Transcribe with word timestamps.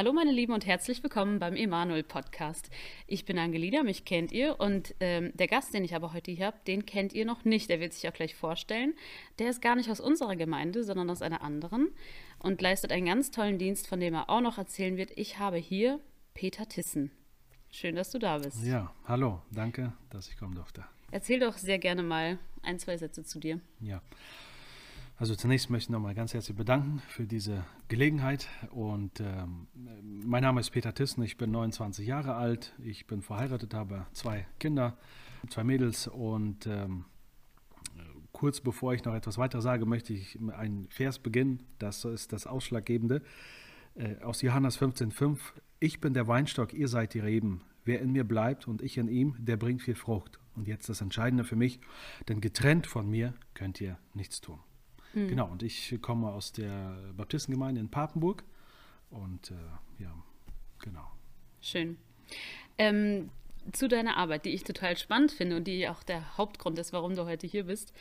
Hallo 0.00 0.14
meine 0.14 0.32
Lieben 0.32 0.54
und 0.54 0.64
herzlich 0.64 1.02
willkommen 1.02 1.38
beim 1.38 1.54
Emanuel 1.54 2.02
Podcast. 2.02 2.70
Ich 3.06 3.26
bin 3.26 3.38
Angelina, 3.38 3.82
mich 3.82 4.06
kennt 4.06 4.32
ihr 4.32 4.58
und 4.58 4.94
ähm, 4.98 5.30
der 5.34 5.46
Gast, 5.46 5.74
den 5.74 5.84
ich 5.84 5.94
aber 5.94 6.14
heute 6.14 6.30
hier 6.30 6.46
habe, 6.46 6.56
den 6.66 6.86
kennt 6.86 7.12
ihr 7.12 7.26
noch 7.26 7.44
nicht. 7.44 7.68
Der 7.68 7.80
wird 7.80 7.92
sich 7.92 8.08
auch 8.08 8.14
gleich 8.14 8.34
vorstellen. 8.34 8.94
Der 9.38 9.50
ist 9.50 9.60
gar 9.60 9.76
nicht 9.76 9.90
aus 9.90 10.00
unserer 10.00 10.36
Gemeinde, 10.36 10.84
sondern 10.84 11.10
aus 11.10 11.20
einer 11.20 11.42
anderen 11.42 11.90
und 12.38 12.62
leistet 12.62 12.92
einen 12.92 13.04
ganz 13.04 13.30
tollen 13.30 13.58
Dienst, 13.58 13.88
von 13.88 14.00
dem 14.00 14.14
er 14.14 14.30
auch 14.30 14.40
noch 14.40 14.56
erzählen 14.56 14.96
wird. 14.96 15.10
Ich 15.16 15.38
habe 15.38 15.58
hier 15.58 16.00
Peter 16.32 16.66
Tissen. 16.66 17.10
Schön, 17.70 17.94
dass 17.94 18.10
du 18.10 18.18
da 18.18 18.38
bist. 18.38 18.64
Ja, 18.64 18.94
hallo, 19.04 19.42
danke, 19.50 19.92
dass 20.08 20.28
ich 20.28 20.38
kommen 20.38 20.54
durfte. 20.54 20.82
Erzähl 21.10 21.40
doch 21.40 21.58
sehr 21.58 21.78
gerne 21.78 22.02
mal 22.02 22.38
ein, 22.62 22.78
zwei 22.78 22.96
Sätze 22.96 23.22
zu 23.22 23.38
dir. 23.38 23.60
Ja. 23.80 24.00
Also 25.20 25.34
zunächst 25.34 25.68
möchte 25.68 25.88
ich 25.88 25.90
nochmal 25.90 26.14
ganz 26.14 26.32
herzlich 26.32 26.56
bedanken 26.56 27.02
für 27.08 27.26
diese 27.26 27.62
Gelegenheit. 27.88 28.48
Und 28.70 29.20
ähm, 29.20 29.66
mein 30.24 30.42
Name 30.42 30.60
ist 30.60 30.70
Peter 30.70 30.94
Tissen, 30.94 31.22
ich 31.22 31.36
bin 31.36 31.50
29 31.50 32.06
Jahre 32.06 32.36
alt, 32.36 32.72
ich 32.82 33.06
bin 33.06 33.20
verheiratet, 33.20 33.74
habe 33.74 34.06
zwei 34.14 34.46
Kinder, 34.58 34.96
zwei 35.50 35.62
Mädels 35.62 36.08
und 36.08 36.66
ähm, 36.66 37.04
kurz 38.32 38.62
bevor 38.62 38.94
ich 38.94 39.04
noch 39.04 39.14
etwas 39.14 39.36
weiter 39.36 39.60
sage, 39.60 39.84
möchte 39.84 40.14
ich 40.14 40.38
einen 40.56 40.88
Vers 40.88 41.18
beginnen, 41.18 41.66
das 41.78 42.06
ist 42.06 42.32
das 42.32 42.46
Ausschlaggebende, 42.46 43.20
äh, 43.96 44.16
aus 44.22 44.40
Johannes 44.40 44.80
15,5. 44.80 45.36
Ich 45.80 46.00
bin 46.00 46.14
der 46.14 46.28
Weinstock, 46.28 46.72
ihr 46.72 46.88
seid 46.88 47.12
die 47.12 47.20
Reben. 47.20 47.60
Wer 47.84 48.00
in 48.00 48.12
mir 48.12 48.24
bleibt 48.24 48.66
und 48.66 48.80
ich 48.80 48.96
in 48.96 49.08
ihm, 49.08 49.36
der 49.38 49.58
bringt 49.58 49.82
viel 49.82 49.96
Frucht. 49.96 50.40
Und 50.56 50.66
jetzt 50.66 50.88
das 50.88 51.02
Entscheidende 51.02 51.44
für 51.44 51.56
mich, 51.56 51.78
denn 52.26 52.40
getrennt 52.40 52.86
von 52.86 53.10
mir 53.10 53.34
könnt 53.52 53.82
ihr 53.82 53.98
nichts 54.14 54.40
tun. 54.40 54.60
Mhm. 55.14 55.28
Genau, 55.28 55.48
und 55.50 55.62
ich 55.62 55.98
komme 56.00 56.28
aus 56.28 56.52
der 56.52 56.96
Baptistengemeinde 57.16 57.80
in 57.80 57.90
Papenburg. 57.90 58.44
Und 59.10 59.50
äh, 59.50 60.02
ja, 60.02 60.14
genau. 60.78 61.10
Schön. 61.60 61.96
Ähm, 62.78 63.30
zu 63.72 63.88
deiner 63.88 64.16
Arbeit, 64.16 64.44
die 64.44 64.50
ich 64.50 64.64
total 64.64 64.96
spannend 64.96 65.32
finde 65.32 65.56
und 65.56 65.66
die 65.66 65.88
auch 65.88 66.02
der 66.02 66.38
Hauptgrund 66.38 66.78
ist, 66.78 66.92
warum 66.92 67.14
du 67.14 67.26
heute 67.26 67.46
hier 67.46 67.64
bist. 67.64 67.92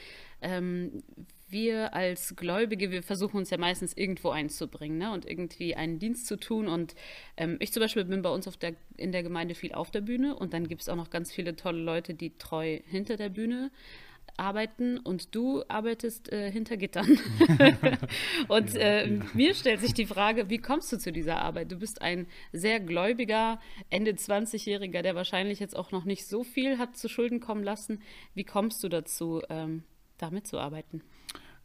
Ähm, 0.42 1.04
wir 1.50 1.94
als 1.94 2.36
Gläubige, 2.36 2.92
wir 2.92 3.04
versuchen 3.04 3.38
uns 3.38 3.50
ja 3.50 3.58
meistens 3.58 3.98
irgendwo 3.98 4.30
einzubringen 4.30 4.98
ne? 4.98 5.12
und 5.12 5.26
irgendwie 5.26 5.76
einen 5.76 6.00
Dienst 6.00 6.28
zu 6.28 6.38
tun. 6.38 6.68
Und 6.68 6.96
ähm, 7.38 7.58
ich 7.60 7.73
zum 7.73 7.82
Beispiel 7.82 8.06
bin 8.06 8.22
bei 8.22 8.30
uns 8.30 8.46
der, 8.60 8.76
in 8.98 9.12
der 9.12 9.23
Gemeinde 9.23 9.56
viel 9.56 9.73
auf 9.73 9.92
der 9.92 10.02
Bühne 10.02 10.36
und 10.36 10.54
dann 10.54 10.68
gibt 10.68 10.82
es 10.82 10.90
auch 10.90 10.96
noch 10.96 11.10
ganz 11.10 11.32
viele 11.32 11.56
tolle 11.56 11.82
Leute, 11.82 12.14
die 12.14 12.38
treu 12.38 12.80
hinter 12.86 13.18
der 13.18 13.30
Bühne 13.30 13.72
arbeiten 14.38 14.98
und 14.98 15.36
du 15.36 15.64
arbeitest 15.68 16.32
äh, 16.32 16.52
hinter 16.52 16.78
Gittern. 16.78 17.08
und 18.48 18.74
ja, 18.74 18.80
äh, 18.80 19.14
ja. 19.14 19.26
mir 19.34 19.54
stellt 19.54 19.82
sich 19.82 19.94
die 19.94 20.06
Frage, 20.06 20.50
wie 20.50 20.58
kommst 20.58 20.92
du 20.92 20.98
zu 20.98 21.12
dieser 21.12 21.42
Arbeit? 21.42 21.72
Du 21.72 21.78
bist 21.78 22.02
ein 22.02 22.28
sehr 22.52 22.80
gläubiger, 22.80 23.60
Ende 23.90 24.12
20-Jähriger, 24.12 25.02
der 25.02 25.16
wahrscheinlich 25.16 25.60
jetzt 25.60 25.76
auch 25.76 25.92
noch 25.92 26.06
nicht 26.06 26.26
so 26.26 26.44
viel 26.44 26.78
hat 26.78 26.98
zu 26.98 27.10
Schulden 27.10 27.40
kommen 27.40 27.64
lassen. 27.64 28.02
Wie 28.34 28.44
kommst 28.44 28.84
du 28.84 28.90
dazu, 28.90 29.42
ähm, 29.50 29.84
damit 30.18 30.48
zu 30.48 30.60
arbeiten? 30.60 31.02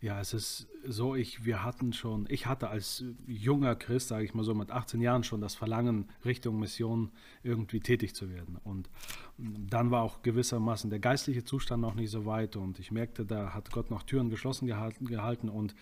Ja, 0.05 0.21
es 0.21 0.35
ist 0.35 0.69
so, 0.87 1.15
ich, 1.15 1.47
wir 1.47 1.65
hatten 1.65 1.95
schon, 1.95 2.27
ich 2.29 2.45
hatte 2.45 2.69
als 2.69 3.03
junger 3.27 3.75
Christ, 3.75 4.09
sage 4.09 4.27
ich 4.27 4.35
mal 4.35 4.45
so, 4.45 4.53
mit 4.55 4.71
18 4.71 5.01
Jahren 5.01 5.25
schon 5.25 5.41
das 5.41 5.55
Verlangen, 5.55 6.11
Richtung 6.27 6.61
Mission 6.61 7.11
irgendwie 7.43 7.81
tätig 7.81 8.15
zu 8.15 8.29
werden. 8.29 8.59
Und 8.65 8.91
dann 9.39 9.91
war 9.91 10.03
auch 10.03 10.21
gewissermaßen 10.21 10.91
der 10.91 10.99
geistliche 10.99 11.43
Zustand 11.43 11.81
noch 11.81 11.95
nicht 11.95 12.11
so 12.11 12.27
weit 12.27 12.57
und 12.57 12.79
ich 12.81 12.91
merkte, 12.91 13.25
da 13.25 13.55
hat 13.55 13.71
Gott 13.71 13.91
noch 13.91 14.03
Türen 14.03 14.29
geschlossen 14.29 14.67
gehalten, 14.67 15.07
gehalten 15.07 15.49
und 15.49 15.75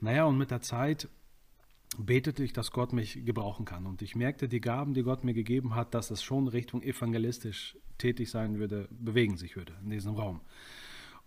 naja, 0.00 0.24
und 0.24 0.36
mit 0.36 0.50
der 0.50 0.62
Zeit 0.62 1.08
betete 1.96 2.42
ich, 2.42 2.52
dass 2.52 2.72
Gott 2.72 2.92
mich 2.92 3.24
gebrauchen 3.24 3.66
kann. 3.66 3.86
Und 3.86 4.02
ich 4.02 4.16
merkte, 4.16 4.48
die 4.48 4.60
Gaben, 4.60 4.94
die 4.94 5.04
Gott 5.04 5.22
mir 5.22 5.34
gegeben 5.34 5.76
hat, 5.76 5.94
dass 5.94 6.10
es 6.10 6.24
schon 6.24 6.48
Richtung 6.48 6.82
evangelistisch 6.82 7.76
tätig 7.98 8.30
sein 8.30 8.58
würde, 8.58 8.88
bewegen 8.90 9.36
sich 9.36 9.54
würde 9.54 9.74
in 9.84 9.90
diesem 9.90 10.16
Raum. 10.16 10.40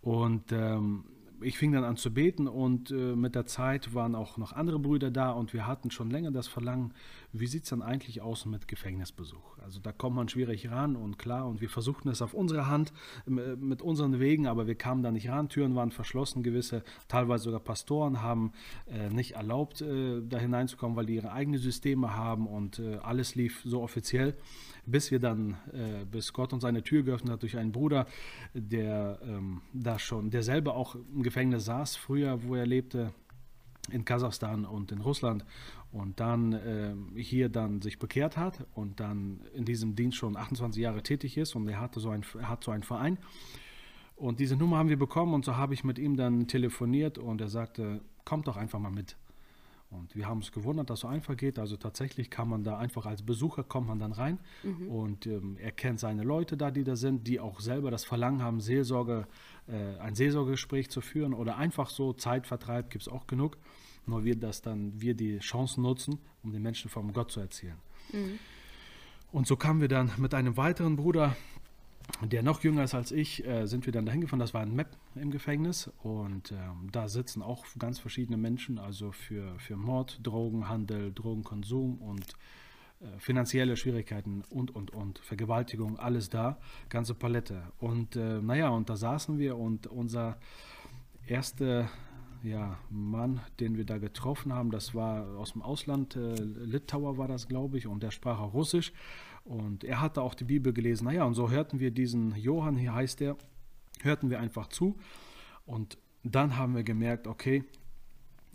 Und 0.01 0.51
ähm, 0.51 1.05
ich 1.43 1.57
fing 1.57 1.71
dann 1.71 1.83
an 1.83 1.97
zu 1.97 2.13
beten 2.13 2.47
und 2.47 2.91
äh, 2.91 3.15
mit 3.15 3.35
der 3.35 3.45
Zeit 3.45 3.93
waren 3.93 4.15
auch 4.15 4.37
noch 4.37 4.53
andere 4.53 4.79
Brüder 4.79 5.11
da 5.11 5.31
und 5.31 5.53
wir 5.53 5.67
hatten 5.67 5.91
schon 5.91 6.09
länger 6.09 6.31
das 6.31 6.47
Verlangen, 6.47 6.93
wie 7.33 7.47
sieht 7.47 7.63
es 7.63 7.69
dann 7.69 7.81
eigentlich 7.81 8.21
aus 8.21 8.45
mit 8.45 8.67
Gefängnisbesuch? 8.67 9.57
Also 9.57 9.79
da 9.79 9.91
kommt 9.91 10.15
man 10.15 10.29
schwierig 10.29 10.69
ran 10.69 10.95
und 10.95 11.17
klar 11.17 11.47
und 11.47 11.61
wir 11.61 11.69
versuchten 11.69 12.09
es 12.09 12.21
auf 12.21 12.33
unsere 12.33 12.67
Hand 12.67 12.93
äh, 13.25 13.31
mit 13.31 13.81
unseren 13.81 14.19
Wegen, 14.19 14.45
aber 14.45 14.67
wir 14.67 14.75
kamen 14.75 15.01
da 15.01 15.11
nicht 15.11 15.29
ran, 15.29 15.49
Türen 15.49 15.75
waren 15.75 15.91
verschlossen, 15.91 16.43
gewisse, 16.43 16.83
teilweise 17.07 17.45
sogar 17.45 17.59
Pastoren 17.59 18.21
haben 18.21 18.53
äh, 18.85 19.09
nicht 19.09 19.31
erlaubt, 19.31 19.81
äh, 19.81 20.21
da 20.21 20.37
hineinzukommen, 20.37 20.95
weil 20.95 21.07
die 21.07 21.15
ihre 21.15 21.31
eigenen 21.31 21.59
Systeme 21.59 22.15
haben 22.15 22.47
und 22.47 22.79
äh, 22.79 22.97
alles 22.97 23.33
lief 23.33 23.61
so 23.65 23.81
offiziell 23.81 24.35
bis 24.85 25.11
wir 25.11 25.19
dann, 25.19 25.57
äh, 25.71 26.05
bis 26.05 26.33
Gott 26.33 26.53
uns 26.53 26.63
seine 26.63 26.83
Tür 26.83 27.03
geöffnet 27.03 27.33
hat 27.33 27.41
durch 27.41 27.57
einen 27.57 27.71
Bruder, 27.71 28.05
der 28.53 29.19
ähm, 29.23 29.61
da 29.71 29.97
schon, 29.97 30.29
der 30.29 30.43
selber 30.43 30.75
auch 30.75 30.95
im 30.95 31.23
Gefängnis 31.23 31.65
saß, 31.65 31.95
früher, 31.95 32.43
wo 32.43 32.55
er 32.55 32.65
lebte, 32.65 33.13
in 33.91 34.05
Kasachstan 34.05 34.65
und 34.65 34.91
in 34.91 35.01
Russland 35.01 35.45
und 35.91 36.19
dann 36.19 36.53
äh, 36.53 37.21
hier 37.21 37.49
dann 37.49 37.81
sich 37.81 37.99
bekehrt 37.99 38.37
hat 38.37 38.65
und 38.73 38.99
dann 38.99 39.41
in 39.53 39.65
diesem 39.65 39.95
Dienst 39.95 40.17
schon 40.17 40.37
28 40.37 40.81
Jahre 40.81 41.03
tätig 41.03 41.37
ist 41.37 41.55
und 41.55 41.67
er 41.67 41.79
hatte 41.79 41.99
so 41.99 42.09
ein, 42.09 42.23
hat 42.41 42.63
so 42.63 42.71
einen 42.71 42.83
Verein. 42.83 43.17
Und 44.15 44.39
diese 44.39 44.55
Nummer 44.55 44.77
haben 44.77 44.89
wir 44.89 44.97
bekommen 44.97 45.33
und 45.33 45.43
so 45.43 45.57
habe 45.57 45.73
ich 45.73 45.83
mit 45.83 45.99
ihm 45.99 46.15
dann 46.15 46.47
telefoniert 46.47 47.17
und 47.17 47.41
er 47.41 47.49
sagte, 47.49 48.01
kommt 48.25 48.47
doch 48.47 48.57
einfach 48.57 48.79
mal 48.79 48.91
mit. 48.91 49.17
Und 49.93 50.15
wir 50.15 50.27
haben 50.27 50.37
uns 50.37 50.51
gewundert, 50.51 50.89
dass 50.89 51.01
so 51.01 51.07
einfach 51.07 51.37
geht. 51.37 51.59
Also 51.59 51.77
tatsächlich 51.77 52.29
kann 52.29 52.49
man 52.49 52.63
da 52.63 52.77
einfach 52.77 53.05
als 53.05 53.21
Besucher 53.21 53.63
kommt 53.63 53.87
man 53.87 53.99
dann 53.99 54.11
rein 54.11 54.39
mhm. 54.63 54.87
und 54.87 55.27
ähm, 55.27 55.57
er 55.61 55.71
kennt 55.71 55.99
seine 55.99 56.23
Leute 56.23 56.57
da, 56.57 56.71
die 56.71 56.83
da 56.83 56.95
sind, 56.95 57.27
die 57.27 57.39
auch 57.39 57.59
selber 57.59 57.91
das 57.91 58.03
Verlangen 58.03 58.41
haben, 58.41 58.59
Seelsorge, 58.59 59.27
äh, 59.67 59.99
ein 59.99 60.15
Seelsorgegespräch 60.15 60.89
zu 60.89 61.01
führen 61.01 61.33
oder 61.33 61.57
einfach 61.57 61.89
so 61.89 62.13
Zeitvertreib 62.13 62.89
gibt 62.89 63.03
es 63.03 63.07
auch 63.07 63.27
genug. 63.27 63.57
Nur 64.05 64.25
wir 64.25 64.35
das 64.35 64.61
dann, 64.61 64.99
wir 64.99 65.13
die 65.13 65.39
Chancen 65.39 65.83
nutzen, 65.83 66.19
um 66.43 66.51
den 66.51 66.61
Menschen 66.61 66.89
vom 66.89 67.13
Gott 67.13 67.31
zu 67.31 67.39
erzählen. 67.39 67.77
Mhm. 68.11 68.39
Und 69.31 69.47
so 69.47 69.55
kamen 69.55 69.81
wir 69.81 69.87
dann 69.87 70.11
mit 70.17 70.33
einem 70.33 70.57
weiteren 70.57 70.95
Bruder 70.95 71.35
der 72.21 72.43
noch 72.43 72.63
jünger 72.63 72.83
ist 72.83 72.93
als 72.93 73.11
ich, 73.11 73.45
äh, 73.45 73.65
sind 73.65 73.85
wir 73.85 73.93
dann 73.93 74.05
dahin 74.05 74.21
gefahren. 74.21 74.39
Das 74.39 74.53
war 74.53 74.61
ein 74.61 74.75
Map 74.75 74.97
im 75.15 75.31
Gefängnis 75.31 75.91
und 76.03 76.51
ähm, 76.51 76.89
da 76.91 77.07
sitzen 77.07 77.41
auch 77.41 77.65
ganz 77.79 77.99
verschiedene 77.99 78.37
Menschen, 78.37 78.77
also 78.77 79.11
für, 79.11 79.57
für 79.59 79.75
Mord, 79.75 80.19
Drogenhandel, 80.23 81.11
Drogenkonsum 81.13 81.97
und 82.01 82.35
äh, 83.01 83.19
finanzielle 83.19 83.77
Schwierigkeiten 83.77 84.43
und, 84.49 84.75
und, 84.75 84.91
und, 84.91 85.19
Vergewaltigung, 85.19 85.97
alles 85.97 86.29
da, 86.29 86.57
ganze 86.89 87.13
Palette. 87.13 87.63
Und 87.79 88.15
äh, 88.15 88.41
naja, 88.41 88.69
und 88.69 88.89
da 88.89 88.95
saßen 88.95 89.39
wir 89.39 89.57
und 89.57 89.87
unser 89.87 90.37
erster 91.27 91.89
ja, 92.43 92.77
Mann, 92.89 93.39
den 93.59 93.77
wir 93.77 93.85
da 93.85 93.97
getroffen 93.97 94.53
haben, 94.53 94.69
das 94.69 94.93
war 94.93 95.37
aus 95.37 95.53
dem 95.53 95.61
Ausland, 95.61 96.15
äh, 96.15 96.35
Litauer 96.35 97.17
war 97.17 97.27
das, 97.27 97.47
glaube 97.47 97.77
ich, 97.77 97.87
und 97.87 98.03
der 98.03 98.11
sprach 98.11 98.39
auch 98.39 98.53
Russisch. 98.53 98.91
Und 99.43 99.83
er 99.83 99.99
hatte 100.01 100.21
auch 100.21 100.35
die 100.35 100.45
Bibel 100.45 100.73
gelesen. 100.73 101.05
Naja, 101.05 101.25
und 101.25 101.33
so 101.33 101.49
hörten 101.49 101.79
wir 101.79 101.91
diesen 101.91 102.35
Johann, 102.35 102.77
hier 102.77 102.93
heißt 102.93 103.21
er, 103.21 103.37
hörten 104.01 104.29
wir 104.29 104.39
einfach 104.39 104.67
zu. 104.67 104.97
Und 105.65 105.97
dann 106.23 106.57
haben 106.57 106.75
wir 106.75 106.83
gemerkt, 106.83 107.27
okay, 107.27 107.63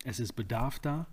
es 0.04 0.20
ist 0.20 0.32
Bedarf 0.34 0.78
da 0.78 1.06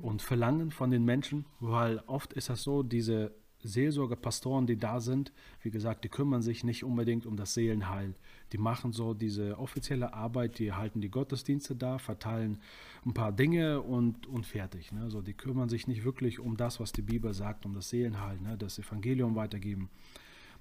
und 0.00 0.22
Verlangen 0.22 0.70
von 0.70 0.90
den 0.90 1.04
Menschen, 1.04 1.44
weil 1.60 2.02
oft 2.06 2.32
ist 2.32 2.48
das 2.48 2.62
so, 2.62 2.82
diese 2.82 3.34
Seelsorgepastoren, 3.68 4.66
die 4.66 4.76
da 4.76 5.00
sind, 5.00 5.32
wie 5.62 5.70
gesagt, 5.70 6.04
die 6.04 6.08
kümmern 6.08 6.42
sich 6.42 6.64
nicht 6.64 6.84
unbedingt 6.84 7.26
um 7.26 7.36
das 7.36 7.54
Seelenheil. 7.54 8.14
Die 8.52 8.58
machen 8.58 8.92
so 8.92 9.14
diese 9.14 9.58
offizielle 9.58 10.14
Arbeit, 10.14 10.58
die 10.58 10.72
halten 10.72 11.00
die 11.00 11.10
Gottesdienste 11.10 11.76
da, 11.76 11.98
verteilen 11.98 12.58
ein 13.04 13.14
paar 13.14 13.32
Dinge 13.32 13.80
und, 13.80 14.26
und 14.26 14.46
fertig. 14.46 14.92
Ne? 14.92 15.02
Also 15.02 15.22
die 15.22 15.34
kümmern 15.34 15.68
sich 15.68 15.86
nicht 15.86 16.04
wirklich 16.04 16.40
um 16.40 16.56
das, 16.56 16.80
was 16.80 16.92
die 16.92 17.02
Bibel 17.02 17.32
sagt, 17.34 17.66
um 17.66 17.74
das 17.74 17.90
Seelenheil, 17.90 18.40
ne? 18.40 18.56
das 18.56 18.78
Evangelium 18.78 19.36
weitergeben. 19.36 19.90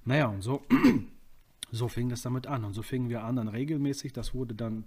Naja, 0.06 0.27
und 0.27 0.42
so, 0.42 0.62
so 1.71 1.88
fing 1.88 2.10
das 2.10 2.21
damit 2.21 2.48
an. 2.48 2.63
Und 2.63 2.74
so 2.74 2.81
fingen 2.81 3.10
wir 3.10 3.24
an, 3.24 3.38
dann 3.38 3.48
regelmäßig, 3.48 4.13
das 4.13 4.33
wurde 4.33 4.56
dann 4.56 4.86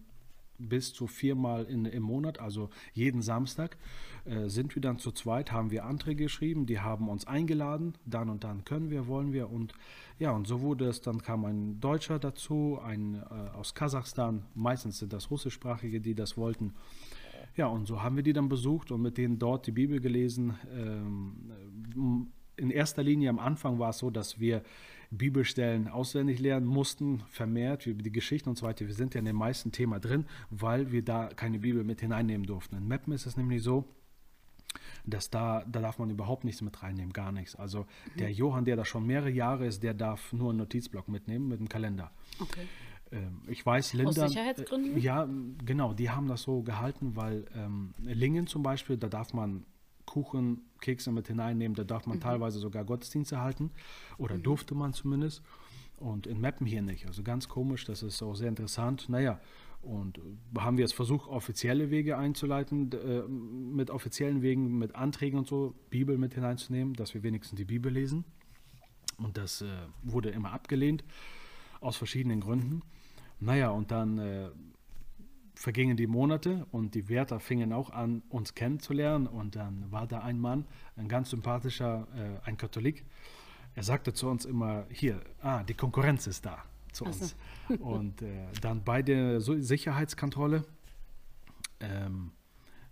bis 0.61 0.93
zu 0.93 1.07
viermal 1.07 1.65
in, 1.65 1.85
im 1.85 2.03
Monat, 2.03 2.39
also 2.39 2.71
jeden 2.93 3.23
Samstag, 3.23 3.77
äh, 4.25 4.49
sind 4.49 4.75
wir 4.75 4.83
dann 4.83 4.99
zu 4.99 5.12
zweit, 5.12 5.53
haben 5.53 5.71
wir 5.71 5.85
Anträge 5.85 6.25
geschrieben, 6.25 6.67
die 6.67 6.81
haben 6.81 7.09
uns 7.09 7.27
eingeladen, 7.27 7.95
dann 8.05 8.29
und 8.29 8.45
dann 8.45 8.65
können 8.65 8.91
wir, 8.91 9.07
wollen 9.07 9.33
wir 9.33 9.51
und 9.51 9.73
ja, 10.19 10.33
und 10.33 10.47
so 10.47 10.61
wurde 10.61 10.87
es, 10.87 11.01
dann 11.01 11.23
kam 11.23 11.47
ein 11.47 11.81
Deutscher 11.81 12.19
dazu, 12.19 12.79
ein 12.85 13.15
äh, 13.15 13.57
aus 13.57 13.75
Kasachstan, 13.75 14.45
meistens 14.55 14.99
sind 14.99 15.12
das 15.12 15.31
russischsprachige, 15.31 16.01
die 16.01 16.15
das 16.15 16.37
wollten. 16.37 16.75
Ja, 17.57 17.67
und 17.67 17.87
so 17.87 18.03
haben 18.03 18.17
wir 18.17 18.23
die 18.23 18.33
dann 18.33 18.49
besucht 18.49 18.93
und 18.93 19.03
mit 19.03 19.19
denen 19.19 19.39
dort 19.39 19.67
die 19.67 19.73
Bibel 19.73 20.01
gelesen. 20.01 20.55
Ähm, 20.73 22.31
in 22.57 22.71
erster 22.71 23.03
Linie 23.03 23.31
am 23.31 23.39
Anfang 23.39 23.79
war 23.79 23.91
es 23.91 23.99
so, 23.99 24.11
dass 24.11 24.39
wir 24.39 24.62
Bibelstellen 25.11 25.89
auswendig 25.89 26.39
lernen 26.39 26.67
mussten, 26.67 27.23
vermehrt, 27.29 27.87
wie 27.87 27.95
die 27.95 28.12
Geschichten 28.12 28.49
und 28.49 28.57
so 28.57 28.67
weiter. 28.67 28.87
Wir 28.87 28.95
sind 28.95 29.15
ja 29.15 29.19
in 29.19 29.25
dem 29.25 29.37
meisten 29.37 29.73
Thema 29.73 29.99
drin, 29.99 30.27
weil 30.51 30.93
wir 30.93 31.05
da 31.05 31.29
keine 31.29 31.59
Bibel 31.59 31.83
mit 31.83 32.01
hineinnehmen 32.01 32.47
durften. 32.47 32.77
In 32.77 32.87
Mappen 32.87 33.12
ist 33.12 33.27
es 33.27 33.37
nämlich 33.37 33.62
so, 33.62 33.85
dass 35.05 35.31
da, 35.31 35.65
da 35.67 35.81
darf 35.81 35.99
man 35.99 36.11
überhaupt 36.11 36.45
nichts 36.45 36.62
mit 36.62 36.83
reinnehmen, 36.83 37.12
gar 37.12 37.33
nichts. 37.33 37.57
Also 37.57 37.87
der 38.19 38.31
Johann, 38.31 38.65
der 38.65 38.77
da 38.77 38.85
schon 38.85 39.05
mehrere 39.05 39.31
Jahre 39.31 39.67
ist, 39.67 39.83
der 39.83 39.95
darf 39.95 40.33
nur 40.33 40.51
einen 40.51 40.59
Notizblock 40.59 41.09
mitnehmen 41.09 41.49
mit 41.49 41.59
einem 41.59 41.69
Kalender. 41.69 42.12
Okay. 42.39 42.67
Ähm, 43.11 43.43
ich 43.49 43.65
weiß, 43.65 43.95
Linda. 43.95 44.25
Aus 44.25 44.31
Sicherheitsgründen? 44.31 44.97
Äh, 44.97 45.01
ja, 45.01 45.29
genau, 45.65 45.93
die 45.93 46.11
haben 46.11 46.29
das 46.29 46.43
so 46.43 46.62
gehalten, 46.62 47.17
weil 47.17 47.47
ähm, 47.57 47.95
Lingen 47.99 48.47
zum 48.47 48.62
Beispiel, 48.62 48.97
da 48.97 49.09
darf 49.09 49.33
man 49.33 49.65
Kuchen, 50.11 50.62
Kekse 50.81 51.12
mit 51.12 51.29
hineinnehmen, 51.29 51.75
da 51.77 51.85
darf 51.85 52.07
man 52.07 52.17
Mhm. 52.19 52.23
teilweise 52.23 52.59
sogar 52.59 52.85
Gottesdienste 52.85 53.41
halten 53.41 53.71
oder 54.19 54.37
durfte 54.39 54.75
man 54.75 54.93
zumindest. 54.93 55.43
Und 55.99 56.27
in 56.27 56.41
Meppen 56.41 56.67
hier 56.67 56.83
nicht. 56.83 57.07
Also 57.07 57.23
ganz 57.23 57.49
komisch, 57.49 57.85
das 57.85 58.03
ist 58.03 58.23
auch 58.23 58.35
sehr 58.35 58.49
interessant. 58.49 59.09
Naja, 59.09 59.39
und 59.83 60.19
äh, 60.19 60.59
haben 60.59 60.79
wir 60.79 60.83
jetzt 60.85 60.95
versucht, 60.95 61.29
offizielle 61.29 61.91
Wege 61.91 62.17
einzuleiten, 62.19 62.91
äh, 62.93 63.23
mit 63.29 63.91
offiziellen 63.91 64.43
Wegen, 64.43 64.79
mit 64.79 64.95
Anträgen 64.95 65.39
und 65.39 65.47
so, 65.47 65.75
Bibel 65.91 66.19
mit 66.19 66.35
hineinzunehmen, 66.35 66.95
dass 66.95 67.15
wir 67.15 67.23
wenigstens 67.23 67.57
die 67.59 67.65
Bibel 67.65 67.93
lesen. 67.93 68.25
Und 69.19 69.37
das 69.37 69.61
äh, 69.62 69.69
wurde 70.03 70.31
immer 70.31 70.53
abgelehnt, 70.53 71.05
aus 71.81 71.97
verschiedenen 71.97 72.41
Gründen. 72.41 72.83
Naja, 73.39 73.71
und 73.71 73.91
dann 73.91 74.19
äh, 74.19 74.51
vergingen 75.61 75.95
die 75.95 76.07
Monate 76.07 76.67
und 76.73 76.95
die 76.95 77.11
Wärter 77.11 77.39
fingen 77.39 77.75
auch 77.75 77.91
an, 77.91 78.23
uns 78.31 78.55
kennenzulernen. 78.55 79.27
Und 79.27 79.57
dann 79.57 79.93
war 79.93 80.07
da 80.07 80.21
ein 80.21 80.41
Mann, 80.41 80.65
ein 80.97 81.07
ganz 81.07 81.29
sympathischer, 81.29 82.07
äh, 82.17 82.49
ein 82.49 82.57
Katholik. 82.57 83.05
Er 83.75 83.83
sagte 83.83 84.15
zu 84.15 84.31
uns 84.31 84.47
immer, 84.47 84.87
hier, 84.89 85.21
ah, 85.43 85.62
die 85.62 85.75
Konkurrenz 85.75 86.27
ist 86.27 86.47
da 86.47 86.65
zu 86.93 87.05
Ach 87.07 87.12
so. 87.12 87.25
uns. 87.25 87.37
Und 87.79 88.23
äh, 88.23 88.47
dann 88.62 88.83
bei 88.83 89.03
der 89.03 89.43
Sicherheitskontrolle, 89.43 90.65
ähm, 91.81 92.33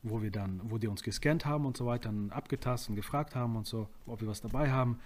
wo 0.03 0.21
wir 0.21 0.31
dann, 0.31 0.61
wo 0.65 0.77
die 0.77 0.89
uns 0.89 1.03
gescannt 1.03 1.47
haben 1.47 1.65
und 1.65 1.75
so 1.75 1.87
weiter, 1.87 2.11
dann 2.11 2.31
abgetastet 2.31 2.91
und 2.91 2.97
gefragt 2.97 3.35
haben 3.35 3.57
und 3.57 3.67
so, 3.67 3.89
ob 4.07 4.21
wir 4.21 4.29
was 4.29 4.43
dabei 4.43 4.71
haben, 4.71 5.01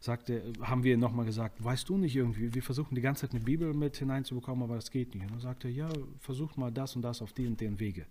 sagte, 0.00 0.52
haben 0.60 0.84
wir 0.84 0.96
nochmal 0.96 1.26
gesagt, 1.26 1.62
weißt 1.62 1.88
du 1.88 1.98
nicht 1.98 2.14
irgendwie, 2.14 2.54
wir 2.54 2.62
versuchen 2.62 2.94
die 2.94 3.00
ganze 3.00 3.22
Zeit 3.22 3.34
eine 3.34 3.44
Bibel 3.44 3.74
mit 3.74 3.96
hineinzubekommen, 3.96 4.62
aber 4.62 4.76
das 4.76 4.90
geht 4.90 5.14
nicht. 5.14 5.24
Und 5.24 5.32
dann 5.32 5.40
sagte 5.40 5.68
er, 5.68 5.74
ja, 5.74 5.88
versucht 6.18 6.56
mal 6.56 6.70
das 6.70 6.96
und 6.96 7.02
das 7.02 7.22
auf 7.22 7.32
die 7.32 7.46
und 7.46 7.60
den 7.60 7.80
Wege. 7.80 8.06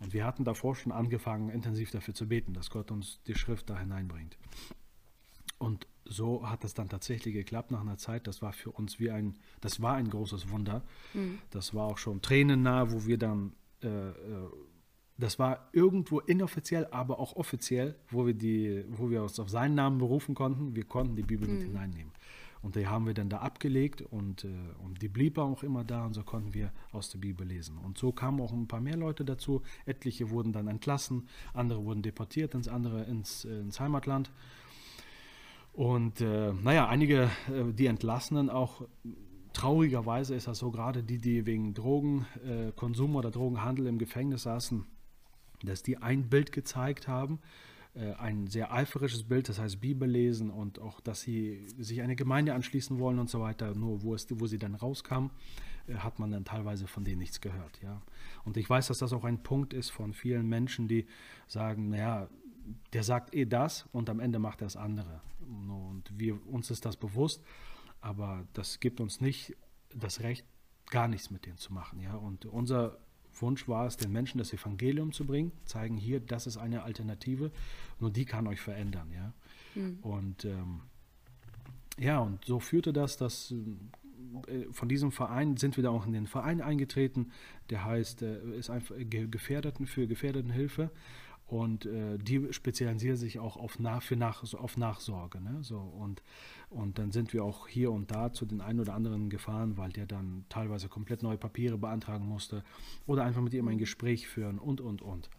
Und 0.00 0.12
wir 0.12 0.24
hatten 0.24 0.44
davor 0.44 0.74
schon 0.74 0.92
angefangen, 0.92 1.48
intensiv 1.48 1.90
dafür 1.90 2.14
zu 2.14 2.26
beten, 2.28 2.52
dass 2.52 2.70
Gott 2.70 2.90
uns 2.90 3.20
die 3.26 3.34
Schrift 3.34 3.70
da 3.70 3.78
hineinbringt. 3.78 4.36
Und 5.58 5.86
so 6.04 6.48
hat 6.48 6.64
es 6.64 6.74
dann 6.74 6.88
tatsächlich 6.88 7.34
geklappt 7.34 7.70
nach 7.70 7.80
einer 7.80 7.96
Zeit. 7.96 8.26
Das 8.26 8.42
war 8.42 8.52
für 8.52 8.70
uns 8.70 9.00
wie 9.00 9.10
ein, 9.10 9.38
das 9.60 9.80
war 9.80 9.94
ein 9.94 10.10
großes 10.10 10.50
Wunder. 10.50 10.82
Das 11.50 11.74
war 11.74 11.86
auch 11.86 11.98
schon 11.98 12.20
tränennah, 12.20 12.92
wo 12.92 13.06
wir 13.06 13.18
dann, 13.18 13.52
äh, 13.82 13.88
äh, 13.88 14.50
das 15.18 15.38
war 15.38 15.68
irgendwo 15.72 16.20
inoffiziell, 16.20 16.86
aber 16.90 17.18
auch 17.18 17.36
offiziell, 17.36 17.94
wo 18.10 18.26
wir, 18.26 18.34
die, 18.34 18.84
wo 18.88 19.10
wir 19.10 19.22
uns 19.22 19.40
auf 19.40 19.48
seinen 19.48 19.74
Namen 19.74 19.98
berufen 19.98 20.34
konnten. 20.34 20.76
Wir 20.76 20.84
konnten 20.84 21.16
die 21.16 21.22
Bibel 21.22 21.48
mit 21.48 21.62
hineinnehmen. 21.62 22.12
Und 22.62 22.74
die 22.74 22.86
haben 22.86 23.06
wir 23.06 23.14
dann 23.14 23.28
da 23.28 23.38
abgelegt 23.38 24.02
und, 24.02 24.44
äh, 24.44 24.48
und 24.82 25.00
die 25.00 25.08
blieb 25.08 25.38
auch 25.38 25.62
immer 25.62 25.84
da 25.84 26.04
und 26.04 26.14
so 26.14 26.22
konnten 26.22 26.52
wir 26.52 26.72
aus 26.90 27.10
der 27.10 27.18
Bibel 27.18 27.46
lesen. 27.46 27.78
Und 27.78 27.96
so 27.96 28.12
kamen 28.12 28.40
auch 28.40 28.52
ein 28.52 28.66
paar 28.66 28.80
mehr 28.80 28.96
Leute 28.96 29.24
dazu. 29.24 29.62
Etliche 29.84 30.30
wurden 30.30 30.52
dann 30.52 30.66
entlassen, 30.66 31.28
andere 31.54 31.84
wurden 31.84 32.02
deportiert 32.02 32.54
ins 32.54 32.66
andere, 32.66 33.04
ins, 33.04 33.44
äh, 33.44 33.60
ins 33.60 33.78
Heimatland. 33.78 34.32
Und 35.74 36.20
äh, 36.20 36.52
naja, 36.54 36.88
einige, 36.88 37.30
äh, 37.48 37.72
die 37.72 37.86
Entlassenen 37.86 38.50
auch, 38.50 38.82
traurigerweise 39.52 40.34
ist 40.34 40.48
das 40.48 40.58
so, 40.58 40.70
gerade 40.70 41.02
die, 41.02 41.18
die 41.18 41.46
wegen 41.46 41.72
Drogenkonsum 41.72 42.72
Konsum 42.74 43.16
oder 43.16 43.30
Drogenhandel 43.30 43.86
im 43.86 43.98
Gefängnis 43.98 44.42
saßen, 44.42 44.84
dass 45.62 45.82
die 45.82 45.98
ein 45.98 46.28
Bild 46.28 46.52
gezeigt 46.52 47.08
haben, 47.08 47.40
äh, 47.94 48.12
ein 48.14 48.46
sehr 48.46 48.72
eiferisches 48.72 49.24
Bild, 49.24 49.48
das 49.48 49.58
heißt 49.58 49.80
Bibel 49.80 50.08
lesen 50.08 50.50
und 50.50 50.78
auch, 50.78 51.00
dass 51.00 51.22
sie 51.22 51.66
sich 51.78 52.02
eine 52.02 52.16
Gemeinde 52.16 52.54
anschließen 52.54 52.98
wollen 52.98 53.18
und 53.18 53.30
so 53.30 53.40
weiter. 53.40 53.74
Nur 53.74 54.02
wo, 54.02 54.14
es, 54.14 54.26
wo 54.30 54.46
sie 54.46 54.58
dann 54.58 54.74
rauskamen, 54.74 55.30
äh, 55.86 55.94
hat 55.94 56.18
man 56.18 56.30
dann 56.30 56.44
teilweise 56.44 56.86
von 56.86 57.04
denen 57.04 57.18
nichts 57.18 57.40
gehört. 57.40 57.80
Ja. 57.82 58.02
Und 58.44 58.56
ich 58.56 58.68
weiß, 58.68 58.88
dass 58.88 58.98
das 58.98 59.12
auch 59.12 59.24
ein 59.24 59.42
Punkt 59.42 59.72
ist 59.72 59.90
von 59.90 60.12
vielen 60.12 60.48
Menschen, 60.48 60.88
die 60.88 61.06
sagen, 61.46 61.90
naja, 61.90 62.28
der 62.92 63.02
sagt 63.02 63.34
eh 63.34 63.46
das 63.46 63.88
und 63.92 64.10
am 64.10 64.20
Ende 64.20 64.38
macht 64.38 64.60
er 64.60 64.66
das 64.66 64.76
andere. 64.76 65.20
Und 65.40 66.04
wir, 66.12 66.44
uns 66.46 66.70
ist 66.70 66.84
das 66.84 66.96
bewusst, 66.96 67.42
aber 68.00 68.46
das 68.52 68.80
gibt 68.80 69.00
uns 69.00 69.20
nicht 69.20 69.56
das 69.94 70.20
Recht, 70.20 70.44
gar 70.90 71.08
nichts 71.08 71.30
mit 71.30 71.46
denen 71.46 71.58
zu 71.58 71.72
machen. 71.72 72.00
Ja? 72.00 72.14
Und 72.14 72.44
unser 72.44 72.98
Wunsch 73.40 73.68
war 73.68 73.86
es, 73.86 73.96
den 73.96 74.12
Menschen 74.12 74.38
das 74.38 74.52
Evangelium 74.52 75.12
zu 75.12 75.24
bringen, 75.24 75.52
zeigen 75.64 75.96
hier, 75.96 76.20
das 76.20 76.46
ist 76.46 76.56
eine 76.56 76.82
Alternative, 76.82 77.50
nur 78.00 78.10
die 78.10 78.24
kann 78.24 78.46
euch 78.46 78.60
verändern. 78.60 79.08
Ja? 79.12 79.32
Und 80.02 80.44
ähm, 80.44 80.80
ja, 81.98 82.18
und 82.20 82.44
so 82.44 82.60
führte 82.60 82.92
das, 82.92 83.16
dass 83.16 83.52
äh, 84.48 84.66
von 84.70 84.88
diesem 84.88 85.12
Verein 85.12 85.56
sind 85.56 85.76
wir 85.76 85.84
dann 85.84 85.94
auch 85.94 86.06
in 86.06 86.12
den 86.12 86.26
Verein 86.26 86.60
eingetreten, 86.60 87.30
der 87.70 87.84
heißt, 87.84 88.22
äh, 88.22 88.58
ist 88.58 88.70
einfach 88.70 88.94
Ge- 88.98 89.28
Gefährdeten 89.28 89.86
für 89.86 90.06
Gefährdetenhilfe. 90.06 90.90
Und 91.46 91.86
äh, 91.86 92.18
die 92.18 92.52
spezialisieren 92.52 93.16
sich 93.16 93.38
auch 93.38 93.56
auf, 93.56 93.78
nach, 93.78 94.02
für 94.02 94.16
nach, 94.16 94.44
so 94.44 94.58
auf 94.58 94.76
Nachsorge. 94.76 95.40
Ne? 95.40 95.58
So, 95.62 95.78
und, 95.78 96.22
und 96.70 96.98
dann 96.98 97.12
sind 97.12 97.32
wir 97.32 97.44
auch 97.44 97.68
hier 97.68 97.92
und 97.92 98.10
da 98.10 98.32
zu 98.32 98.46
den 98.46 98.60
einen 98.60 98.80
oder 98.80 98.94
anderen 98.94 99.30
gefahren, 99.30 99.76
weil 99.76 99.92
der 99.92 100.06
dann 100.06 100.44
teilweise 100.48 100.88
komplett 100.88 101.22
neue 101.22 101.38
Papiere 101.38 101.78
beantragen 101.78 102.26
musste 102.26 102.64
oder 103.06 103.24
einfach 103.24 103.42
mit 103.42 103.54
ihm 103.54 103.68
ein 103.68 103.78
Gespräch 103.78 104.26
führen 104.26 104.58
und, 104.58 104.80
und, 104.80 105.02
und. 105.02 105.30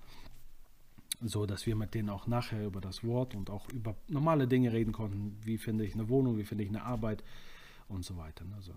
So, 1.22 1.46
dass 1.46 1.66
wir 1.66 1.76
mit 1.76 1.94
denen 1.94 2.10
auch 2.10 2.28
nachher 2.28 2.66
über 2.66 2.80
das 2.80 3.04
Wort 3.04 3.36
und 3.36 3.50
auch 3.50 3.68
über 3.70 3.96
normale 4.08 4.48
Dinge 4.48 4.72
reden 4.72 4.94
konnten. 4.94 5.36
Wie 5.44 5.58
finde 5.58 5.84
ich 5.84 5.94
eine 5.94 6.08
Wohnung, 6.08 6.38
wie 6.38 6.44
finde 6.46 6.64
ich 6.64 6.70
eine 6.70 6.84
Arbeit 6.84 7.24
und 7.90 8.04
so 8.04 8.18
weiter. 8.18 8.44
Ne? 8.46 8.56
So, 8.60 8.74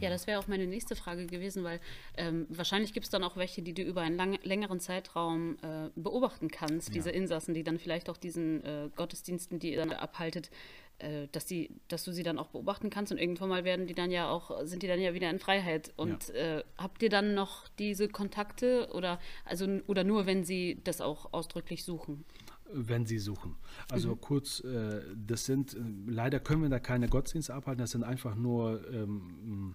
Ja, 0.00 0.10
das 0.10 0.26
wäre 0.26 0.38
auch 0.38 0.46
meine 0.46 0.66
nächste 0.66 0.96
Frage 0.96 1.26
gewesen, 1.26 1.64
weil 1.64 1.80
ähm, 2.16 2.46
wahrscheinlich 2.48 2.92
gibt 2.92 3.04
es 3.04 3.10
dann 3.10 3.24
auch 3.24 3.36
welche, 3.36 3.62
die 3.62 3.74
du 3.74 3.82
über 3.82 4.02
einen 4.02 4.16
lang, 4.16 4.38
längeren 4.42 4.80
Zeitraum 4.80 5.56
äh, 5.62 5.88
beobachten 5.96 6.48
kannst, 6.48 6.94
diese 6.94 7.10
Insassen, 7.10 7.54
die 7.54 7.64
dann 7.64 7.78
vielleicht 7.78 8.08
auch 8.08 8.16
diesen 8.16 8.64
äh, 8.64 8.90
Gottesdiensten, 8.94 9.58
die 9.58 9.72
ihr 9.72 9.78
dann 9.78 9.92
abhaltet, 9.92 10.50
äh, 10.98 11.26
dass, 11.32 11.46
die, 11.46 11.70
dass 11.88 12.04
du 12.04 12.12
sie 12.12 12.22
dann 12.22 12.38
auch 12.38 12.48
beobachten 12.48 12.88
kannst 12.88 13.10
und 13.10 13.18
irgendwann 13.18 13.48
mal 13.48 13.64
werden 13.64 13.86
die 13.86 13.94
dann 13.94 14.10
ja 14.10 14.30
auch, 14.30 14.64
sind 14.64 14.82
die 14.82 14.86
dann 14.86 15.00
ja 15.00 15.14
wieder 15.14 15.30
in 15.30 15.40
Freiheit. 15.40 15.92
Und 15.96 16.30
äh, 16.30 16.62
habt 16.78 17.02
ihr 17.02 17.08
dann 17.10 17.34
noch 17.34 17.66
diese 17.78 18.08
Kontakte 18.08 18.88
oder 18.92 19.18
also 19.44 19.66
oder 19.86 20.04
nur 20.04 20.26
wenn 20.26 20.44
sie 20.44 20.80
das 20.84 21.00
auch 21.00 21.32
ausdrücklich 21.32 21.84
suchen? 21.84 22.24
Wenn 22.74 23.06
sie 23.06 23.18
suchen. 23.18 23.56
Also 23.90 24.16
kurz, 24.16 24.60
äh, 24.60 25.02
das 25.16 25.44
sind, 25.44 25.74
äh, 25.74 25.80
leider 26.06 26.40
können 26.40 26.62
wir 26.62 26.68
da 26.68 26.78
keine 26.78 27.08
Gottesdienste 27.08 27.54
abhalten, 27.54 27.80
das 27.80 27.90
sind 27.90 28.04
einfach 28.04 28.34
nur 28.34 28.86
ähm, 28.92 29.74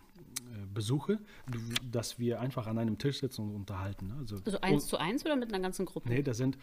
äh, 0.54 0.66
Besuche, 0.74 1.20
dass 1.90 2.20
wir 2.20 2.40
einfach 2.40 2.68
an 2.68 2.78
einem 2.78 2.98
Tisch 2.98 3.20
sitzen 3.20 3.42
und 3.42 3.56
unterhalten. 3.56 4.08
ne? 4.08 4.16
Also, 4.20 4.38
Also 4.46 4.62
eins 4.62 4.88
zu 4.88 4.98
eins 4.98 5.26
oder 5.26 5.36
mit 5.36 5.54
einer 5.54 5.62
ganzen 5.62 5.86
Gruppe? 5.86 6.10
Nee, 6.10 6.24
da 6.24 6.34
sind, 6.34 6.58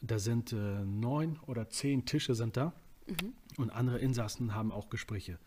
da 0.00 0.18
sind 0.18 0.52
äh, 0.52 0.84
neun 0.84 1.38
oder 1.46 1.68
zehn 1.68 2.04
Tische 2.04 2.34
sind 2.34 2.56
da 2.56 2.72
und 3.58 3.70
andere 3.70 3.98
Insassen 3.98 4.54
haben 4.54 4.72
auch 4.72 4.88
Gespräche. 4.90 5.38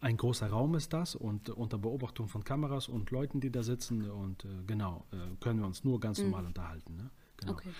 Ein 0.00 0.16
großer 0.16 0.48
Raum 0.48 0.74
ist 0.74 0.92
das 0.92 1.14
und 1.14 1.50
unter 1.50 1.78
Beobachtung 1.78 2.28
von 2.28 2.44
Kameras 2.44 2.88
und 2.88 3.10
Leuten, 3.10 3.40
die 3.40 3.50
da 3.50 3.62
sitzen 3.62 4.10
und 4.10 4.44
äh, 4.44 4.48
genau, 4.66 5.06
äh, 5.12 5.16
können 5.40 5.60
wir 5.60 5.66
uns 5.66 5.84
nur 5.84 5.98
ganz 6.00 6.18
normal 6.18 6.44
unterhalten. 6.46 6.96
Ne? 6.96 7.10
Genau. 7.38 7.52
Okay. 7.52 7.70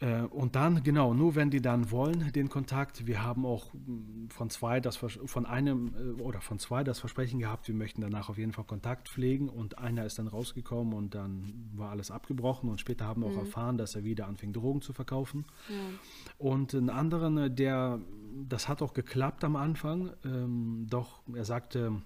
Äh, 0.00 0.22
und 0.22 0.54
dann, 0.54 0.82
genau, 0.82 1.12
nur 1.12 1.34
wenn 1.34 1.50
die 1.50 1.60
dann 1.60 1.90
wollen, 1.90 2.30
den 2.32 2.48
Kontakt. 2.48 3.06
Wir 3.06 3.22
haben 3.22 3.44
auch 3.44 3.72
mh, 3.74 4.28
von 4.30 4.50
zwei 4.50 4.80
das 4.80 4.96
von 4.96 5.46
einem 5.46 5.94
äh, 6.18 6.22
oder 6.22 6.40
von 6.40 6.58
zwei 6.58 6.84
das 6.84 7.00
Versprechen 7.00 7.40
gehabt, 7.40 7.66
wir 7.68 7.74
möchten 7.74 8.00
danach 8.00 8.28
auf 8.28 8.38
jeden 8.38 8.52
Fall 8.52 8.64
Kontakt 8.64 9.08
pflegen 9.08 9.48
und 9.48 9.78
einer 9.78 10.04
ist 10.04 10.18
dann 10.18 10.28
rausgekommen 10.28 10.94
und 10.94 11.14
dann 11.14 11.70
war 11.74 11.90
alles 11.90 12.10
abgebrochen 12.10 12.70
und 12.70 12.80
später 12.80 13.06
haben 13.06 13.22
wir 13.22 13.28
auch 13.28 13.38
erfahren, 13.38 13.76
dass 13.76 13.94
er 13.94 14.04
wieder 14.04 14.26
anfing, 14.28 14.52
Drogen 14.52 14.82
zu 14.82 14.92
verkaufen. 14.92 15.46
Und 16.38 16.74
einen 16.74 16.90
anderen, 16.90 17.36
äh, 17.38 17.50
der, 17.50 18.00
das 18.48 18.68
hat 18.68 18.82
auch 18.82 18.94
geklappt 18.94 19.42
am 19.42 19.56
Anfang, 19.56 20.12
ähm, 20.24 20.86
doch 20.88 21.22
er 21.34 21.44
sagte, 21.44 22.02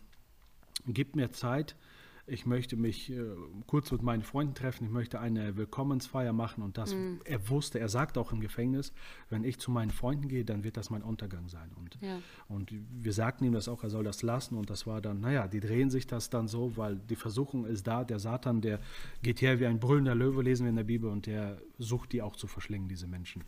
gib 0.86 1.14
mir 1.14 1.30
Zeit. 1.32 1.76
Ich 2.26 2.46
möchte 2.46 2.76
mich 2.76 3.10
äh, 3.10 3.20
kurz 3.66 3.90
mit 3.90 4.02
meinen 4.02 4.22
Freunden 4.22 4.54
treffen. 4.54 4.84
Ich 4.84 4.90
möchte 4.92 5.18
eine 5.18 5.56
Willkommensfeier 5.56 6.32
machen. 6.32 6.62
Und 6.62 6.78
das, 6.78 6.94
er 7.24 7.48
wusste, 7.48 7.80
er 7.80 7.88
sagt 7.88 8.16
auch 8.16 8.30
im 8.32 8.40
Gefängnis, 8.40 8.92
wenn 9.28 9.42
ich 9.42 9.58
zu 9.58 9.72
meinen 9.72 9.90
Freunden 9.90 10.28
gehe, 10.28 10.44
dann 10.44 10.62
wird 10.62 10.76
das 10.76 10.88
mein 10.88 11.02
Untergang 11.02 11.48
sein. 11.48 11.70
Und, 11.76 11.98
Ja. 12.00 12.18
und 12.48 12.72
wir 12.92 13.12
sagten 13.12 13.44
ihm 13.44 13.52
das 13.52 13.66
auch, 13.68 13.82
er 13.82 13.90
soll 13.90 14.04
das 14.04 14.22
lassen. 14.22 14.56
Und 14.56 14.70
das 14.70 14.86
war 14.86 15.00
dann, 15.00 15.20
naja, 15.20 15.48
die 15.48 15.60
drehen 15.60 15.90
sich 15.90 16.06
das 16.06 16.30
dann 16.30 16.46
so, 16.46 16.76
weil 16.76 16.96
die 16.96 17.16
Versuchung 17.16 17.66
ist 17.66 17.86
da. 17.88 18.04
Der 18.04 18.20
Satan, 18.20 18.60
der 18.60 18.78
geht 19.22 19.42
her 19.42 19.58
wie 19.58 19.66
ein 19.66 19.80
brüllender 19.80 20.14
Löwe, 20.14 20.42
lesen 20.42 20.64
wir 20.64 20.70
in 20.70 20.76
der 20.76 20.84
Bibel, 20.84 21.10
und 21.10 21.26
der 21.26 21.60
sucht 21.78 22.12
die 22.12 22.22
auch 22.22 22.36
zu 22.36 22.46
verschlingen, 22.46 22.88
diese 22.88 23.08
Menschen. 23.08 23.42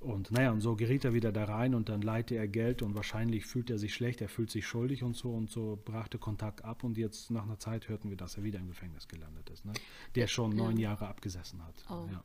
Und 0.00 0.30
naja, 0.30 0.50
und 0.50 0.62
so 0.62 0.76
geriet 0.76 1.04
er 1.04 1.12
wieder 1.12 1.30
da 1.30 1.44
rein 1.44 1.74
und 1.74 1.90
dann 1.90 2.00
leihte 2.00 2.34
er 2.34 2.48
Geld 2.48 2.80
und 2.80 2.94
wahrscheinlich 2.94 3.44
fühlt 3.44 3.68
er 3.68 3.78
sich 3.78 3.92
schlecht, 3.92 4.22
er 4.22 4.30
fühlt 4.30 4.50
sich 4.50 4.66
schuldig 4.66 5.02
und 5.02 5.14
so 5.14 5.30
und 5.30 5.50
so 5.50 5.78
brachte 5.84 6.16
Kontakt 6.16 6.64
ab 6.64 6.84
und 6.84 6.96
jetzt 6.96 7.30
nach 7.30 7.42
einer 7.42 7.58
Zeit 7.58 7.88
hörten 7.90 8.08
wir, 8.08 8.16
dass 8.16 8.38
er 8.38 8.42
wieder 8.42 8.58
im 8.58 8.68
Gefängnis 8.68 9.08
gelandet 9.08 9.50
ist, 9.50 9.66
ne? 9.66 9.74
der 10.14 10.26
schon 10.26 10.56
neun 10.56 10.78
Jahre 10.78 11.06
abgesessen 11.06 11.62
hat. 11.66 11.74
Oh. 11.90 12.08
Ja. 12.10 12.24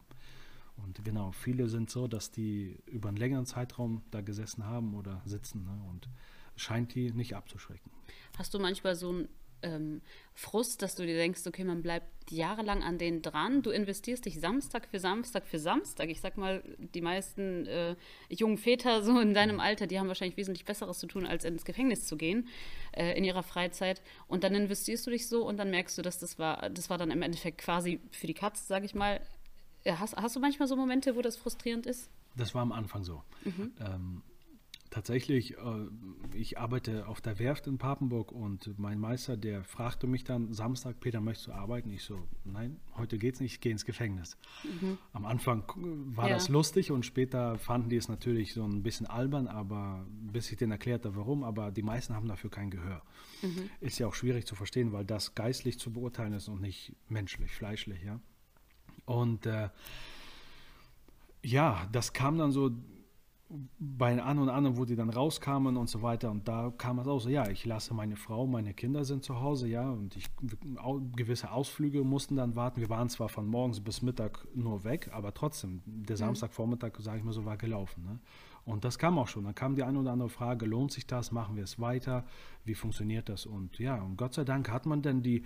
Und 0.77 1.03
genau, 1.03 1.33
viele 1.33 1.67
sind 1.67 1.89
so, 1.89 2.07
dass 2.07 2.31
die 2.31 2.77
über 2.85 3.09
einen 3.09 3.17
längeren 3.17 3.45
Zeitraum 3.45 4.03
da 4.09 4.21
gesessen 4.21 4.65
haben 4.65 4.93
oder 4.95 5.21
sitzen 5.25 5.65
ne? 5.65 5.77
und 5.89 6.07
scheint 6.55 6.95
die 6.95 7.11
nicht 7.11 7.35
abzuschrecken. 7.35 7.91
Hast 8.37 8.53
du 8.53 8.59
manchmal 8.59 8.95
so 8.95 9.11
ein 9.11 9.27
ähm, 9.61 10.01
Frust, 10.33 10.81
dass 10.81 10.95
du 10.95 11.05
dir 11.05 11.15
denkst, 11.15 11.41
okay, 11.47 11.63
man 11.63 11.81
bleibt 11.81 12.07
jahrelang 12.29 12.83
an 12.83 12.97
denen 12.97 13.21
dran. 13.21 13.61
Du 13.61 13.69
investierst 13.69 14.25
dich 14.25 14.39
Samstag 14.39 14.87
für 14.87 14.99
Samstag 14.99 15.45
für 15.45 15.59
Samstag. 15.59 16.09
Ich 16.09 16.21
sag 16.21 16.37
mal, 16.37 16.63
die 16.77 17.01
meisten 17.01 17.65
äh, 17.67 17.95
jungen 18.29 18.57
Väter 18.57 19.03
so 19.03 19.19
in 19.19 19.33
deinem 19.33 19.59
Alter, 19.59 19.87
die 19.87 19.99
haben 19.99 20.07
wahrscheinlich 20.07 20.37
wesentlich 20.37 20.65
Besseres 20.65 20.99
zu 20.99 21.07
tun, 21.07 21.25
als 21.25 21.45
ins 21.45 21.65
Gefängnis 21.65 22.05
zu 22.05 22.17
gehen 22.17 22.47
äh, 22.91 23.17
in 23.17 23.23
ihrer 23.23 23.43
Freizeit. 23.43 24.01
Und 24.27 24.43
dann 24.43 24.55
investierst 24.55 25.07
du 25.07 25.11
dich 25.11 25.27
so 25.27 25.47
und 25.47 25.57
dann 25.57 25.69
merkst 25.69 25.97
du, 25.97 26.01
dass 26.01 26.19
das 26.19 26.37
war, 26.37 26.69
das 26.69 26.89
war 26.89 26.97
dann 26.97 27.11
im 27.11 27.21
Endeffekt 27.21 27.59
quasi 27.59 28.01
für 28.11 28.27
die 28.27 28.33
Katze, 28.33 28.63
sag 28.65 28.83
ich 28.83 28.95
mal. 28.95 29.21
Äh, 29.83 29.93
hast, 29.93 30.15
hast 30.17 30.35
du 30.35 30.39
manchmal 30.39 30.67
so 30.67 30.75
Momente, 30.75 31.15
wo 31.15 31.21
das 31.21 31.37
frustrierend 31.37 31.85
ist? 31.85 32.09
Das 32.35 32.53
war 32.53 32.61
am 32.61 32.71
Anfang 32.71 33.03
so. 33.03 33.23
Mhm. 33.45 33.73
Ähm, 33.79 34.23
tatsächlich, 34.95 35.57
äh, 35.57 35.57
ich 36.33 36.57
arbeite 36.57 37.09
auf 37.09 37.19
der 37.19 37.37
Werft 37.37 37.67
in 37.67 37.77
Papenburg 37.77 38.31
und 38.31 38.79
mein 38.79 38.97
Meister, 38.97 39.35
der 39.35 39.65
fragte 39.65 40.07
mich 40.07 40.23
dann 40.23 40.53
Samstag, 40.53 41.01
Peter, 41.01 41.19
möchtest 41.19 41.49
du 41.49 41.51
arbeiten? 41.51 41.89
Ich 41.89 42.03
so, 42.03 42.17
nein, 42.45 42.79
heute 42.95 43.17
geht's 43.17 43.41
nicht, 43.41 43.55
ich 43.55 43.59
gehe 43.59 43.73
ins 43.73 43.83
Gefängnis. 43.83 44.37
Mhm. 44.63 44.97
Am 45.11 45.25
Anfang 45.25 45.65
war 46.15 46.29
ja. 46.29 46.35
das 46.35 46.47
lustig 46.47 46.91
und 46.91 47.05
später 47.05 47.57
fanden 47.57 47.89
die 47.89 47.97
es 47.97 48.07
natürlich 48.07 48.53
so 48.53 48.63
ein 48.63 48.83
bisschen 48.83 49.05
albern, 49.05 49.47
aber 49.47 50.05
bis 50.09 50.49
ich 50.49 50.57
denen 50.57 50.71
erklärte, 50.71 51.13
warum, 51.17 51.43
aber 51.43 51.71
die 51.71 51.83
meisten 51.83 52.15
haben 52.15 52.29
dafür 52.29 52.49
kein 52.49 52.71
Gehör. 52.71 53.01
Mhm. 53.41 53.69
Ist 53.81 53.99
ja 53.99 54.07
auch 54.07 54.15
schwierig 54.15 54.47
zu 54.47 54.55
verstehen, 54.55 54.93
weil 54.93 55.03
das 55.03 55.35
geistlich 55.35 55.77
zu 55.77 55.91
beurteilen 55.91 56.31
ist 56.31 56.47
und 56.47 56.61
nicht 56.61 56.95
menschlich, 57.09 57.51
fleischlich, 57.51 58.01
ja. 58.01 58.21
Und 59.03 59.45
äh, 59.45 59.69
ja, 61.43 61.85
das 61.91 62.13
kam 62.13 62.37
dann 62.37 62.53
so 62.53 62.71
bei 63.77 64.21
an 64.21 64.39
und 64.39 64.49
anderen, 64.49 64.77
wo 64.77 64.85
die 64.85 64.95
dann 64.95 65.09
rauskamen 65.09 65.77
und 65.77 65.87
so 65.87 66.01
weiter. 66.01 66.31
Und 66.31 66.47
da 66.47 66.73
kam 66.77 66.99
es 66.99 67.07
auch 67.07 67.19
so, 67.19 67.29
ja, 67.29 67.47
ich 67.47 67.65
lasse 67.65 67.93
meine 67.93 68.15
Frau, 68.15 68.47
meine 68.47 68.73
Kinder 68.73 69.05
sind 69.05 69.23
zu 69.23 69.39
Hause, 69.39 69.67
ja, 69.67 69.89
und 69.89 70.15
ich, 70.15 70.25
gewisse 71.15 71.51
Ausflüge 71.51 72.03
mussten 72.03 72.35
dann 72.35 72.55
warten. 72.55 72.81
Wir 72.81 72.89
waren 72.89 73.09
zwar 73.09 73.29
von 73.29 73.47
morgens 73.47 73.81
bis 73.81 74.01
Mittag 74.01 74.47
nur 74.55 74.83
weg, 74.83 75.09
aber 75.13 75.33
trotzdem, 75.33 75.81
der 75.85 76.15
mhm. 76.15 76.19
Samstagvormittag, 76.19 76.93
sage 76.99 77.19
ich 77.19 77.23
mal 77.23 77.33
so, 77.33 77.45
war 77.45 77.57
gelaufen. 77.57 78.03
Ne? 78.03 78.19
Und 78.65 78.83
das 78.83 78.97
kam 78.97 79.19
auch 79.19 79.27
schon. 79.27 79.43
Dann 79.43 79.55
kam 79.55 79.75
die 79.75 79.83
eine 79.83 79.99
oder 79.99 80.11
andere 80.11 80.29
Frage, 80.29 80.65
lohnt 80.65 80.91
sich 80.91 81.05
das, 81.05 81.31
machen 81.31 81.55
wir 81.55 81.63
es 81.63 81.79
weiter, 81.79 82.25
wie 82.63 82.73
funktioniert 82.73 83.29
das? 83.29 83.45
Und 83.45 83.77
ja, 83.77 84.01
und 84.01 84.17
Gott 84.17 84.33
sei 84.33 84.43
Dank 84.43 84.71
hat 84.71 84.87
man 84.87 85.03
dann 85.03 85.21
die 85.21 85.43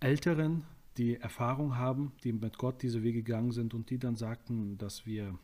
Älteren, 0.00 0.64
die 0.98 1.16
Erfahrung 1.16 1.78
haben, 1.78 2.12
die 2.24 2.32
mit 2.34 2.58
Gott 2.58 2.82
diese 2.82 3.02
Wege 3.02 3.22
gegangen 3.22 3.52
sind 3.52 3.72
und 3.72 3.88
die 3.88 3.98
dann 3.98 4.16
sagten, 4.16 4.76
dass 4.76 5.06
wir 5.06 5.38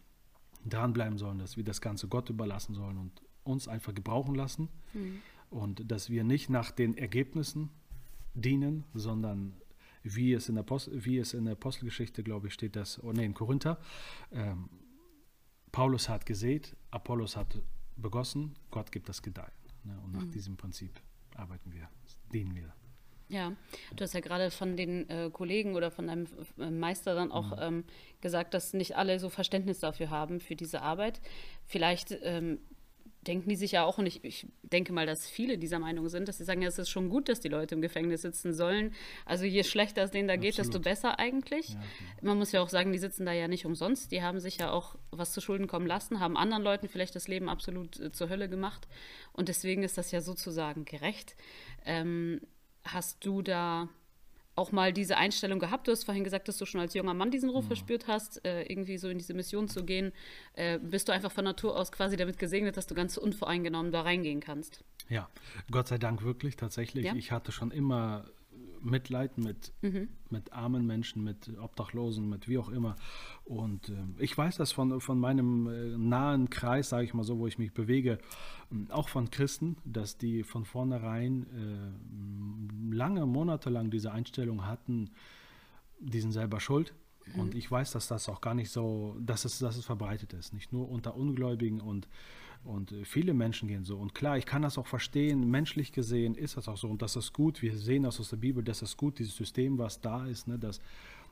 dranbleiben 0.67 1.19
sollen, 1.19 1.39
dass 1.39 1.57
wir 1.57 1.65
das 1.65 1.81
Ganze 1.81 2.09
Gott 2.09 2.31
überlassen 2.31 2.75
sollen 2.75 2.99
und 2.99 3.23
uns 3.45 3.69
einfach 3.69 3.95
gebrauchen 3.95 4.35
lassen 4.35 4.69
mhm. 4.93 5.23
und 5.51 5.91
dass 5.91 6.11
wir 6.11 6.25
nicht 6.25 6.51
nach 6.51 6.71
den 6.71 6.97
Ergebnissen 6.97 7.71
dienen, 8.35 8.85
sondern 8.95 9.55
wie 10.03 10.33
es 10.33 10.49
in 10.49 10.55
der, 10.55 10.63
Post, 10.63 10.91
wie 10.93 11.19
es 11.19 11.35
in 11.35 11.45
der 11.45 11.53
Apostelgeschichte, 11.53 12.23
glaube 12.23 12.49
ich, 12.49 12.55
steht 12.55 12.77
das, 12.77 13.03
oh 13.03 13.13
nee, 13.13 13.25
in 13.25 13.35
Korinther, 13.35 13.79
ähm, 14.33 14.69
Paulus 15.73 16.09
hat 16.09 16.25
gesät, 16.25 16.77
Apollos 16.91 17.37
hat 17.37 17.61
begossen, 17.97 18.55
Gott 18.71 18.93
gibt 18.93 19.09
das 19.09 19.23
Gedeihen. 19.23 19.53
Ne? 19.85 19.99
Und 20.05 20.13
nach 20.13 20.25
mhm. 20.25 20.31
diesem 20.31 20.57
Prinzip 20.57 21.01
arbeiten 21.35 21.73
wir, 21.73 21.89
dienen 22.33 22.55
wir. 22.55 22.73
Ja, 23.29 23.53
du 23.95 24.05
hast 24.05 24.15
ja 24.15 24.21
gerade 24.21 24.51
von 24.51 24.77
den 24.77 25.09
äh, 25.11 25.31
Kollegen 25.31 25.75
oder 25.75 25.91
von 25.91 26.07
deinem 26.07 26.27
äh, 26.59 26.71
Meister 26.71 27.15
dann 27.15 27.31
auch 27.31 27.57
mhm. 27.57 27.63
ähm, 27.63 27.85
gesagt, 28.21 28.55
dass 28.55 28.73
nicht 28.73 28.97
alle 28.97 29.19
so 29.19 29.29
Verständnis 29.29 29.81
dafür 29.81 30.11
haben, 30.11 30.41
für 30.41 30.57
diese 30.57 30.81
Arbeit. 30.81 31.21
Vielleicht 31.67 32.17
ähm, 32.23 32.59
denken 33.27 33.51
die 33.51 33.57
sich 33.57 33.73
ja 33.73 33.85
auch, 33.85 33.99
und 33.99 34.07
ich, 34.07 34.25
ich, 34.25 34.47
denke 34.63 34.93
mal, 34.93 35.07
dass 35.07 35.29
viele 35.29 35.59
dieser 35.59 35.79
Meinung 35.79 36.09
sind, 36.09 36.29
dass 36.29 36.39
sie 36.39 36.45
sagen, 36.45 36.63
ja, 36.63 36.69
es 36.69 36.79
ist 36.79 36.89
schon 36.89 37.09
gut, 37.09 37.29
dass 37.29 37.41
die 37.41 37.49
Leute 37.49 37.75
im 37.75 37.81
Gefängnis 37.81 38.23
sitzen 38.23 38.53
sollen. 38.53 38.95
Also 39.25 39.45
je 39.45 39.65
schlechter 39.65 40.03
es 40.03 40.11
denen 40.11 40.29
da 40.29 40.37
geht, 40.37 40.59
Absolut. 40.59 40.75
desto 40.75 40.81
besser 40.81 41.19
eigentlich. 41.19 41.71
Ja, 41.71 41.81
Man 42.23 42.39
muss 42.39 42.53
ja 42.53 42.63
auch 42.63 42.69
sagen, 42.69 42.93
die 42.93 42.99
sitzen 42.99 43.27
da 43.27 43.33
ja 43.33 43.49
nicht 43.49 43.67
umsonst. 43.67 44.13
Die 44.13 44.23
haben 44.23 44.41
sich 44.41 44.59
ja 44.59 44.71
auch 44.71 44.97
was 45.11 45.33
zu 45.33 45.41
Schulden 45.41 45.67
kommen 45.67 45.87
lassen, 45.87 46.21
haben 46.21 46.37
anderen 46.37 46.63
Leuten 46.63 46.89
vielleicht 46.89 47.17
das 47.17 47.29
Leben 47.29 47.49
absolut 47.49 47.99
äh, 48.01 48.13
zur 48.13 48.29
Hölle 48.29 48.49
gemacht. 48.49 48.89
Und 49.33 49.49
deswegen 49.49 49.83
ist 49.83 49.99
das 49.99 50.11
ja 50.11 50.21
sozusagen 50.21 50.85
gerecht. 50.85 51.35
Ähm, 51.85 52.41
Hast 52.93 53.25
du 53.25 53.43
da 53.43 53.89
auch 54.59 54.73
mal 54.73 54.93
diese 54.93 55.17
Einstellung 55.17 55.61
gehabt? 55.61 55.87
Du 55.87 55.93
hast 55.93 56.05
vorhin 56.05 56.25
gesagt, 56.25 56.49
dass 56.49 56.59
du 56.59 56.67
schon 56.67 56.81
als 56.81 56.95
junger 56.95 57.15
Mann 57.15 57.31
diesen 57.31 57.49
Ruf 57.49 57.65
mhm. 57.65 57.69
verspürt 57.69 58.09
hast, 58.09 58.45
äh, 58.45 58.63
irgendwie 58.63 58.99
so 58.99 59.09
in 59.09 59.19
diese 59.19 59.33
Mission 59.35 59.69
zu 59.69 59.85
gehen. 59.85 60.13
Äh, 60.55 60.79
bist 60.79 61.09
du 61.09 61.13
einfach 61.13 61.31
von 61.31 61.45
Natur 61.45 61.77
aus 61.77 61.93
quasi 61.93 62.17
damit 62.17 62.39
gesegnet, 62.39 62.77
dass 62.77 62.87
du 62.87 62.95
ganz 62.95 63.17
unvoreingenommen 63.17 63.93
da 63.93 64.03
reingehen 64.03 64.41
kannst? 64.41 64.85
Ja, 65.09 65.29
Gott 65.71 65.89
sei 65.89 65.99
Dank 65.99 66.23
wirklich, 66.23 66.57
tatsächlich. 66.57 67.05
Ja? 67.05 67.15
Ich 67.15 67.31
hatte 67.31 67.53
schon 67.53 67.71
immer 67.71 68.27
Mitleid 68.83 69.39
mit, 69.39 69.73
mhm. 69.83 70.09
mit 70.31 70.53
armen 70.53 70.87
Menschen, 70.87 71.25
mit 71.25 71.51
Obdachlosen, 71.59 72.29
mit 72.29 72.49
wie 72.49 72.59
auch 72.59 72.69
immer. 72.69 72.97
Und 73.45 73.89
äh, 73.89 73.95
ich 74.19 74.37
weiß 74.37 74.57
das 74.57 74.73
von, 74.73 75.01
von 75.01 75.19
meinem 75.19 75.69
äh, 75.69 75.97
nahen 75.97 76.51
Kreis, 76.51 76.89
sage 76.89 77.05
ich 77.05 77.15
mal 77.15 77.25
so, 77.25 77.39
wo 77.39 77.47
ich 77.47 77.59
mich 77.59 77.73
bewege, 77.73 78.19
äh, 78.71 78.93
auch 78.93 79.09
von 79.09 79.31
Christen, 79.31 79.77
dass 79.85 80.19
die 80.19 80.43
von 80.43 80.65
vornherein 80.65 81.47
äh, 82.91 82.95
lange, 82.95 83.27
monatelang 83.27 83.91
diese 83.91 84.13
Einstellung 84.13 84.67
hatten, 84.67 85.11
die 86.01 86.21
sind 86.21 86.33
selber 86.33 86.61
schuld. 86.61 86.95
Mhm. 87.35 87.41
Und 87.41 87.55
ich 87.55 87.71
weiß, 87.71 87.93
dass 87.93 88.09
das 88.09 88.29
auch 88.29 88.41
gar 88.41 88.55
nicht 88.55 88.71
so, 88.71 89.17
dass 89.21 89.45
es, 89.45 89.59
dass 89.59 89.77
es 89.77 89.85
verbreitet 89.85 90.33
ist. 90.33 90.53
Nicht 90.53 90.73
nur 90.73 90.89
unter 90.89 91.17
Ungläubigen 91.17 91.81
und 91.81 92.09
und 92.65 92.93
äh, 92.93 93.05
viele 93.05 93.35
Menschen 93.35 93.69
gehen 93.69 93.85
so. 93.85 93.97
Und 93.97 94.15
klar, 94.15 94.37
ich 94.37 94.47
kann 94.47 94.63
das 94.63 94.79
auch 94.79 94.87
verstehen, 94.87 95.51
menschlich 95.51 95.93
gesehen 95.93 96.35
ist 96.35 96.57
das 96.57 96.69
auch 96.69 96.77
so. 96.77 96.89
Und 96.89 97.03
das 97.03 97.17
ist 97.17 97.33
gut. 97.33 97.63
Wir 97.63 97.77
sehen 97.77 98.03
das 98.03 98.21
aus 98.21 98.31
der 98.31 98.37
Bibel, 98.37 98.63
das 98.63 98.83
ist 98.83 98.97
gut, 98.97 99.19
dieses 99.19 99.37
System, 99.37 99.79
was 99.79 100.01
da 100.01 100.27
ist, 100.27 100.49
ne, 100.49 100.59
dass, 100.59 100.81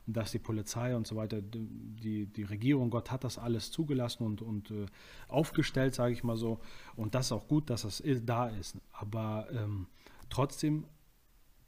dass 0.07 0.31
die 0.31 0.39
Polizei 0.39 0.95
und 0.95 1.05
so 1.05 1.15
weiter, 1.15 1.41
die, 1.41 2.25
die 2.25 2.43
Regierung, 2.43 2.89
Gott 2.89 3.11
hat 3.11 3.23
das 3.23 3.37
alles 3.37 3.71
zugelassen 3.71 4.23
und, 4.23 4.41
und 4.41 4.71
äh, 4.71 4.85
aufgestellt, 5.27 5.93
sage 5.93 6.13
ich 6.13 6.23
mal 6.23 6.37
so. 6.37 6.59
Und 6.95 7.13
das 7.13 7.27
ist 7.27 7.31
auch 7.31 7.47
gut, 7.47 7.69
dass 7.69 7.83
das 7.83 8.01
da 8.23 8.47
ist. 8.47 8.77
Aber 8.91 9.47
ähm, 9.51 9.87
trotzdem 10.29 10.85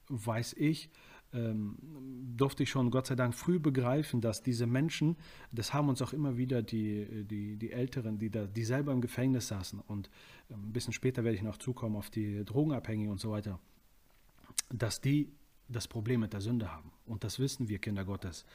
weiß 0.08 0.54
ich, 0.54 0.89
ähm, 1.33 1.77
durfte 2.38 2.63
ich 2.63 2.69
schon 2.69 2.91
Gott 2.91 3.07
sei 3.07 3.15
Dank 3.15 3.36
früh 3.36 3.59
begreifen, 3.59 4.21
dass 4.21 4.41
diese 4.41 4.65
Menschen, 4.65 5.15
das 5.51 5.74
haben 5.74 5.89
uns 5.89 6.01
auch 6.01 6.13
immer 6.13 6.38
wieder 6.38 6.62
die, 6.62 7.25
die, 7.25 7.57
die 7.57 7.71
Älteren, 7.71 8.17
die, 8.17 8.29
da, 8.29 8.45
die 8.45 8.63
selber 8.63 8.91
im 8.91 9.01
Gefängnis 9.01 9.48
saßen 9.48 9.79
und 9.79 10.09
ähm, 10.50 10.69
ein 10.69 10.74
bisschen 10.74 10.93
später 10.93 11.24
werde 11.24 11.36
ich 11.36 11.43
noch 11.43 11.57
zukommen 11.57 11.95
auf 11.95 12.09
die 12.09 12.43
Drogenabhängigen 12.45 13.12
und 13.12 13.19
so 13.19 13.31
weiter, 13.31 13.59
dass 14.69 15.01
die 15.01 15.31
das 15.67 15.88
Problem 15.88 16.21
mit 16.21 16.33
der 16.33 16.41
Sünde 16.41 16.71
haben. 16.71 16.91
Und 17.05 17.24
das 17.24 17.38
wissen 17.39 17.69
wir 17.69 17.77
Kinder 17.77 18.05
Gottes, 18.05 18.45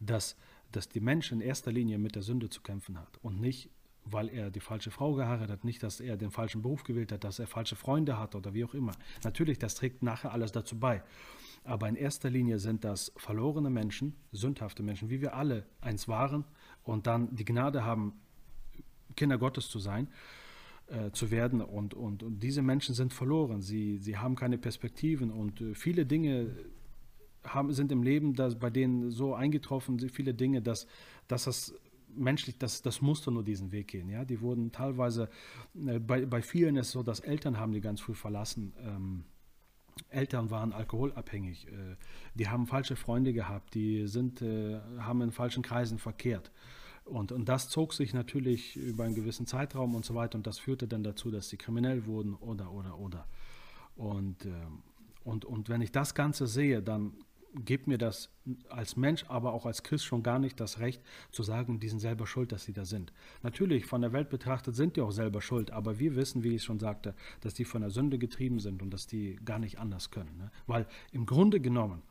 dass, 0.00 0.36
dass 0.72 0.88
die 0.88 1.00
Menschen 1.00 1.40
in 1.40 1.46
erster 1.46 1.70
Linie 1.70 1.98
mit 1.98 2.16
der 2.16 2.22
Sünde 2.22 2.48
zu 2.50 2.62
kämpfen 2.62 2.98
hat 2.98 3.18
und 3.22 3.40
nicht 3.40 3.70
weil 4.06 4.28
er 4.28 4.50
die 4.50 4.60
falsche 4.60 4.90
Frau 4.90 5.14
geheiratet 5.14 5.50
hat, 5.50 5.64
nicht, 5.64 5.82
dass 5.82 6.00
er 6.00 6.16
den 6.16 6.30
falschen 6.30 6.62
Beruf 6.62 6.84
gewählt 6.84 7.10
hat, 7.10 7.24
dass 7.24 7.38
er 7.38 7.46
falsche 7.46 7.76
Freunde 7.76 8.18
hat 8.18 8.34
oder 8.34 8.52
wie 8.52 8.64
auch 8.64 8.74
immer. 8.74 8.92
Natürlich, 9.22 9.58
das 9.58 9.74
trägt 9.74 10.02
nachher 10.02 10.32
alles 10.32 10.52
dazu 10.52 10.78
bei. 10.78 11.02
Aber 11.64 11.88
in 11.88 11.96
erster 11.96 12.28
Linie 12.28 12.58
sind 12.58 12.84
das 12.84 13.12
verlorene 13.16 13.70
Menschen, 13.70 14.14
sündhafte 14.32 14.82
Menschen, 14.82 15.08
wie 15.08 15.22
wir 15.22 15.34
alle 15.34 15.64
eins 15.80 16.08
waren 16.08 16.44
und 16.82 17.06
dann 17.06 17.34
die 17.34 17.44
Gnade 17.44 17.84
haben, 17.84 18.12
Kinder 19.16 19.38
Gottes 19.38 19.68
zu 19.70 19.78
sein, 19.78 20.08
äh, 20.88 21.10
zu 21.12 21.30
werden. 21.30 21.62
Und, 21.62 21.94
und, 21.94 22.22
und 22.22 22.40
diese 22.40 22.60
Menschen 22.60 22.94
sind 22.94 23.14
verloren. 23.14 23.62
Sie, 23.62 23.96
sie 23.98 24.18
haben 24.18 24.34
keine 24.34 24.58
Perspektiven 24.58 25.30
und 25.30 25.60
äh, 25.62 25.74
viele 25.74 26.04
Dinge 26.04 26.54
haben, 27.44 27.72
sind 27.72 27.92
im 27.92 28.02
Leben 28.02 28.34
dass, 28.34 28.58
bei 28.58 28.70
denen 28.70 29.10
so 29.10 29.34
eingetroffen, 29.34 29.98
viele 30.10 30.34
Dinge, 30.34 30.60
dass, 30.60 30.86
dass 31.28 31.44
das 31.44 31.74
menschlich, 32.14 32.58
das, 32.58 32.82
das 32.82 33.00
musste 33.00 33.30
nur 33.30 33.42
diesen 33.42 33.72
Weg 33.72 33.88
gehen. 33.88 34.08
Ja? 34.08 34.24
Die 34.24 34.40
wurden 34.40 34.72
teilweise, 34.72 35.30
äh, 35.86 35.98
bei, 35.98 36.26
bei 36.26 36.42
vielen 36.42 36.76
ist 36.76 36.88
es 36.88 36.92
so, 36.92 37.02
dass 37.02 37.20
Eltern 37.20 37.58
haben 37.58 37.72
die 37.72 37.80
ganz 37.80 38.00
früh 38.00 38.14
verlassen. 38.14 38.74
Ähm, 38.82 39.24
Eltern 40.14 40.50
waren 40.50 40.72
alkoholabhängig, 40.72 41.68
äh, 41.68 41.96
die 42.34 42.48
haben 42.48 42.66
falsche 42.66 42.96
Freunde 42.96 43.32
gehabt, 43.32 43.74
die 43.74 44.06
sind, 44.06 44.42
äh, 44.42 44.80
haben 44.98 45.20
in 45.22 45.32
falschen 45.32 45.62
Kreisen 45.62 45.98
verkehrt. 45.98 46.50
Und, 47.04 47.32
und 47.32 47.48
das 47.48 47.68
zog 47.68 47.92
sich 47.92 48.14
natürlich 48.14 48.76
über 48.76 49.04
einen 49.04 49.14
gewissen 49.14 49.46
Zeitraum 49.46 49.94
und 49.94 50.04
so 50.04 50.14
weiter 50.14 50.38
und 50.38 50.46
das 50.46 50.58
führte 50.58 50.88
dann 50.88 51.02
dazu, 51.02 51.30
dass 51.30 51.50
sie 51.50 51.58
kriminell 51.58 52.06
wurden 52.06 52.34
oder, 52.34 52.72
oder, 52.72 52.98
oder. 52.98 53.26
Und, 53.96 54.46
ähm, 54.46 54.82
und, 55.22 55.44
und 55.44 55.68
wenn 55.68 55.82
ich 55.82 55.92
das 55.92 56.14
Ganze 56.14 56.46
sehe, 56.46 56.82
dann 56.82 57.12
gibt 57.54 57.86
mir 57.86 57.98
das 57.98 58.30
als 58.68 58.96
Mensch, 58.96 59.24
aber 59.28 59.52
auch 59.52 59.66
als 59.66 59.82
Christ 59.82 60.04
schon 60.04 60.22
gar 60.22 60.38
nicht 60.38 60.58
das 60.58 60.80
Recht 60.80 61.02
zu 61.30 61.42
sagen, 61.42 61.80
die 61.80 61.88
sind 61.88 62.00
selber 62.00 62.26
schuld, 62.26 62.52
dass 62.52 62.64
sie 62.64 62.72
da 62.72 62.84
sind. 62.84 63.12
Natürlich, 63.42 63.86
von 63.86 64.00
der 64.00 64.12
Welt 64.12 64.28
betrachtet 64.28 64.74
sind 64.74 64.96
die 64.96 65.00
auch 65.00 65.12
selber 65.12 65.40
schuld, 65.40 65.70
aber 65.70 65.98
wir 65.98 66.16
wissen, 66.16 66.42
wie 66.42 66.54
ich 66.54 66.64
schon 66.64 66.80
sagte, 66.80 67.14
dass 67.40 67.54
die 67.54 67.64
von 67.64 67.82
der 67.82 67.90
Sünde 67.90 68.18
getrieben 68.18 68.58
sind 68.58 68.82
und 68.82 68.90
dass 68.90 69.06
die 69.06 69.36
gar 69.44 69.58
nicht 69.58 69.78
anders 69.78 70.10
können. 70.10 70.36
Ne? 70.36 70.50
Weil 70.66 70.86
im 71.12 71.26
Grunde 71.26 71.60
genommen, 71.60 72.02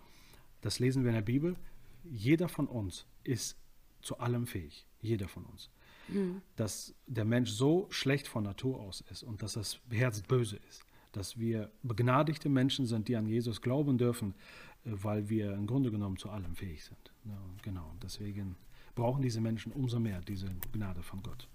das 0.62 0.80
lesen 0.80 1.04
wir 1.04 1.10
in 1.10 1.16
der 1.16 1.22
Bibel, 1.22 1.58
jeder 2.04 2.48
von 2.48 2.68
uns 2.68 3.06
ist 3.24 3.58
zu 4.02 4.18
allem 4.20 4.48
fähig. 4.48 4.86
jeder 5.02 5.28
von 5.28 5.44
uns, 5.46 5.70
mhm. 6.08 6.42
dass 6.56 6.96
der 7.08 7.26
Mensch 7.26 7.52
so 7.52 7.88
schlecht 7.90 8.28
von 8.28 8.44
Natur 8.44 8.80
aus 8.80 9.04
ist 9.12 9.24
und 9.24 9.44
dass 9.44 9.54
das 9.54 9.80
Herz 9.90 10.22
böse 10.22 10.58
ist, 10.70 10.86
dass 11.12 11.38
wir 11.38 11.72
begnadigte 11.84 12.50
Menschen 12.50 12.86
sind, 12.86 13.08
die 13.08 13.16
an 13.16 13.28
Jesus 13.28 13.62
glauben 13.62 13.98
dürfen, 13.98 14.34
weil 14.86 15.30
wir 15.30 15.54
im 15.54 15.68
Grunde 15.68 15.92
genommen 15.92 16.18
zu 16.18 16.30
allem 16.30 16.56
fähig 16.56 16.84
sind. 16.84 17.12
Ja, 17.26 17.40
genau, 17.62 17.94
deswegen 18.02 18.56
brauchen 18.96 19.22
diese 19.22 19.42
Menschen 19.42 19.72
umso 19.72 20.00
mehr 20.00 20.22
diese 20.22 20.50
Gnade 20.72 21.02
von 21.02 21.24
Gott. 21.24 21.48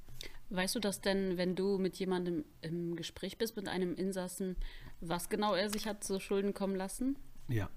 Weißt 0.50 0.74
du 0.74 0.80
das 0.80 1.02
denn, 1.02 1.36
wenn 1.36 1.54
du 1.54 1.76
mit 1.76 1.96
jemandem 1.96 2.44
im 2.62 2.96
Gespräch 2.96 3.36
bist, 3.36 3.56
mit 3.56 3.68
einem 3.68 3.94
Insassen, 3.94 4.56
was 5.00 5.28
genau 5.28 5.54
er 5.54 5.68
sich 5.68 5.86
hat 5.86 6.02
zu 6.02 6.20
Schulden 6.20 6.54
kommen 6.54 6.74
lassen? 6.74 7.16
Ja. 7.48 7.70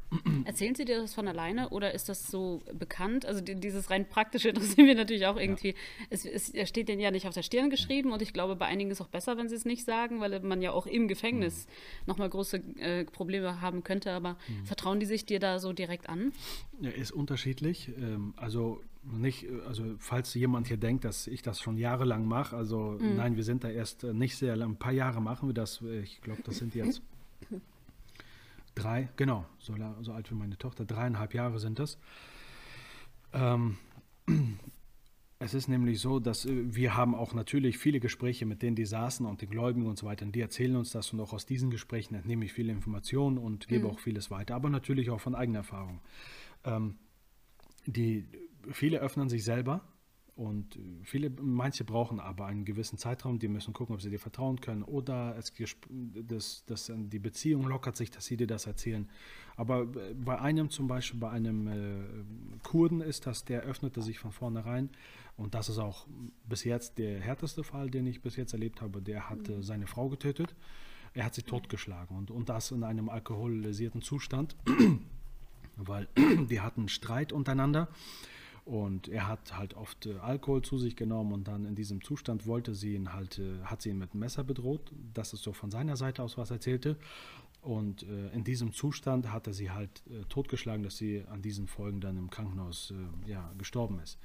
Erzählen 0.44 0.76
Sie 0.76 0.84
dir 0.84 1.00
das 1.00 1.14
von 1.14 1.28
alleine 1.28 1.70
oder 1.70 1.94
ist 1.94 2.10
das 2.10 2.28
so 2.28 2.62
bekannt? 2.74 3.26
Also 3.26 3.42
dieses 3.42 3.90
rein 3.90 4.08
praktische 4.08 4.50
interessiert 4.50 4.86
mich 4.86 4.98
natürlich 4.98 5.26
auch 5.28 5.38
irgendwie. 5.38 5.70
Ja. 5.70 5.76
Es, 6.10 6.26
es, 6.26 6.52
steht 6.68 6.90
denen 6.90 7.00
ja 7.00 7.10
nicht 7.10 7.26
auf 7.26 7.34
der 7.34 7.44
Stirn 7.44 7.70
geschrieben 7.70 8.12
und 8.12 8.22
ich 8.22 8.34
glaube, 8.34 8.58
bei 8.58 8.66
einigen 8.66 8.92
ist 8.92 9.00
es 9.00 9.06
auch 9.06 9.10
besser, 9.10 9.38
wenn 9.38 9.48
sie 9.48 9.56
es 9.56 9.64
nicht 9.64 9.86
sagen, 9.86 10.20
weil 10.20 10.42
man 10.42 10.62
ja 10.62 10.72
auch 10.72 10.86
im 10.86 11.08
Gefängnis 11.08 11.68
mhm. 11.68 12.08
nochmal 12.08 12.30
große 12.30 12.58
äh, 12.80 13.06
Probleme 13.06 13.62
haben 13.62 13.84
könnte. 13.84 14.12
Aber 14.12 14.34
mhm. 14.48 14.66
vertrauen 14.66 15.00
die 15.00 15.06
sich 15.06 15.26
dir 15.26 15.40
da 15.40 15.60
so 15.60 15.72
direkt 15.72 16.10
an? 16.10 16.34
Ja, 16.82 16.90
ist 16.90 17.12
unterschiedlich. 17.12 17.90
Ähm, 17.98 18.34
also 18.36 18.82
nicht, 19.04 19.48
also 19.68 19.96
falls 20.00 20.34
jemand 20.34 20.68
hier 20.68 20.78
denkt, 20.78 21.06
dass 21.06 21.28
ich 21.28 21.42
das 21.42 21.62
schon 21.62 21.78
jahrelang 21.78 22.26
mache, 22.26 22.56
also 22.56 22.98
mhm. 23.00 23.16
nein, 23.16 23.36
wir 23.38 23.44
sind 23.44 23.64
da 23.64 23.70
erst 23.70 24.04
äh, 24.04 24.14
nicht 24.14 24.36
sehr 24.36 24.58
lang, 24.58 24.72
ein 24.72 24.78
paar 24.78 24.92
Jahre 24.92 25.22
machen 25.22 25.48
wir 25.48 25.54
das. 25.54 25.82
Ich 26.04 26.22
glaube, 26.22 26.42
das 26.44 26.58
sind 26.58 26.76
jetzt 26.76 27.02
Drei, 28.76 29.10
genau, 29.18 29.46
so, 29.60 29.76
so, 30.02 30.14
alt 30.14 30.32
wie 30.32 30.36
meine 30.36 30.58
Tochter, 30.58 30.86
dreieinhalb 30.86 31.34
Jahre 31.34 31.60
sind 31.60 31.80
das. 31.80 31.98
Ähm, 33.34 33.78
es 35.40 35.54
ist 35.54 35.68
nämlich 35.68 36.00
so, 36.00 36.20
dass 36.20 36.46
äh, 36.46 36.76
wir 36.76 36.96
haben 36.96 37.14
auch 37.14 37.34
natürlich 37.34 37.78
viele 37.78 38.00
Gespräche 38.00 38.46
mit 38.46 38.62
denen, 38.62 38.76
die 38.76 38.86
saßen 38.86 39.26
und 39.26 39.42
den 39.42 39.50
Gläubigen 39.50 39.88
und 39.88 39.98
so 39.98 40.06
weiter. 40.06 40.26
Und 40.26 40.34
die 40.36 40.42
erzählen 40.42 40.76
uns 40.76 40.92
das 40.92 41.12
und 41.12 41.20
auch 41.20 41.34
aus 41.34 41.46
diesen 41.46 41.70
Gesprächen 41.70 42.16
entnehme 42.16 42.46
ich 42.46 42.54
viele 42.54 42.72
Informationen 42.72 43.38
und 43.38 43.68
gebe 43.68 43.86
mhm. 43.86 43.92
auch 43.92 44.00
vieles 44.00 44.32
weiter, 44.32 44.56
aber 44.56 44.70
natürlich 44.70 45.10
auch 45.10 45.20
von 45.20 45.36
eigener 45.36 45.60
Erfahrung. 45.60 46.00
Ähm, 46.64 46.96
die, 47.86 48.26
viele 48.72 49.00
öffnen 49.00 49.28
sich 49.28 49.44
selber 49.44 49.82
und 50.36 50.80
viele, 51.04 51.30
manche 51.30 51.84
brauchen 51.84 52.20
aber 52.20 52.46
einen 52.46 52.64
gewissen 52.64 52.98
Zeitraum, 52.98 53.38
die 53.38 53.50
müssen 53.50 53.74
gucken, 53.74 53.96
ob 53.96 54.02
sie 54.02 54.10
dir 54.10 54.20
vertrauen 54.20 54.62
können 54.62 54.82
oder 54.82 55.36
es, 55.38 55.54
das, 55.90 56.64
das, 56.66 56.92
die 56.96 57.20
Beziehung 57.20 57.68
lockert 57.68 57.98
sich, 57.98 58.12
dass 58.12 58.26
sie 58.26 58.38
dir 58.38 58.48
das 58.48 58.66
erzählen. 58.66 59.10
Aber 59.58 59.86
bei 59.86 60.40
einem 60.40 60.70
zum 60.70 60.88
Beispiel, 60.88 61.20
bei 61.20 61.30
einem 61.30 61.68
äh, 61.68 62.60
Kurden 62.64 63.02
ist 63.02 63.28
das, 63.28 63.44
der 63.44 63.64
öffnete 63.64 64.02
sich 64.02 64.20
von 64.20 64.32
vornherein 64.32 64.90
und 65.36 65.54
das 65.54 65.68
ist 65.68 65.80
auch 65.80 66.08
bis 66.48 66.64
jetzt 66.64 66.98
der 66.98 67.20
härteste 67.20 67.64
Fall, 67.64 67.90
den 67.90 68.08
ich 68.08 68.22
bis 68.22 68.38
jetzt 68.38 68.54
erlebt 68.54 68.82
habe. 68.82 69.02
Der 69.02 69.30
hat 69.30 69.50
mhm. 69.50 69.62
seine 69.62 69.86
Frau 69.86 70.08
getötet, 70.08 70.56
er 71.14 71.26
hat 71.26 71.36
sie 71.36 71.44
totgeschlagen 71.44 72.18
und, 72.18 72.32
und 72.32 72.48
das 72.48 72.72
in 72.72 72.84
einem 72.84 73.10
alkoholisierten 73.10 74.02
Zustand, 74.02 74.56
weil 75.76 76.08
die 76.50 76.62
hatten 76.62 76.88
Streit 76.88 77.34
untereinander. 77.34 77.90
Und 78.64 79.08
er 79.08 79.28
hat 79.28 79.58
halt 79.58 79.74
oft 79.74 80.06
äh, 80.06 80.18
Alkohol 80.18 80.62
zu 80.62 80.78
sich 80.78 80.96
genommen 80.96 81.34
und 81.34 81.48
dann 81.48 81.66
in 81.66 81.76
diesem 81.76 82.04
Zustand 82.04 82.46
wollte 82.46 82.76
sie 82.76 82.94
ihn 82.96 83.14
halt, 83.14 83.40
äh, 83.40 83.64
hat 83.64 83.82
sie 83.82 83.90
ihn 83.90 83.98
mit 83.98 84.12
einem 84.12 84.20
Messer 84.20 84.44
bedroht. 84.44 84.92
Das 85.14 85.34
ist 85.34 85.42
so 85.42 85.52
von 85.52 85.72
seiner 85.72 85.98
Seite 85.98 86.22
aus, 86.22 86.38
was 86.38 86.52
er 86.52 86.56
erzählte. 86.58 86.98
Und 87.62 88.04
äh, 88.04 88.30
in 88.30 88.44
diesem 88.44 88.74
Zustand 88.74 89.32
hat 89.32 89.48
er 89.48 89.54
sie 89.54 89.72
halt 89.72 90.04
äh, 90.08 90.24
totgeschlagen, 90.30 90.84
dass 90.84 90.98
sie 90.98 91.24
an 91.30 91.42
diesen 91.42 91.68
Folgen 91.68 92.02
dann 92.02 92.18
im 92.18 92.30
Krankenhaus 92.30 92.94
äh, 93.26 93.30
ja, 93.30 93.52
gestorben 93.58 94.00
ist. 94.00 94.18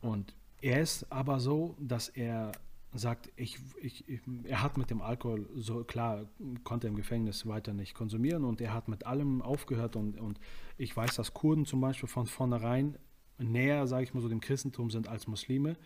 Und 0.00 0.34
er 0.60 0.80
ist 0.80 1.10
aber 1.10 1.40
so, 1.40 1.74
dass 1.80 2.08
er 2.08 2.52
sagt, 2.94 3.30
ich, 3.36 3.58
ich, 3.80 4.08
ich, 4.08 4.20
er 4.44 4.62
hat 4.62 4.76
mit 4.76 4.90
dem 4.90 5.00
Alkohol 5.00 5.48
so 5.54 5.84
klar, 5.84 6.26
konnte 6.64 6.88
im 6.88 6.96
Gefängnis 6.96 7.46
weiter 7.46 7.72
nicht 7.72 7.94
konsumieren 7.94 8.44
und 8.44 8.60
er 8.60 8.74
hat 8.74 8.88
mit 8.88 9.06
allem 9.06 9.42
aufgehört 9.42 9.96
und, 9.96 10.20
und 10.20 10.38
ich 10.76 10.96
weiß, 10.96 11.14
dass 11.16 11.32
Kurden 11.32 11.64
zum 11.64 11.80
Beispiel 11.80 12.08
von 12.08 12.26
vornherein 12.26 12.98
näher, 13.38 13.86
sage 13.86 14.04
ich 14.04 14.14
mal 14.14 14.20
so, 14.20 14.28
dem 14.28 14.40
Christentum 14.40 14.90
sind 14.90 15.08
als 15.08 15.26
Muslime, 15.26 15.76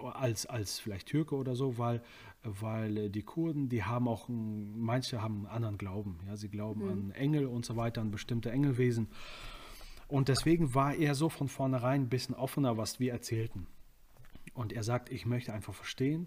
als, 0.00 0.46
als 0.46 0.78
vielleicht 0.78 1.08
Türke 1.08 1.36
oder 1.36 1.54
so, 1.54 1.78
weil, 1.78 2.02
weil 2.42 3.10
die 3.10 3.22
Kurden, 3.22 3.68
die 3.68 3.84
haben 3.84 4.08
auch, 4.08 4.28
manche 4.28 5.22
haben 5.22 5.46
einen 5.46 5.46
anderen 5.46 5.78
Glauben, 5.78 6.18
ja, 6.26 6.36
sie 6.36 6.48
glauben 6.48 6.84
mhm. 6.84 6.90
an 6.90 7.10
Engel 7.12 7.46
und 7.46 7.64
so 7.64 7.76
weiter, 7.76 8.00
an 8.00 8.10
bestimmte 8.10 8.50
Engelwesen 8.50 9.08
und 10.10 10.26
deswegen 10.26 10.74
war 10.74 10.94
er 10.94 11.14
so 11.14 11.28
von 11.28 11.46
vornherein 11.46 12.02
ein 12.02 12.08
bisschen 12.08 12.34
offener, 12.34 12.76
was 12.76 12.98
wir 12.98 13.12
erzählten. 13.12 13.68
Und 14.54 14.72
er 14.72 14.82
sagt, 14.82 15.12
ich 15.12 15.24
möchte 15.24 15.52
einfach 15.52 15.72
verstehen, 15.72 16.26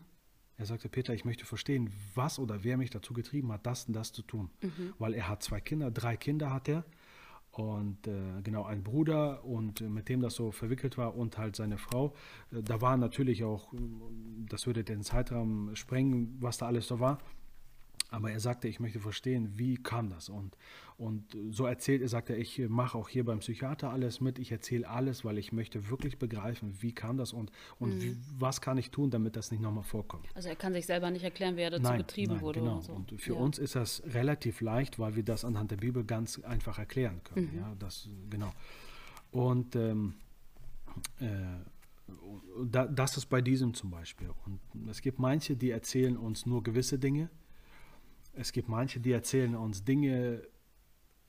er 0.57 0.65
sagte, 0.65 0.87
Peter, 0.89 1.13
ich 1.13 1.25
möchte 1.25 1.45
verstehen, 1.45 1.91
was 2.13 2.37
oder 2.39 2.63
wer 2.63 2.77
mich 2.77 2.89
dazu 2.89 3.13
getrieben 3.13 3.51
hat, 3.51 3.65
das 3.65 3.85
und 3.85 3.93
das 3.93 4.11
zu 4.11 4.21
tun. 4.21 4.49
Mhm. 4.61 4.93
Weil 4.99 5.13
er 5.13 5.27
hat 5.27 5.41
zwei 5.43 5.59
Kinder, 5.59 5.91
drei 5.91 6.15
Kinder 6.15 6.53
hat 6.53 6.67
er. 6.67 6.85
Und 7.51 8.07
äh, 8.07 8.41
genau, 8.43 8.63
ein 8.63 8.83
Bruder 8.83 9.45
und 9.45 9.81
äh, 9.81 9.83
mit 9.87 10.09
dem 10.09 10.21
das 10.21 10.33
so 10.33 10.51
verwickelt 10.51 10.97
war 10.97 11.15
und 11.15 11.37
halt 11.37 11.55
seine 11.55 11.77
Frau. 11.77 12.15
Äh, 12.51 12.63
da 12.63 12.81
war 12.81 12.97
natürlich 12.97 13.43
auch, 13.43 13.71
das 14.49 14.65
würde 14.65 14.83
den 14.83 15.03
Zeitraum 15.03 15.75
sprengen, 15.75 16.35
was 16.39 16.57
da 16.57 16.65
alles 16.65 16.87
so 16.87 16.99
war. 16.99 17.19
Aber 18.13 18.31
er 18.31 18.39
sagte, 18.39 18.67
ich 18.67 18.79
möchte 18.79 18.99
verstehen, 18.99 19.53
wie 19.55 19.75
kam 19.75 20.11
das? 20.11 20.29
Und, 20.29 20.55
und 20.97 21.35
so 21.49 21.65
erzählt 21.65 22.03
er, 22.03 22.07
sagt 22.07 22.29
er, 22.29 22.37
ich 22.37 22.59
mache 22.69 22.95
auch 22.95 23.09
hier 23.09 23.25
beim 23.25 23.39
Psychiater 23.39 23.89
alles 23.89 24.21
mit, 24.21 24.37
ich 24.37 24.51
erzähle 24.51 24.87
alles, 24.87 25.25
weil 25.25 25.39
ich 25.39 25.51
möchte 25.51 25.89
wirklich 25.89 26.19
begreifen, 26.19 26.75
wie 26.81 26.93
kam 26.93 27.17
das 27.17 27.33
und, 27.33 27.51
und 27.79 27.95
mhm. 27.95 28.01
wie, 28.03 28.17
was 28.37 28.61
kann 28.61 28.77
ich 28.77 28.91
tun, 28.91 29.09
damit 29.09 29.35
das 29.35 29.49
nicht 29.49 29.61
nochmal 29.61 29.83
vorkommt. 29.83 30.27
Also 30.35 30.47
er 30.47 30.55
kann 30.55 30.73
sich 30.73 30.85
selber 30.85 31.09
nicht 31.09 31.23
erklären, 31.23 31.55
wer 31.55 31.71
dazu 31.71 31.81
nein, 31.81 31.97
getrieben 31.97 32.33
nein, 32.33 32.41
wurde. 32.43 32.59
Genau. 32.59 32.81
So. 32.81 32.93
Und 32.93 33.19
für 33.19 33.33
ja. 33.33 33.39
uns 33.39 33.57
ist 33.57 33.75
das 33.75 34.03
relativ 34.05 34.61
leicht, 34.61 34.99
weil 34.99 35.15
wir 35.15 35.23
das 35.23 35.43
anhand 35.43 35.71
der 35.71 35.77
Bibel 35.77 36.03
ganz 36.03 36.37
einfach 36.41 36.77
erklären 36.77 37.19
können. 37.23 37.49
Mhm. 37.51 37.57
Ja, 37.57 37.75
das, 37.79 38.09
genau. 38.29 38.53
Und 39.31 39.75
ähm, 39.75 40.13
äh, 41.19 41.25
das 42.91 43.17
ist 43.17 43.25
bei 43.25 43.41
diesem 43.41 43.73
zum 43.73 43.89
Beispiel. 43.89 44.29
Und 44.45 44.87
es 44.87 45.01
gibt 45.01 45.17
manche, 45.17 45.55
die 45.55 45.71
erzählen 45.71 46.15
uns 46.15 46.45
nur 46.45 46.61
gewisse 46.61 46.99
Dinge 46.99 47.31
es 48.33 48.51
gibt 48.51 48.69
manche, 48.69 48.99
die 48.99 49.11
erzählen 49.11 49.55
uns 49.55 49.83
Dinge 49.83 50.43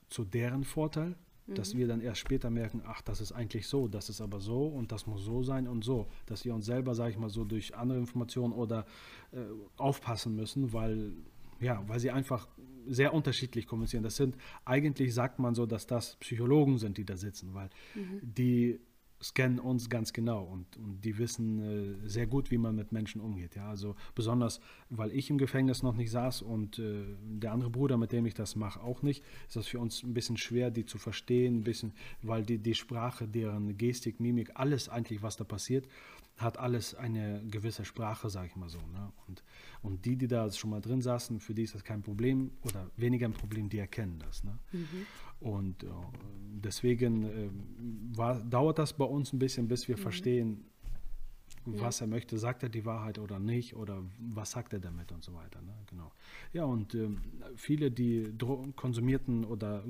zu 0.09 0.25
deren 0.25 0.65
Vorteil, 0.65 1.17
mhm. 1.47 1.55
dass 1.55 1.77
wir 1.77 1.87
dann 1.87 2.01
erst 2.01 2.21
später 2.21 2.51
merken, 2.51 2.83
ach, 2.87 3.03
das 3.03 3.21
ist 3.21 3.33
eigentlich 3.33 3.67
so, 3.67 3.89
das 3.89 4.09
ist 4.09 4.21
aber 4.21 4.41
so 4.41 4.67
und 4.67 4.93
das 4.93 5.07
muss 5.07 5.23
so 5.23 5.43
sein 5.43 5.69
und 5.69 5.85
so, 5.85 6.09
dass 6.27 6.45
wir 6.45 6.55
uns 6.55 6.67
selber, 6.67 6.95
sage 6.95 7.13
ich 7.13 7.19
mal 7.19 7.31
so, 7.31 7.45
durch 7.45 7.75
andere 7.75 7.99
Informationen 7.99 8.53
oder 8.53 8.87
äh, 9.33 9.45
aufpassen 9.77 10.35
müssen, 10.35 10.73
weil 10.73 11.13
ja, 11.61 11.83
weil 11.87 12.01
sie 12.01 12.11
einfach 12.11 12.49
sehr 12.87 13.15
unterschiedlich 13.15 13.67
kommunizieren. 13.67 14.03
Das 14.03 14.17
sind 14.17 14.37
eigentlich 14.65 15.15
sagt 15.15 15.39
man 15.39 15.55
so, 15.55 15.67
dass 15.67 15.87
das 15.87 16.17
Psychologen 16.17 16.79
sind, 16.79 16.99
die 16.99 17.05
da 17.05 17.17
sitzen, 17.17 17.55
weil 17.55 17.71
mhm. 17.95 18.21
die 18.23 18.81
scannen 19.25 19.59
uns 19.59 19.89
ganz 19.89 20.13
genau 20.13 20.45
und, 20.45 20.77
und 20.77 21.03
die 21.03 21.17
wissen 21.17 22.05
äh, 22.05 22.09
sehr 22.09 22.27
gut, 22.27 22.51
wie 22.51 22.59
man 22.59 22.77
mit 22.77 22.93
Menschen 22.93 23.23
umgeht. 23.23 23.57
Ja? 23.57 23.71
Also 23.71 23.97
besonders, 24.15 24.61
weil 24.91 25.11
ich 25.13 25.31
im 25.31 25.39
Gefängnis 25.39 25.83
noch 25.83 25.97
nicht 25.97 26.11
saß 26.11 26.43
und 26.43 26.79
äh, 26.79 27.05
der 27.23 27.53
andere 27.53 27.71
Bruder, 27.71 27.97
mit 27.97 28.13
dem 28.13 28.27
ich 28.27 28.35
das 28.35 28.55
mache, 28.55 28.83
auch 28.83 29.01
nicht, 29.01 29.25
ist 29.47 29.57
das 29.57 29.67
für 29.67 29.79
uns 29.79 30.03
ein 30.03 30.13
bisschen 30.13 30.37
schwer, 30.37 30.71
die 30.71 30.85
zu 30.85 30.99
verstehen, 30.99 31.61
ein 31.61 31.65
bisschen, 31.65 31.95
weil 32.21 32.45
die, 32.45 32.59
die 32.59 32.75
Sprache, 32.75 33.27
deren 33.27 33.79
Gestik, 33.79 34.21
Mimik, 34.21 34.51
alles 34.55 34.91
eigentlich, 34.91 35.23
was 35.23 35.39
da 35.39 35.45
passiert, 35.45 35.89
hat 36.37 36.59
alles 36.59 36.95
eine 36.95 37.43
gewisse 37.49 37.85
Sprache, 37.85 38.29
sage 38.29 38.49
ich 38.49 38.57
mal 38.57 38.69
so. 38.69 38.79
Ne? 38.79 39.13
Und, 39.29 39.45
und 39.83 40.05
die, 40.05 40.17
die 40.17 40.27
da 40.27 40.51
schon 40.51 40.71
mal 40.71 40.81
drin 40.81 41.01
saßen, 41.01 41.41
für 41.41 41.55
die 41.55 41.63
ist 41.63 41.75
das 41.75 41.85
kein 41.85 42.03
Problem 42.03 42.51
oder 42.63 42.91
weniger 42.97 43.27
ein 43.27 43.33
Problem, 43.33 43.69
die 43.69 43.79
erkennen 43.79 44.19
das. 44.19 44.43
Ne? 44.43 44.59
Mhm. 44.73 45.07
Und 45.41 45.85
äh, 45.85 45.89
deswegen 46.65 47.25
äh, 47.25 47.51
war, 48.17 48.41
dauert 48.41 48.79
das 48.79 48.93
bei 48.95 49.05
uns 49.05 49.33
ein 49.33 49.39
bisschen, 49.39 49.69
bis 49.69 49.87
wir 49.87 49.97
mhm. 49.97 50.01
verstehen, 50.01 50.65
was 51.67 52.01
ja. 52.01 52.07
er 52.07 52.09
möchte. 52.09 52.37
Sagt 52.39 52.63
er 52.63 52.69
die 52.69 52.85
Wahrheit 52.85 53.19
oder 53.19 53.39
nicht? 53.39 53.77
Oder 53.77 54.03
was 54.19 54.51
sagt 54.51 54.73
er 54.73 54.81
damit 54.81 55.13
und 55.13 55.23
so 55.23 55.35
weiter. 55.35 55.63
Ne? 55.63 55.73
Genau. 55.87 56.13
Ja, 56.53 56.65
und 56.65 56.95
äh, 56.95 57.09
viele, 57.57 57.91
die 57.91 58.37
Dro 58.37 58.67
konsumierten 58.77 59.45
oder 59.45 59.85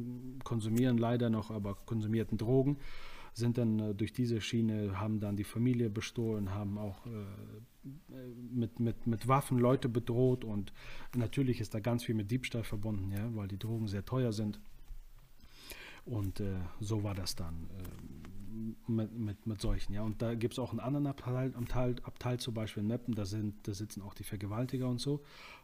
konsumieren 0.45 0.99
leider 0.99 1.31
noch, 1.31 1.51
aber 1.51 1.75
konsumierten 1.75 2.39
Drogen, 2.39 2.77
sind 3.35 3.59
dann 3.59 3.79
äh, 3.81 3.95
durch 3.95 4.13
diese 4.13 4.41
Schiene, 4.41 4.99
haben 4.99 5.21
dann 5.21 5.37
die 5.37 5.45
Familie 5.45 5.91
bestohlen, 5.91 6.55
haben 6.55 6.79
auch 6.79 7.05
äh, 7.07 7.11
mit, 8.51 8.81
mit, 8.81 9.07
mit 9.07 9.29
Waffen 9.29 9.59
Leute 9.59 9.89
bedroht 9.89 10.45
und 10.45 10.73
natürlich 11.15 11.61
ist 11.61 11.75
da 11.75 11.81
ganz 11.81 12.05
viel 12.05 12.15
mit 12.15 12.31
Diebstahl 12.31 12.65
verbunden, 12.65 13.11
ja, 13.11 13.35
weil 13.35 13.49
die 13.49 13.59
Drogen 13.59 13.89
sehr 13.89 14.05
teuer 14.05 14.33
sind. 14.33 14.59
Und 16.07 16.41
äh, 16.41 16.57
so 16.81 17.03
war 17.03 17.15
das 17.15 17.35
dann 17.35 17.69
äh, 17.79 18.91
mit, 18.91 19.13
mit, 19.13 19.47
mit 19.47 19.61
solchen. 19.61 19.95
Ja. 19.95 20.03
Und 20.03 20.23
da 20.23 20.35
gibt 20.35 20.55
es 20.55 20.59
auch 20.59 20.71
einen 20.71 20.81
anderen 20.81 21.07
Abteil, 21.07 21.55
Abteil, 21.55 21.97
Abteil 22.05 22.39
zum 22.39 22.55
Beispiel 22.55 22.83
in 22.83 22.89
Meppen, 22.89 23.15
da, 23.15 23.25
sind, 23.25 23.67
da 23.67 23.75
sitzen 23.75 24.03
auch 24.03 24.15
die 24.15 24.25
Vergewaltiger 24.25 24.89
und 24.89 25.01
so. 25.01 25.23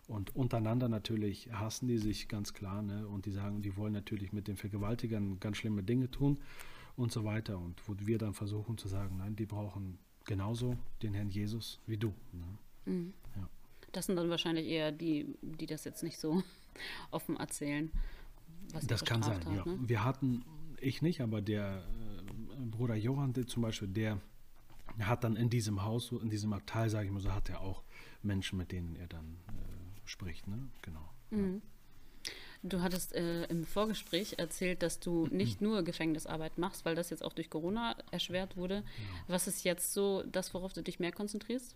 Und 0.08 0.34
untereinander 0.34 0.88
natürlich 0.88 1.52
hassen 1.52 1.88
die 1.88 1.98
sich 1.98 2.26
ganz 2.26 2.52
klar. 2.54 2.82
Ne? 2.82 3.06
Und 3.06 3.26
die 3.26 3.30
sagen, 3.30 3.62
die 3.62 3.76
wollen 3.76 3.92
natürlich 3.92 4.32
mit 4.32 4.48
den 4.48 4.56
Vergewaltigern 4.56 5.38
ganz 5.40 5.58
schlimme 5.58 5.82
Dinge 5.82 6.10
tun 6.10 6.38
und 6.96 7.12
so 7.12 7.24
weiter. 7.24 7.58
Und 7.58 7.80
wo 7.88 7.94
wir 7.98 8.18
dann 8.18 8.34
versuchen 8.34 8.78
zu 8.78 8.88
sagen, 8.88 9.18
nein, 9.18 9.36
die 9.36 9.46
brauchen 9.46 9.98
genauso 10.24 10.76
den 11.02 11.14
Herrn 11.14 11.30
Jesus 11.30 11.80
wie 11.86 11.96
du. 11.96 12.14
Ne? 12.32 12.92
Mhm. 12.92 13.12
Ja. 13.36 13.48
Das 13.92 14.06
sind 14.06 14.16
dann 14.16 14.30
wahrscheinlich 14.30 14.66
eher 14.66 14.92
die, 14.92 15.34
die 15.42 15.66
das 15.66 15.84
jetzt 15.84 16.02
nicht 16.02 16.18
so 16.18 16.42
offen 17.10 17.36
erzählen. 17.36 17.90
das 18.86 19.04
kann 19.04 19.22
sein, 19.22 19.44
hat, 19.44 19.54
ja. 19.54 19.64
Ne? 19.64 19.78
Wir 19.82 20.04
hatten, 20.04 20.44
ich 20.80 21.02
nicht, 21.02 21.20
aber 21.20 21.40
der 21.40 21.84
äh, 21.84 22.66
Bruder 22.66 22.94
Johann 22.94 23.32
der 23.32 23.46
zum 23.46 23.62
Beispiel, 23.62 23.88
der 23.88 24.20
hat 25.00 25.24
dann 25.24 25.36
in 25.36 25.50
diesem 25.50 25.82
Haus, 25.82 26.12
in 26.12 26.30
diesem 26.30 26.52
Abteil, 26.52 26.90
sage 26.90 27.06
ich 27.06 27.12
mal 27.12 27.20
so, 27.20 27.32
hat 27.32 27.48
er 27.48 27.60
auch 27.60 27.82
Menschen, 28.22 28.58
mit 28.58 28.72
denen 28.72 28.96
er 28.96 29.06
dann 29.06 29.38
äh, 29.48 29.52
spricht. 30.04 30.46
Ne? 30.46 30.68
Genau. 30.82 31.08
Mhm. 31.30 31.54
Ja. 31.54 31.60
Du 32.62 32.82
hattest 32.82 33.14
äh, 33.14 33.44
im 33.44 33.64
Vorgespräch 33.64 34.34
erzählt, 34.38 34.82
dass 34.82 35.00
du 35.00 35.26
nicht 35.30 35.62
nur 35.62 35.82
Gefängnisarbeit 35.82 36.58
machst, 36.58 36.84
weil 36.84 36.94
das 36.94 37.08
jetzt 37.08 37.24
auch 37.24 37.32
durch 37.32 37.48
Corona 37.48 37.96
erschwert 38.10 38.56
wurde. 38.56 38.76
Ja. 38.76 38.82
Was 39.28 39.46
ist 39.46 39.64
jetzt 39.64 39.94
so 39.94 40.22
das, 40.30 40.52
worauf 40.52 40.74
du 40.74 40.82
dich 40.82 41.00
mehr 41.00 41.12
konzentrierst? 41.12 41.74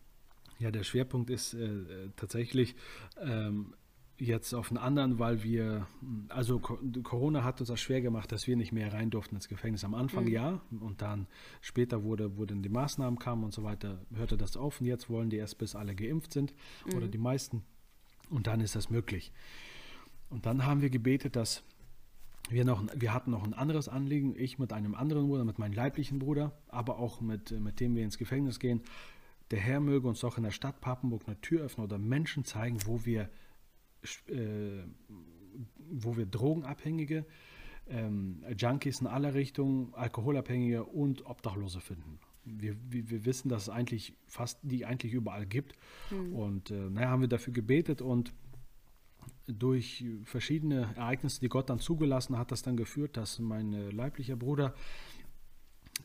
Ja, 0.58 0.70
der 0.70 0.84
Schwerpunkt 0.84 1.30
ist 1.30 1.54
äh, 1.54 2.10
tatsächlich 2.16 2.74
ähm, 3.18 3.74
jetzt 4.18 4.54
auf 4.54 4.70
einen 4.70 4.78
anderen, 4.78 5.18
weil 5.18 5.42
wir, 5.42 5.86
also 6.28 6.58
Corona 6.58 7.42
hat 7.44 7.60
uns 7.60 7.68
das 7.68 7.80
schwer 7.80 8.00
gemacht, 8.00 8.30
dass 8.30 8.46
wir 8.46 8.56
nicht 8.56 8.72
mehr 8.72 8.92
rein 8.92 9.10
durften 9.10 9.34
ins 9.34 9.48
Gefängnis. 9.48 9.84
Am 9.84 9.94
Anfang 9.94 10.24
mhm. 10.24 10.30
ja 10.30 10.60
und 10.80 11.02
dann 11.02 11.26
später 11.60 12.04
wurde, 12.04 12.36
wurden 12.36 12.62
die 12.62 12.68
Maßnahmen 12.68 13.18
kamen 13.18 13.42
und 13.42 13.52
so 13.52 13.64
weiter, 13.64 14.04
hörte 14.14 14.36
das 14.36 14.56
auf 14.56 14.80
und 14.80 14.86
jetzt 14.86 15.08
wollen 15.08 15.30
die 15.30 15.36
erst 15.36 15.58
bis 15.58 15.74
alle 15.74 15.94
geimpft 15.94 16.32
sind 16.32 16.54
mhm. 16.86 16.94
oder 16.94 17.08
die 17.08 17.18
meisten 17.18 17.64
und 18.30 18.46
dann 18.46 18.60
ist 18.60 18.76
das 18.76 18.90
möglich. 18.90 19.32
Und 20.30 20.46
dann 20.46 20.66
haben 20.66 20.82
wir 20.82 20.90
gebetet, 20.90 21.36
dass 21.36 21.62
wir, 22.50 22.64
noch, 22.64 22.84
wir 22.94 23.14
hatten 23.14 23.30
noch 23.30 23.44
ein 23.44 23.54
anderes 23.54 23.88
Anliegen, 23.88 24.34
ich 24.36 24.58
mit 24.58 24.72
einem 24.72 24.94
anderen 24.94 25.26
Bruder, 25.26 25.44
mit 25.44 25.58
meinem 25.58 25.72
leiblichen 25.72 26.18
Bruder, 26.18 26.52
aber 26.68 26.98
auch 26.98 27.20
mit, 27.20 27.50
mit 27.52 27.80
dem 27.80 27.94
wir 27.94 28.04
ins 28.04 28.18
Gefängnis 28.18 28.58
gehen. 28.58 28.82
Der 29.50 29.60
Herr 29.60 29.80
möge 29.80 30.08
uns 30.08 30.24
auch 30.24 30.36
in 30.36 30.42
der 30.42 30.50
Stadt 30.50 30.80
Papenburg 30.80 31.22
eine 31.26 31.40
Tür 31.40 31.62
öffnen 31.62 31.86
oder 31.86 31.98
Menschen 31.98 32.44
zeigen, 32.44 32.78
wo 32.86 33.04
wir, 33.04 33.30
äh, 34.28 34.82
wo 35.90 36.16
wir 36.16 36.26
Drogenabhängige, 36.26 37.24
ähm, 37.88 38.42
Junkies 38.56 39.00
in 39.00 39.06
aller 39.06 39.34
Richtungen, 39.34 39.94
Alkoholabhängige 39.94 40.84
und 40.84 41.26
Obdachlose 41.26 41.80
finden. 41.80 42.18
Wir, 42.44 42.76
wir, 42.90 43.10
wir, 43.10 43.24
wissen, 43.24 43.48
dass 43.48 43.64
es 43.64 43.68
eigentlich 43.70 44.14
fast 44.26 44.58
die 44.62 44.84
eigentlich 44.84 45.12
überall 45.12 45.46
gibt. 45.46 45.74
Mhm. 46.10 46.34
Und 46.34 46.70
äh, 46.70 46.90
naja, 46.90 47.08
haben 47.08 47.22
wir 47.22 47.28
dafür 47.28 47.54
gebetet 47.54 48.02
und 48.02 48.34
durch 49.46 50.04
verschiedene 50.24 50.94
Ereignisse, 50.96 51.40
die 51.40 51.48
Gott 51.48 51.70
dann 51.70 51.78
zugelassen 51.78 52.38
hat, 52.38 52.50
das 52.50 52.62
dann 52.62 52.76
geführt, 52.76 53.16
dass 53.16 53.38
mein 53.38 53.72
äh, 53.72 53.90
leiblicher 53.90 54.36
Bruder 54.36 54.74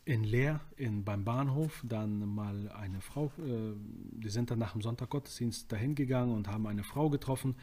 in 0.04 0.24
Leer 0.24 0.60
in, 0.76 1.04
beim 1.04 1.24
Bahnhof 1.24 1.82
dann 1.86 2.26
mal 2.26 2.70
eine 2.70 3.00
Frau, 3.00 3.26
äh, 3.38 3.74
die 4.12 4.28
sind 4.28 4.50
dann 4.50 4.58
nach 4.58 4.72
dem 4.72 4.82
Sonntaggottesdienst 4.82 5.70
dahin 5.70 5.94
gegangen 5.94 6.34
und 6.34 6.48
haben 6.48 6.66
eine 6.66 6.84
Frau 6.84 7.10
getroffen. 7.10 7.56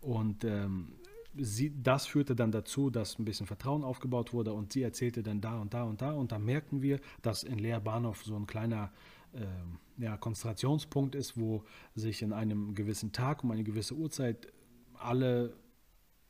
Und 0.00 0.44
ähm, 0.44 0.92
sie, 1.36 1.82
das 1.82 2.06
führte 2.06 2.34
dann 2.34 2.52
dazu, 2.52 2.90
dass 2.90 3.18
ein 3.18 3.24
bisschen 3.24 3.46
Vertrauen 3.46 3.84
aufgebaut 3.84 4.32
wurde 4.32 4.52
und 4.52 4.72
sie 4.72 4.82
erzählte 4.82 5.22
dann 5.22 5.40
da 5.40 5.60
und 5.60 5.74
da 5.74 5.84
und 5.84 6.02
da. 6.02 6.12
Und 6.12 6.32
da 6.32 6.38
merkten 6.38 6.82
wir, 6.82 7.00
dass 7.22 7.42
in 7.42 7.58
Leer 7.58 7.80
Bahnhof 7.80 8.24
so 8.24 8.36
ein 8.36 8.46
kleiner 8.46 8.90
äh, 9.32 10.02
ja, 10.02 10.16
Konzentrationspunkt 10.16 11.14
ist, 11.14 11.38
wo 11.38 11.64
sich 11.94 12.22
in 12.22 12.32
einem 12.32 12.74
gewissen 12.74 13.12
Tag 13.12 13.44
um 13.44 13.50
eine 13.50 13.64
gewisse 13.64 13.94
Uhrzeit 13.94 14.48
alle 15.00 15.54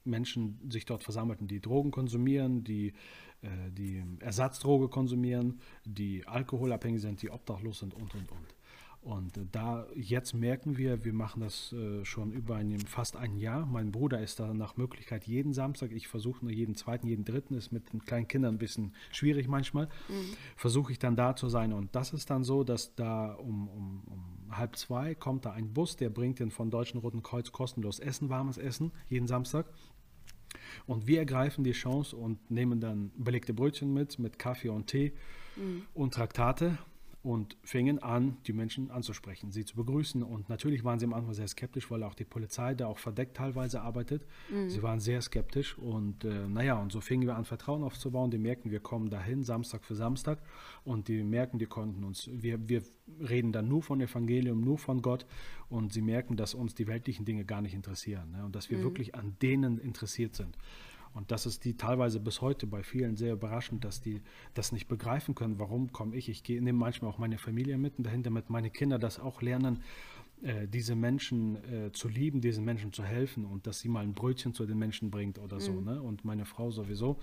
Menschen 0.04 0.70
sich 0.70 0.86
dort 0.86 1.02
versammelten, 1.02 1.46
die 1.46 1.60
Drogen 1.60 1.90
konsumieren, 1.90 2.64
die, 2.64 2.94
äh, 3.42 3.70
die 3.70 4.02
Ersatzdroge 4.20 4.88
konsumieren, 4.88 5.60
die 5.84 6.26
alkoholabhängig 6.26 7.02
sind, 7.02 7.22
die 7.22 7.30
obdachlos 7.30 7.80
sind 7.80 7.94
und, 7.94 8.14
und, 8.14 8.30
und. 8.30 8.54
Und 9.02 9.40
da 9.52 9.86
jetzt 9.94 10.34
merken 10.34 10.76
wir, 10.76 11.06
wir 11.06 11.14
machen 11.14 11.40
das 11.40 11.72
äh, 11.72 12.04
schon 12.04 12.32
über 12.32 12.56
ein, 12.56 12.78
fast 12.80 13.16
ein 13.16 13.34
Jahr. 13.34 13.64
Mein 13.64 13.92
Bruder 13.92 14.20
ist 14.20 14.40
da 14.40 14.52
nach 14.52 14.76
Möglichkeit 14.76 15.24
jeden 15.24 15.54
Samstag, 15.54 15.92
ich 15.92 16.06
versuche 16.06 16.44
nur 16.44 16.52
jeden 16.52 16.74
zweiten, 16.74 17.06
jeden 17.06 17.24
dritten, 17.24 17.54
ist 17.54 17.72
mit 17.72 17.94
den 17.94 18.04
kleinen 18.04 18.28
Kindern 18.28 18.56
ein 18.56 18.58
bisschen 18.58 18.94
schwierig 19.10 19.48
manchmal, 19.48 19.86
mhm. 19.86 20.36
versuche 20.54 20.92
ich 20.92 20.98
dann 20.98 21.16
da 21.16 21.34
zu 21.34 21.48
sein. 21.48 21.72
Und 21.72 21.94
das 21.94 22.12
ist 22.12 22.28
dann 22.28 22.44
so, 22.44 22.62
dass 22.62 22.94
da 22.94 23.32
um, 23.32 23.68
um, 23.68 24.02
um 24.04 24.39
halb 24.50 24.76
zwei 24.76 25.14
kommt 25.14 25.44
da 25.44 25.52
ein 25.52 25.72
Bus, 25.72 25.96
der 25.96 26.10
bringt 26.10 26.38
den 26.38 26.50
von 26.50 26.70
Deutschen 26.70 27.00
Roten 27.00 27.22
Kreuz 27.22 27.52
kostenlos 27.52 27.98
Essen, 27.98 28.28
warmes 28.28 28.58
Essen, 28.58 28.92
jeden 29.08 29.26
Samstag. 29.26 29.66
Und 30.86 31.06
wir 31.06 31.18
ergreifen 31.20 31.64
die 31.64 31.72
Chance 31.72 32.16
und 32.16 32.50
nehmen 32.50 32.80
dann 32.80 33.12
belegte 33.16 33.54
Brötchen 33.54 33.92
mit, 33.92 34.18
mit 34.18 34.38
Kaffee 34.38 34.68
und 34.68 34.88
Tee 34.88 35.12
mhm. 35.56 35.84
und 35.94 36.14
Traktate 36.14 36.78
und 37.22 37.58
fingen 37.62 37.98
an, 37.98 38.38
die 38.46 38.54
Menschen 38.54 38.90
anzusprechen, 38.90 39.52
sie 39.52 39.66
zu 39.66 39.76
begrüßen. 39.76 40.22
Und 40.22 40.48
natürlich 40.48 40.84
waren 40.84 40.98
sie 40.98 41.04
am 41.04 41.12
Anfang 41.12 41.34
sehr 41.34 41.48
skeptisch, 41.48 41.90
weil 41.90 42.02
auch 42.02 42.14
die 42.14 42.24
Polizei 42.24 42.74
da 42.74 42.86
auch 42.86 42.98
verdeckt 42.98 43.36
teilweise 43.36 43.82
arbeitet. 43.82 44.24
Mhm. 44.50 44.70
Sie 44.70 44.82
waren 44.82 45.00
sehr 45.00 45.20
skeptisch 45.20 45.76
und 45.76 46.24
äh, 46.24 46.48
naja, 46.48 46.80
und 46.80 46.92
so 46.92 47.02
fingen 47.02 47.26
wir 47.26 47.36
an, 47.36 47.44
Vertrauen 47.44 47.82
aufzubauen. 47.82 48.30
Die 48.30 48.38
merken, 48.38 48.70
wir 48.70 48.80
kommen 48.80 49.10
dahin, 49.10 49.42
Samstag 49.42 49.84
für 49.84 49.94
Samstag. 49.94 50.38
Und 50.84 51.08
die 51.08 51.22
merken, 51.22 51.58
die 51.58 51.66
konnten 51.66 52.04
uns, 52.04 52.30
wir, 52.32 52.68
wir 52.68 52.82
reden 53.28 53.52
dann 53.52 53.68
nur 53.68 53.82
von 53.82 54.00
Evangelium, 54.00 54.62
nur 54.62 54.78
von 54.78 55.02
Gott. 55.02 55.26
Und 55.68 55.92
sie 55.92 56.02
merken, 56.02 56.36
dass 56.36 56.54
uns 56.54 56.74
die 56.74 56.86
weltlichen 56.86 57.26
Dinge 57.26 57.44
gar 57.44 57.60
nicht 57.60 57.74
interessieren 57.74 58.30
ne? 58.30 58.44
und 58.46 58.56
dass 58.56 58.70
wir 58.70 58.78
mhm. 58.78 58.84
wirklich 58.84 59.14
an 59.14 59.36
denen 59.42 59.78
interessiert 59.78 60.36
sind. 60.36 60.56
Und 61.12 61.32
das 61.32 61.44
ist 61.44 61.64
die 61.64 61.76
teilweise 61.76 62.20
bis 62.20 62.40
heute 62.40 62.66
bei 62.66 62.82
vielen 62.82 63.16
sehr 63.16 63.32
überraschend, 63.32 63.84
dass 63.84 64.00
die 64.00 64.22
das 64.54 64.70
nicht 64.70 64.86
begreifen 64.86 65.34
können. 65.34 65.58
Warum 65.58 65.92
komme 65.92 66.16
ich? 66.16 66.28
Ich 66.28 66.48
nehme 66.48 66.72
manchmal 66.72 67.10
auch 67.10 67.18
meine 67.18 67.38
Familie 67.38 67.78
mit 67.78 67.98
und 67.98 68.04
dahinter 68.04 68.30
mit 68.30 68.48
meine 68.48 68.70
Kinder 68.70 68.98
das 68.98 69.18
auch 69.18 69.42
lernen, 69.42 69.82
äh, 70.42 70.68
diese 70.68 70.94
Menschen 70.94 71.56
äh, 71.70 71.92
zu 71.92 72.08
lieben, 72.08 72.40
diesen 72.40 72.64
Menschen 72.64 72.92
zu 72.92 73.04
helfen 73.04 73.44
und 73.44 73.66
dass 73.66 73.80
sie 73.80 73.88
mal 73.88 74.04
ein 74.04 74.14
Brötchen 74.14 74.54
zu 74.54 74.64
den 74.64 74.78
Menschen 74.78 75.10
bringt 75.10 75.38
oder 75.38 75.56
mhm. 75.56 75.60
so. 75.60 75.80
Ne? 75.80 76.00
Und 76.00 76.24
meine 76.24 76.44
Frau 76.44 76.70
sowieso. 76.70 77.18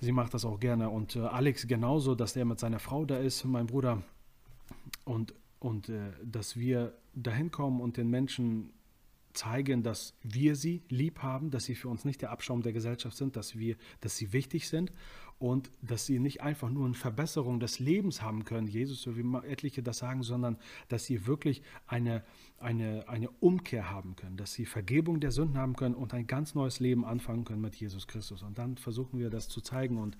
Sie 0.00 0.12
macht 0.12 0.34
das 0.34 0.44
auch 0.44 0.60
gerne. 0.60 0.90
Und 0.90 1.16
äh, 1.16 1.20
Alex 1.20 1.66
genauso, 1.66 2.14
dass 2.14 2.36
er 2.36 2.44
mit 2.44 2.60
seiner 2.60 2.78
Frau 2.78 3.04
da 3.06 3.16
ist, 3.16 3.44
mein 3.44 3.66
Bruder. 3.66 4.02
Und, 5.04 5.34
und 5.58 5.90
dass 6.24 6.56
wir 6.56 6.92
dahin 7.14 7.50
kommen 7.50 7.80
und 7.80 7.96
den 7.96 8.08
Menschen 8.08 8.72
zeigen, 9.34 9.82
dass 9.82 10.14
wir 10.22 10.56
sie 10.56 10.82
lieb 10.88 11.22
haben, 11.22 11.50
dass 11.50 11.64
sie 11.64 11.74
für 11.74 11.88
uns 11.88 12.04
nicht 12.04 12.22
der 12.22 12.30
Abschaum 12.30 12.62
der 12.62 12.72
Gesellschaft 12.72 13.16
sind, 13.16 13.36
dass 13.36 13.58
wir, 13.58 13.76
dass 14.00 14.16
sie 14.16 14.32
wichtig 14.32 14.68
sind 14.68 14.92
und 15.42 15.72
dass 15.82 16.06
sie 16.06 16.20
nicht 16.20 16.40
einfach 16.40 16.70
nur 16.70 16.84
eine 16.84 16.94
Verbesserung 16.94 17.58
des 17.58 17.80
Lebens 17.80 18.22
haben 18.22 18.44
können, 18.44 18.68
Jesus, 18.68 19.02
so 19.02 19.16
wie 19.16 19.24
etliche 19.44 19.82
das 19.82 19.98
sagen, 19.98 20.22
sondern 20.22 20.56
dass 20.88 21.04
sie 21.04 21.26
wirklich 21.26 21.62
eine, 21.88 22.22
eine, 22.58 23.08
eine 23.08 23.28
Umkehr 23.40 23.90
haben 23.90 24.14
können, 24.14 24.36
dass 24.36 24.52
sie 24.52 24.66
Vergebung 24.66 25.18
der 25.18 25.32
Sünden 25.32 25.58
haben 25.58 25.74
können 25.74 25.96
und 25.96 26.14
ein 26.14 26.28
ganz 26.28 26.54
neues 26.54 26.78
Leben 26.78 27.04
anfangen 27.04 27.44
können 27.44 27.60
mit 27.60 27.74
Jesus 27.74 28.06
Christus. 28.06 28.44
Und 28.44 28.56
dann 28.56 28.76
versuchen 28.76 29.18
wir 29.18 29.30
das 29.30 29.48
zu 29.48 29.60
zeigen 29.60 29.98
und, 29.98 30.16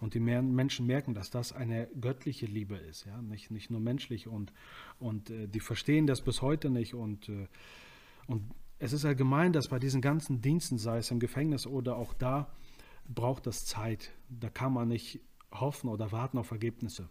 und 0.00 0.14
die 0.14 0.20
Menschen 0.20 0.86
merken, 0.86 1.14
dass 1.14 1.30
das 1.30 1.52
eine 1.52 1.86
göttliche 2.00 2.46
Liebe 2.46 2.74
ist, 2.74 3.04
ja, 3.04 3.22
nicht, 3.22 3.52
nicht 3.52 3.70
nur 3.70 3.78
menschlich 3.78 4.26
und, 4.26 4.52
und 4.98 5.30
äh, 5.30 5.46
die 5.46 5.60
verstehen 5.60 6.08
das 6.08 6.20
bis 6.20 6.42
heute 6.42 6.68
nicht 6.68 6.94
und 6.94 7.28
äh, 7.28 7.46
und 8.26 8.54
es 8.78 8.92
ist 8.92 9.04
allgemein, 9.04 9.52
dass 9.52 9.68
bei 9.68 9.78
diesen 9.78 10.00
ganzen 10.00 10.40
Diensten, 10.40 10.78
sei 10.78 10.98
es 10.98 11.10
im 11.10 11.20
Gefängnis 11.20 11.66
oder 11.66 11.96
auch 11.96 12.12
da, 12.12 12.52
braucht 13.08 13.46
das 13.46 13.64
Zeit. 13.64 14.12
Da 14.28 14.50
kann 14.50 14.72
man 14.72 14.88
nicht 14.88 15.20
hoffen 15.52 15.88
oder 15.88 16.12
warten 16.12 16.38
auf 16.38 16.50
Ergebnisse. 16.50 17.08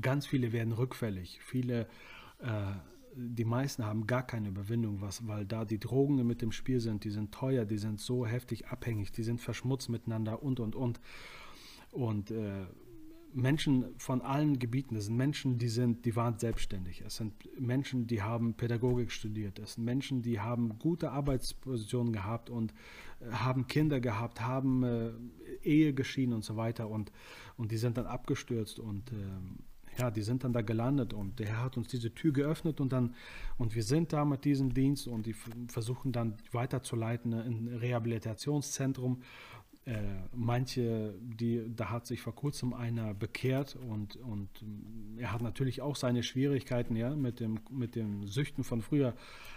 Ganz 0.00 0.26
viele 0.26 0.52
werden 0.52 0.72
rückfällig. 0.72 1.40
Viele, 1.42 1.88
äh, 2.38 2.72
die 3.14 3.44
meisten 3.44 3.84
haben 3.84 4.06
gar 4.06 4.24
keine 4.24 4.48
Überwindung, 4.48 5.00
was, 5.00 5.26
weil 5.26 5.46
da 5.46 5.64
die 5.64 5.80
Drogen 5.80 6.24
mit 6.26 6.42
dem 6.42 6.52
Spiel 6.52 6.80
sind. 6.80 7.04
Die 7.04 7.10
sind 7.10 7.32
teuer, 7.32 7.64
die 7.64 7.78
sind 7.78 8.00
so 8.00 8.26
heftig 8.26 8.68
abhängig, 8.68 9.10
die 9.12 9.22
sind 9.22 9.40
verschmutzt 9.40 9.88
miteinander 9.88 10.42
und 10.42 10.60
und 10.60 10.76
und. 10.76 11.00
Und 11.90 12.30
äh, 12.30 12.66
Menschen 13.32 13.86
von 13.98 14.22
allen 14.22 14.58
Gebieten. 14.58 14.94
Das 14.94 15.06
sind 15.06 15.16
Menschen, 15.16 15.58
die 15.58 15.68
sind, 15.68 16.04
die 16.04 16.16
waren 16.16 16.38
selbstständig. 16.38 17.02
Es 17.06 17.16
sind 17.16 17.32
Menschen, 17.58 18.06
die 18.06 18.22
haben 18.22 18.54
Pädagogik 18.54 19.10
studiert. 19.10 19.58
Es 19.58 19.74
sind 19.74 19.84
Menschen, 19.84 20.22
die 20.22 20.40
haben 20.40 20.78
gute 20.78 21.10
Arbeitspositionen 21.10 22.12
gehabt 22.12 22.50
und 22.50 22.72
äh, 23.20 23.30
haben 23.32 23.66
Kinder 23.66 24.00
gehabt, 24.00 24.40
haben 24.40 24.82
äh, 24.82 25.10
Ehe 25.62 25.94
geschieden 25.94 26.32
und 26.32 26.44
so 26.44 26.56
weiter. 26.56 26.88
Und, 26.88 27.12
und 27.56 27.70
die 27.70 27.78
sind 27.78 27.96
dann 27.96 28.06
abgestürzt 28.06 28.78
und 28.78 29.12
äh, 29.12 29.16
ja, 29.98 30.10
die 30.10 30.22
sind 30.22 30.44
dann 30.44 30.52
da 30.52 30.62
gelandet 30.62 31.12
und 31.12 31.38
der 31.38 31.48
Herr 31.48 31.64
hat 31.64 31.76
uns 31.76 31.88
diese 31.88 32.14
Tür 32.14 32.32
geöffnet 32.32 32.80
und 32.80 32.92
dann 32.92 33.14
und 33.58 33.74
wir 33.74 33.82
sind 33.82 34.12
da 34.12 34.24
mit 34.24 34.44
diesem 34.44 34.72
Dienst 34.72 35.06
und 35.06 35.26
die 35.26 35.34
versuchen 35.68 36.12
dann 36.12 36.36
weiterzuleiten 36.52 37.32
in 37.32 37.38
ein 37.38 37.76
Rehabilitationszentrum 37.76 39.22
äh, 39.86 39.94
manche, 40.32 41.14
die, 41.20 41.74
da 41.74 41.90
hat 41.90 42.06
sich 42.06 42.20
vor 42.20 42.34
kurzem 42.34 42.74
einer 42.74 43.14
bekehrt 43.14 43.76
und, 43.76 44.16
und 44.16 44.48
er 45.16 45.32
hat 45.32 45.40
natürlich 45.40 45.80
auch 45.80 45.96
seine 45.96 46.22
Schwierigkeiten 46.22 46.96
ja, 46.96 47.14
mit, 47.16 47.40
dem, 47.40 47.60
mit 47.70 47.94
den 47.96 48.26
Süchten 48.26 48.62
von 48.62 48.82
früher, 48.82 49.14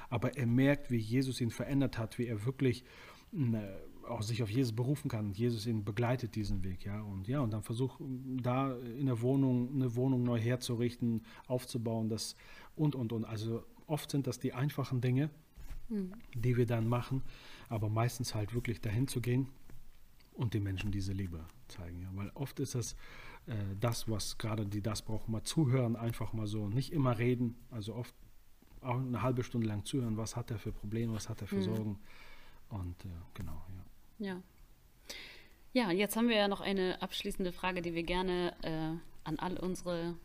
aber 0.10 0.38
er 0.38 0.48
merkt, 0.48 0.92
wie 0.92 0.98
Jesus 0.98 1.42
ihn 1.42 1.52
verändert 1.52 1.98
hat, 1.98 2.18
wie 2.20 2.28
er 2.28 2.46
wirklich 2.46 2.86
äh, 3.34 4.08
auch 4.08 4.22
sich 4.22 4.44
auf 4.44 4.50
Jesus 4.50 4.74
berufen 4.74 5.10
kann. 5.10 5.32
Jesus 5.32 5.66
ihn 5.66 5.84
begleitet 5.84 6.36
diesen 6.36 6.64
Weg, 6.64 6.86
ja. 6.86 7.02
Und 7.02 7.28
ja, 7.28 7.40
und 7.42 7.52
dann 7.52 7.64
versucht 7.64 8.00
da 8.00 8.76
in 8.76 9.06
der 9.06 9.22
Wohnung 9.22 9.74
eine 9.74 9.96
Wohnung 9.96 10.24
neu 10.24 10.40
herzurichten, 10.40 11.22
aufzubauen, 11.48 12.10
das 12.10 12.36
und 12.76 12.96
und 12.96 13.12
und. 13.12 13.26
Also 13.26 13.64
oft 13.88 14.12
sind 14.12 14.28
das 14.28 14.40
die 14.40 14.54
einfachen 14.54 15.02
Dinge, 15.02 15.30
mhm. 15.90 16.14
die 16.34 16.58
wir 16.58 16.66
dann 16.66 16.88
machen, 16.88 17.24
aber 17.70 17.90
meistens 17.90 18.36
halt 18.36 18.54
wirklich 18.54 18.82
dahin 18.82 19.08
zu 19.08 19.22
gehen 19.22 19.48
und 20.34 20.54
den 20.54 20.64
Menschen 20.64 20.92
diese 20.92 21.14
Liebe 21.14 21.46
zeigen. 21.68 22.02
Ja. 22.02 22.10
Weil 22.14 22.32
oft 22.34 22.60
ist 22.60 22.76
das 22.76 22.96
äh, 23.46 23.54
das, 23.80 24.10
was 24.10 24.38
gerade 24.38 24.66
die 24.66 24.82
das 24.82 25.02
brauchen, 25.02 25.32
mal 25.32 25.44
zuhören, 25.44 25.96
einfach 25.96 26.34
mal 26.34 26.48
so, 26.48 26.70
nicht 26.70 26.94
immer 26.94 27.18
reden, 27.18 27.56
also 27.72 27.96
oft 27.96 28.16
auch 28.82 28.98
eine 28.98 29.22
halbe 29.22 29.44
Stunde 29.44 29.68
lang 29.68 29.86
zuhören, 29.86 30.18
was 30.18 30.36
hat 30.36 30.52
er 30.52 30.60
für 30.60 30.72
Probleme, 30.72 31.14
was 31.14 31.30
hat 31.30 31.42
er 31.42 31.48
für 31.48 31.58
mhm. 31.58 31.62
Sorgen. 31.64 32.00
Und 32.70 33.06
äh, 33.06 33.10
genau, 33.34 33.62
ja. 34.20 34.28
Ja. 34.28 34.42
Ja, 35.74 35.92
jetzt 35.92 36.16
haben 36.16 36.30
wir 36.30 36.36
ja 36.36 36.48
noch 36.48 36.62
eine 36.62 37.02
abschließende 37.02 37.52
Frage, 37.52 37.82
die 37.82 37.96
wir 37.96 38.04
gerne 38.04 38.54
äh, 38.62 38.96
an 39.24 39.40
all 39.40 39.58
unsere 39.58 40.16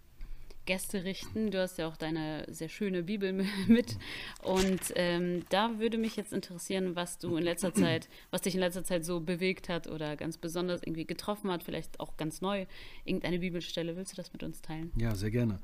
Gäste 0.69 1.05
richten. 1.05 1.51
Du 1.51 1.59
hast 1.59 1.79
ja 1.79 1.89
auch 1.89 1.97
deine 1.97 2.45
sehr 2.47 2.69
schöne 2.69 3.03
Bibel 3.03 3.33
mit. 3.69 3.97
Und 4.43 4.81
ähm, 4.97 5.43
da 5.49 5.79
würde 5.79 5.97
mich 5.97 6.15
jetzt 6.17 6.35
interessieren, 6.35 6.95
was 6.95 7.19
du 7.19 7.37
in 7.37 7.43
letzter 7.43 7.73
Zeit, 7.75 8.11
was 8.31 8.43
dich 8.43 8.55
in 8.55 8.61
letzter 8.61 8.85
Zeit 8.85 9.03
so 9.03 9.21
bewegt 9.21 9.71
hat 9.71 9.87
oder 9.87 10.15
ganz 10.15 10.37
besonders 10.37 10.83
irgendwie 10.83 11.07
getroffen 11.07 11.51
hat, 11.51 11.65
vielleicht 11.65 11.99
auch 12.01 12.19
ganz 12.19 12.43
neu, 12.43 12.67
irgendeine 13.07 13.39
Bibelstelle. 13.39 13.97
Willst 13.97 14.13
du 14.13 14.17
das 14.17 14.31
mit 14.35 14.43
uns 14.43 14.61
teilen? 14.61 14.93
Ja, 14.97 15.15
sehr 15.15 15.31
gerne. 15.31 15.59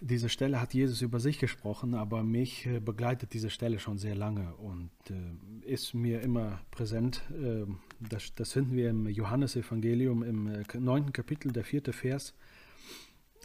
Diese 0.00 0.30
Stelle 0.30 0.60
hat 0.60 0.72
Jesus 0.72 1.02
über 1.02 1.20
sich 1.20 1.38
gesprochen, 1.38 1.94
aber 1.94 2.22
mich 2.22 2.64
äh, 2.66 2.80
begleitet 2.80 3.34
diese 3.34 3.50
Stelle 3.50 3.78
schon 3.78 3.98
sehr 3.98 4.14
lange 4.14 4.54
und 4.56 4.90
äh, 5.10 5.70
ist 5.70 5.92
mir 5.92 6.22
immer 6.22 6.60
präsent. 6.70 7.22
Äh, 7.30 7.66
das, 8.00 8.34
das, 8.34 8.52
finden 8.52 8.74
wir 8.74 8.88
im 8.88 9.06
Johannesevangelium 9.06 10.22
im 10.22 10.46
äh, 10.48 10.64
neunten 10.78 11.12
Kapitel, 11.12 11.52
der 11.52 11.64
vierte 11.64 11.92
Vers. 11.92 12.34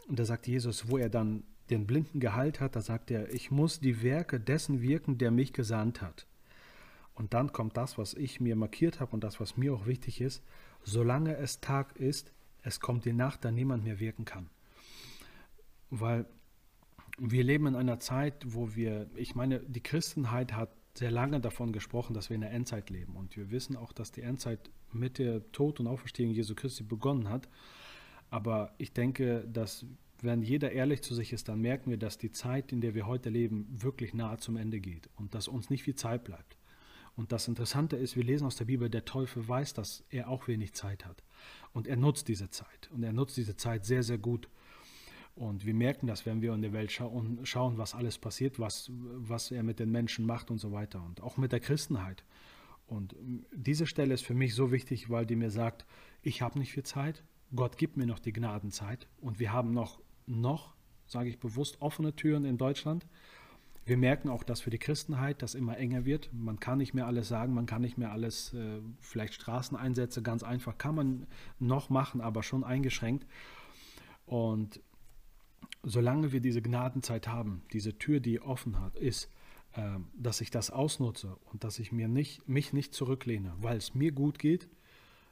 Und 0.08 0.18
da 0.18 0.24
sagt 0.24 0.46
Jesus, 0.46 0.88
wo 0.88 0.98
er 0.98 1.08
dann 1.08 1.44
den 1.70 1.86
Blinden 1.86 2.20
geheilt 2.20 2.60
hat, 2.60 2.76
da 2.76 2.80
sagt 2.80 3.10
er, 3.10 3.32
ich 3.32 3.50
muss 3.50 3.80
die 3.80 4.02
Werke 4.02 4.40
dessen 4.40 4.82
wirken, 4.82 5.18
der 5.18 5.30
mich 5.30 5.52
gesandt 5.52 6.02
hat. 6.02 6.26
Und 7.14 7.34
dann 7.34 7.52
kommt 7.52 7.76
das, 7.76 7.98
was 7.98 8.14
ich 8.14 8.40
mir 8.40 8.56
markiert 8.56 9.00
habe 9.00 9.12
und 9.12 9.22
das, 9.22 9.40
was 9.40 9.56
mir 9.56 9.74
auch 9.74 9.86
wichtig 9.86 10.20
ist, 10.20 10.42
solange 10.82 11.36
es 11.36 11.60
Tag 11.60 11.96
ist, 11.96 12.32
es 12.62 12.80
kommt 12.80 13.04
die 13.04 13.12
Nacht, 13.12 13.44
da 13.44 13.50
niemand 13.50 13.84
mehr 13.84 14.00
wirken 14.00 14.24
kann. 14.24 14.48
Weil 15.90 16.26
wir 17.18 17.44
leben 17.44 17.66
in 17.66 17.76
einer 17.76 18.00
Zeit, 18.00 18.44
wo 18.46 18.74
wir, 18.74 19.10
ich 19.14 19.34
meine, 19.34 19.60
die 19.60 19.82
Christenheit 19.82 20.54
hat 20.54 20.70
sehr 20.94 21.10
lange 21.10 21.40
davon 21.40 21.72
gesprochen, 21.72 22.14
dass 22.14 22.30
wir 22.30 22.34
in 22.34 22.40
der 22.42 22.52
Endzeit 22.52 22.90
leben. 22.90 23.16
Und 23.16 23.36
wir 23.36 23.50
wissen 23.50 23.76
auch, 23.76 23.92
dass 23.92 24.12
die 24.12 24.22
Endzeit 24.22 24.70
mit 24.92 25.18
der 25.18 25.50
Tod 25.52 25.80
und 25.80 25.86
Auferstehung 25.86 26.32
Jesu 26.32 26.54
Christi 26.54 26.82
begonnen 26.82 27.28
hat. 27.28 27.48
Aber 28.32 28.72
ich 28.78 28.94
denke, 28.94 29.46
dass 29.52 29.84
wenn 30.22 30.40
jeder 30.40 30.72
ehrlich 30.72 31.02
zu 31.02 31.14
sich 31.14 31.34
ist, 31.34 31.48
dann 31.48 31.60
merken 31.60 31.90
wir, 31.90 31.98
dass 31.98 32.16
die 32.16 32.30
Zeit, 32.30 32.72
in 32.72 32.80
der 32.80 32.94
wir 32.94 33.06
heute 33.06 33.28
leben, 33.28 33.66
wirklich 33.70 34.14
nahe 34.14 34.38
zum 34.38 34.56
Ende 34.56 34.80
geht 34.80 35.10
und 35.16 35.34
dass 35.34 35.48
uns 35.48 35.68
nicht 35.68 35.82
viel 35.82 35.96
Zeit 35.96 36.24
bleibt. 36.24 36.56
Und 37.14 37.30
das 37.30 37.46
Interessante 37.46 37.96
ist, 37.96 38.16
wir 38.16 38.24
lesen 38.24 38.46
aus 38.46 38.56
der 38.56 38.64
Bibel, 38.64 38.88
der 38.88 39.04
Teufel 39.04 39.46
weiß, 39.46 39.74
dass 39.74 40.02
er 40.08 40.30
auch 40.30 40.48
wenig 40.48 40.72
Zeit 40.72 41.04
hat. 41.04 41.22
Und 41.74 41.86
er 41.86 41.96
nutzt 41.96 42.26
diese 42.28 42.48
Zeit. 42.48 42.90
Und 42.90 43.02
er 43.02 43.12
nutzt 43.12 43.36
diese 43.36 43.54
Zeit 43.56 43.84
sehr, 43.84 44.02
sehr 44.02 44.16
gut. 44.16 44.48
Und 45.34 45.66
wir 45.66 45.74
merken 45.74 46.06
das, 46.06 46.24
wenn 46.24 46.40
wir 46.40 46.54
in 46.54 46.62
der 46.62 46.72
Welt 46.72 46.90
schauen, 46.90 47.40
schauen 47.44 47.76
was 47.76 47.94
alles 47.94 48.16
passiert, 48.16 48.58
was, 48.58 48.90
was 48.94 49.50
er 49.50 49.62
mit 49.62 49.78
den 49.78 49.90
Menschen 49.90 50.24
macht 50.24 50.50
und 50.50 50.56
so 50.56 50.72
weiter. 50.72 51.04
Und 51.04 51.20
auch 51.20 51.36
mit 51.36 51.52
der 51.52 51.60
Christenheit. 51.60 52.24
Und 52.86 53.14
diese 53.54 53.86
Stelle 53.86 54.14
ist 54.14 54.24
für 54.24 54.34
mich 54.34 54.54
so 54.54 54.72
wichtig, 54.72 55.10
weil 55.10 55.26
die 55.26 55.36
mir 55.36 55.50
sagt, 55.50 55.84
ich 56.22 56.40
habe 56.40 56.58
nicht 56.58 56.72
viel 56.72 56.84
Zeit, 56.84 57.24
Gott 57.54 57.76
gibt 57.76 57.96
mir 57.96 58.06
noch 58.06 58.18
die 58.18 58.32
Gnadenzeit 58.32 59.06
und 59.20 59.38
wir 59.38 59.52
haben 59.52 59.72
noch, 59.72 60.00
noch, 60.26 60.74
sage 61.06 61.28
ich 61.28 61.38
bewusst, 61.38 61.80
offene 61.82 62.16
Türen 62.16 62.44
in 62.44 62.56
Deutschland. 62.56 63.06
Wir 63.84 63.96
merken 63.96 64.28
auch, 64.28 64.44
dass 64.44 64.60
für 64.60 64.70
die 64.70 64.78
Christenheit 64.78 65.42
das 65.42 65.54
immer 65.54 65.76
enger 65.76 66.04
wird. 66.04 66.30
Man 66.32 66.60
kann 66.60 66.78
nicht 66.78 66.94
mehr 66.94 67.06
alles 67.06 67.28
sagen, 67.28 67.52
man 67.52 67.66
kann 67.66 67.82
nicht 67.82 67.98
mehr 67.98 68.12
alles, 68.12 68.54
äh, 68.54 68.80
vielleicht 69.00 69.34
Straßeneinsätze, 69.34 70.22
ganz 70.22 70.42
einfach 70.42 70.78
kann 70.78 70.94
man 70.94 71.26
noch 71.58 71.90
machen, 71.90 72.20
aber 72.20 72.42
schon 72.42 72.64
eingeschränkt. 72.64 73.26
Und 74.24 74.80
solange 75.82 76.32
wir 76.32 76.40
diese 76.40 76.62
Gnadenzeit 76.62 77.26
haben, 77.28 77.62
diese 77.72 77.98
Tür, 77.98 78.20
die 78.20 78.40
offen 78.40 78.80
hat, 78.80 78.96
ist, 78.96 79.28
äh, 79.72 79.98
dass 80.14 80.40
ich 80.40 80.50
das 80.50 80.70
ausnutze 80.70 81.36
und 81.52 81.64
dass 81.64 81.78
ich 81.80 81.92
mir 81.92 82.08
nicht, 82.08 82.48
mich 82.48 82.72
nicht 82.72 82.94
zurücklehne, 82.94 83.52
weil 83.58 83.76
es 83.76 83.94
mir 83.94 84.12
gut 84.12 84.38
geht, 84.38 84.68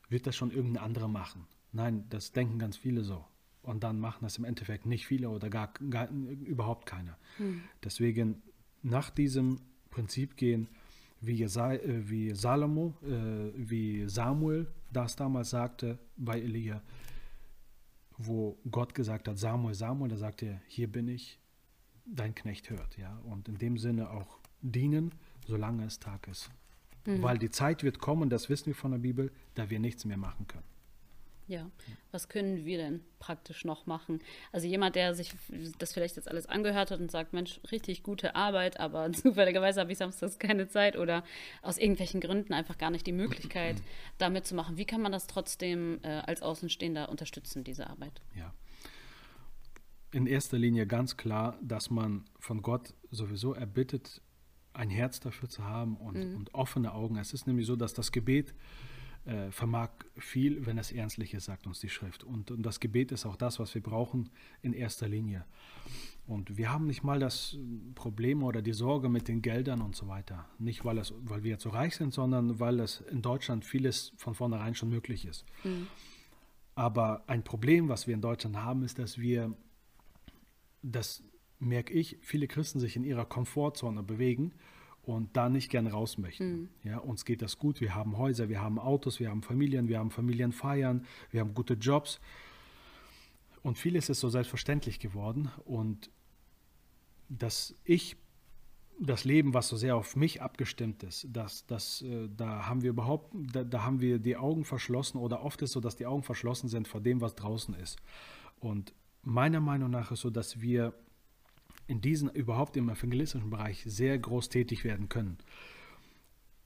wird 0.09 0.27
das 0.27 0.37
schon 0.37 0.51
irgendein 0.51 0.85
anderer 0.85 1.09
machen. 1.09 1.47
Nein, 1.73 2.05
das 2.11 2.33
denken 2.33 2.59
ganz 2.59 2.77
viele 2.77 3.03
so. 3.03 3.25
Und 3.63 3.85
dann 3.85 4.01
machen 4.01 4.21
das 4.23 4.39
im 4.39 4.45
Endeffekt 4.45 4.87
nicht 4.87 5.07
viele 5.07 5.29
oder 5.29 5.51
gar, 5.51 5.73
gar 5.91 6.09
überhaupt 6.11 6.87
keiner. 6.87 7.19
Hm. 7.37 7.63
Deswegen 7.85 8.43
nach 8.83 9.11
diesem 9.11 9.61
Prinzip 9.91 10.37
gehen, 10.37 10.69
wie, 11.21 11.35
Jesaja, 11.35 11.79
äh, 11.81 12.09
wie 12.09 12.35
Salomo, 12.35 12.95
äh, 13.03 13.53
wie 13.55 14.09
Samuel 14.09 14.67
das 14.93 15.17
damals 15.17 15.51
sagte 15.51 15.99
bei 16.17 16.41
Elia, 16.41 16.83
wo 18.17 18.59
Gott 18.71 18.95
gesagt 18.95 19.29
hat, 19.29 19.39
Samuel, 19.39 19.75
Samuel, 19.75 20.11
da 20.11 20.17
sagt 20.17 20.43
er, 20.43 20.61
hier 20.67 20.91
bin 20.91 21.09
ich, 21.09 21.39
dein 22.07 22.35
Knecht 22.35 22.71
hört. 22.71 22.97
Ja? 22.97 23.19
Und 23.25 23.49
in 23.49 23.59
dem 23.59 23.79
Sinne 23.79 24.11
auch 24.11 24.39
dienen, 24.63 25.13
solange 25.47 25.85
es 25.85 25.99
Tag 25.99 26.27
ist. 26.29 26.51
Mhm. 27.07 27.23
Weil 27.23 27.39
die 27.39 27.51
Zeit 27.51 27.83
wird 27.83 27.99
kommen, 27.99 28.29
das 28.31 28.49
wissen 28.49 28.67
wir 28.67 28.75
von 28.75 28.91
der 28.91 28.99
Bibel, 28.99 29.31
da 29.55 29.71
wir 29.71 29.79
nichts 29.79 30.05
mehr 30.05 30.17
machen 30.17 30.47
können. 30.47 30.65
Ja, 31.51 31.69
was 32.13 32.29
können 32.29 32.65
wir 32.65 32.79
denn 32.79 33.01
praktisch 33.19 33.65
noch 33.65 33.85
machen? 33.85 34.21
Also 34.53 34.69
jemand, 34.69 34.95
der 34.95 35.17
sich 35.17 35.35
das 35.81 35.93
vielleicht 35.93 36.15
jetzt 36.15 36.29
alles 36.29 36.47
angehört 36.47 36.93
hat 36.93 37.01
und 37.01 37.11
sagt, 37.11 37.33
Mensch, 37.33 37.61
richtig 37.73 38.05
gute 38.05 38.37
Arbeit, 38.37 38.79
aber 38.79 39.11
zufälligerweise 39.13 39.81
habe 39.81 39.91
ich 39.91 39.99
samstags 39.99 40.39
keine 40.39 40.69
Zeit 40.69 40.97
oder 40.97 41.25
aus 41.61 41.77
irgendwelchen 41.77 42.21
Gründen 42.21 42.53
einfach 42.53 42.79
gar 42.79 42.93
nicht 42.93 43.05
die 43.05 43.13
Möglichkeit, 43.13 43.83
da 44.19 44.31
mitzumachen. 44.31 44.77
Wie 44.77 44.85
kann 44.85 45.03
man 45.03 45.11
das 45.11 45.27
trotzdem 45.27 45.99
äh, 46.05 46.21
als 46.21 46.41
Außenstehender 46.41 47.09
unterstützen, 47.09 47.65
diese 47.65 47.91
Arbeit? 47.91 48.23
Ja. 48.37 48.55
In 50.13 50.29
erster 50.29 50.57
Linie 50.57 50.87
ganz 50.87 51.17
klar, 51.17 51.59
dass 51.63 51.91
man 51.91 52.27
von 52.39 52.63
Gott 52.63 52.95
sowieso 53.11 53.55
erbittet, 53.55 54.23
ein 54.73 54.89
Herz 54.89 55.19
dafür 55.19 55.49
zu 55.49 55.65
haben 55.65 55.97
und, 55.97 56.15
mhm. 56.15 56.37
und 56.37 56.55
offene 56.55 56.93
Augen. 56.93 57.17
Es 57.17 57.33
ist 57.33 57.49
nämlich 57.49 57.67
so, 57.67 57.75
dass 57.75 57.93
das 57.93 58.13
Gebet 58.13 58.55
äh, 59.27 59.51
vermag 59.51 59.91
viel, 60.17 60.65
wenn 60.67 60.79
es 60.79 60.93
ernstlich 60.93 61.35
ist, 61.35 61.45
sagt 61.45 61.67
uns 61.67 61.81
die 61.81 61.89
Schrift. 61.89 62.25
Und, 62.25 62.51
und, 62.51 62.63
das 62.63 62.81
Gebet 62.81 63.13
ist 63.13 63.27
auch 63.27 63.37
das, 63.37 63.59
was 63.59 63.75
wir 63.75 63.83
brauchen 63.83 64.31
in 64.63 64.73
erster 64.73 65.09
Linie. 65.09 65.45
Und 66.27 66.57
wir 66.57 66.73
haben 66.73 66.87
nicht 66.87 67.03
mal 67.03 67.19
das 67.19 67.59
Problem 67.95 68.43
oder 68.43 68.63
die 68.63 68.73
Sorge 68.73 69.09
mit 69.09 69.29
den 69.29 69.43
Geldern 69.43 69.83
und 69.83 69.97
so 69.97 70.09
weiter. 70.09 70.49
Nicht, 70.59 70.85
weil, 70.85 70.99
es, 70.99 71.13
weil 71.25 71.43
wir 71.43 71.51
jetzt 71.51 71.65
so 71.65 71.71
reich 71.71 71.97
sind, 71.97 72.15
sondern 72.15 72.61
weil 72.61 72.81
es 72.81 73.01
in 73.11 73.21
Deutschland 73.21 73.65
vieles 73.65 74.13
von 74.17 74.35
vornherein 74.35 74.75
schon 74.75 74.89
möglich 74.89 75.27
ist. 75.27 75.45
Mhm. 75.65 75.87
Aber 76.75 77.25
ein 77.27 77.43
Problem, 77.45 77.89
was 77.89 78.07
wir 78.07 78.15
in 78.15 78.23
Deutschland 78.23 78.57
haben, 78.57 78.85
ist, 78.85 78.99
dass 78.99 79.19
wir, 79.19 79.55
das 80.83 81.23
merke 81.59 81.93
ich, 81.93 82.17
viele 82.23 82.49
Christen 82.49 82.81
sich 82.81 82.97
in 82.97 83.05
ihrer 83.05 83.27
Komfortzone 83.27 84.03
bewegen 84.03 84.53
und 85.03 85.37
da 85.37 85.49
nicht 85.49 85.71
gern 85.71 85.87
raus 85.87 86.19
möchten. 86.19 86.53
Mhm. 86.53 86.69
Ja, 86.85 86.99
uns 86.99 87.25
geht 87.25 87.43
das 87.43 87.59
gut, 87.59 87.81
wir 87.81 87.95
haben 87.95 88.19
Häuser, 88.19 88.49
wir 88.49 88.61
haben 88.61 88.79
Autos, 88.79 89.21
wir 89.21 89.31
haben 89.31 89.43
Familien, 89.43 89.89
wir 89.89 89.99
haben 89.99 90.11
Familienfeiern, 90.11 91.07
wir 91.31 91.41
haben 91.41 91.55
gute 91.55 91.75
Jobs. 91.75 92.21
Und 93.63 93.79
vieles 93.79 94.09
ist 94.09 94.21
so 94.21 94.29
selbstverständlich 94.29 95.01
geworden. 95.01 95.51
Und 95.65 96.11
dass 97.29 97.75
ich 97.85 98.17
das 98.99 99.25
Leben, 99.25 99.55
was 99.55 99.69
so 99.69 99.77
sehr 99.77 99.97
auf 99.97 100.15
mich 100.15 100.43
abgestimmt 100.43 101.03
ist, 101.03 101.27
das, 101.33 101.65
das, 101.67 102.03
äh, 102.03 102.29
da 102.37 102.67
haben 102.67 102.83
wir 102.83 102.91
überhaupt, 102.91 103.35
da, 103.35 103.65
da 103.65 103.83
haben 103.83 104.01
wir 104.01 104.19
die 104.19 104.37
Augen 104.37 104.65
verschlossen 104.65 105.17
oder 105.19 105.43
oft 105.43 105.63
ist 105.63 105.71
es 105.71 105.73
so, 105.73 105.81
dass 105.81 105.97
die 105.97 106.07
Augen 106.07 106.23
verschlossen 106.23 106.69
sind 106.69 106.87
vor 106.87 107.01
dem, 107.01 107.23
was 107.23 107.35
draußen 107.35 107.75
ist. 107.75 107.99
Und 108.59 108.93
meiner 109.23 109.61
Meinung 109.61 109.91
nach 109.91 110.11
ist 110.11 110.21
so, 110.21 110.29
dass 110.29 110.61
wir 110.61 110.93
in 111.91 112.01
diesem, 112.01 112.29
überhaupt 112.29 112.77
im 112.77 112.89
evangelistischen 112.89 113.51
Bereich 113.51 113.83
sehr 113.85 114.17
groß 114.17 114.49
tätig 114.49 114.85
werden 114.85 115.09
können. 115.09 115.39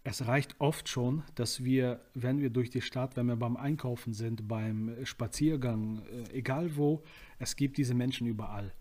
Es 0.05 0.27
reicht 0.27 0.55
oft 0.59 0.87
schon, 0.91 1.23
dass 1.35 1.65
wir, 1.65 2.03
wenn 2.13 2.41
wir 2.41 2.51
durch 2.51 2.69
die 2.69 2.83
Stadt, 2.83 3.17
wenn 3.17 3.27
wir 3.27 3.37
beim 3.37 3.57
Einkaufen 3.57 4.13
sind, 4.13 4.47
beim 4.47 4.95
Spaziergang, 5.05 6.03
äh, 6.03 6.37
egal 6.39 6.77
wo, 6.77 7.03
es 7.39 7.57
gibt 7.57 7.79
diese 7.79 7.95
Menschen 7.95 8.27
überall. 8.27 8.75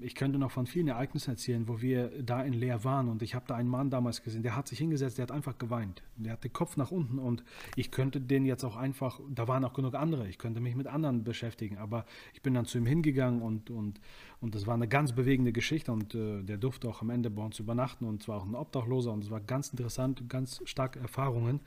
Ich 0.00 0.14
könnte 0.14 0.38
noch 0.38 0.50
von 0.50 0.66
vielen 0.66 0.88
Ereignissen 0.88 1.30
erzählen, 1.30 1.68
wo 1.68 1.80
wir 1.80 2.10
da 2.22 2.42
in 2.42 2.52
Leer 2.52 2.84
waren. 2.84 3.08
Und 3.08 3.22
ich 3.22 3.34
habe 3.34 3.44
da 3.46 3.54
einen 3.56 3.68
Mann 3.68 3.90
damals 3.90 4.22
gesehen, 4.22 4.42
der 4.42 4.56
hat 4.56 4.68
sich 4.68 4.78
hingesetzt, 4.78 5.18
der 5.18 5.24
hat 5.24 5.32
einfach 5.32 5.58
geweint. 5.58 6.02
Der 6.16 6.32
hat 6.32 6.44
den 6.44 6.52
Kopf 6.52 6.76
nach 6.76 6.90
unten 6.90 7.18
und 7.18 7.44
ich 7.76 7.90
könnte 7.90 8.20
den 8.20 8.44
jetzt 8.44 8.64
auch 8.64 8.76
einfach, 8.76 9.20
da 9.28 9.48
waren 9.48 9.64
auch 9.64 9.74
genug 9.74 9.94
andere, 9.94 10.28
ich 10.28 10.38
könnte 10.38 10.60
mich 10.60 10.74
mit 10.74 10.86
anderen 10.86 11.24
beschäftigen, 11.24 11.78
aber 11.78 12.04
ich 12.34 12.42
bin 12.42 12.54
dann 12.54 12.64
zu 12.64 12.78
ihm 12.78 12.86
hingegangen 12.86 13.42
und, 13.42 13.70
und, 13.70 14.00
und 14.40 14.54
das 14.54 14.66
war 14.66 14.74
eine 14.74 14.88
ganz 14.88 15.12
bewegende 15.12 15.52
Geschichte. 15.52 15.92
Und 15.92 16.14
äh, 16.14 16.42
der 16.42 16.56
durfte 16.56 16.88
auch 16.88 17.02
am 17.02 17.10
Ende 17.10 17.30
bei 17.30 17.42
uns 17.42 17.58
übernachten 17.58 18.04
und 18.06 18.22
zwar 18.22 18.38
auch 18.38 18.46
ein 18.46 18.54
Obdachloser. 18.54 19.12
Und 19.12 19.24
es 19.24 19.30
war 19.30 19.40
ganz 19.40 19.68
interessant, 19.68 20.28
ganz 20.28 20.62
starke 20.64 20.98
Erfahrungen 20.98 21.60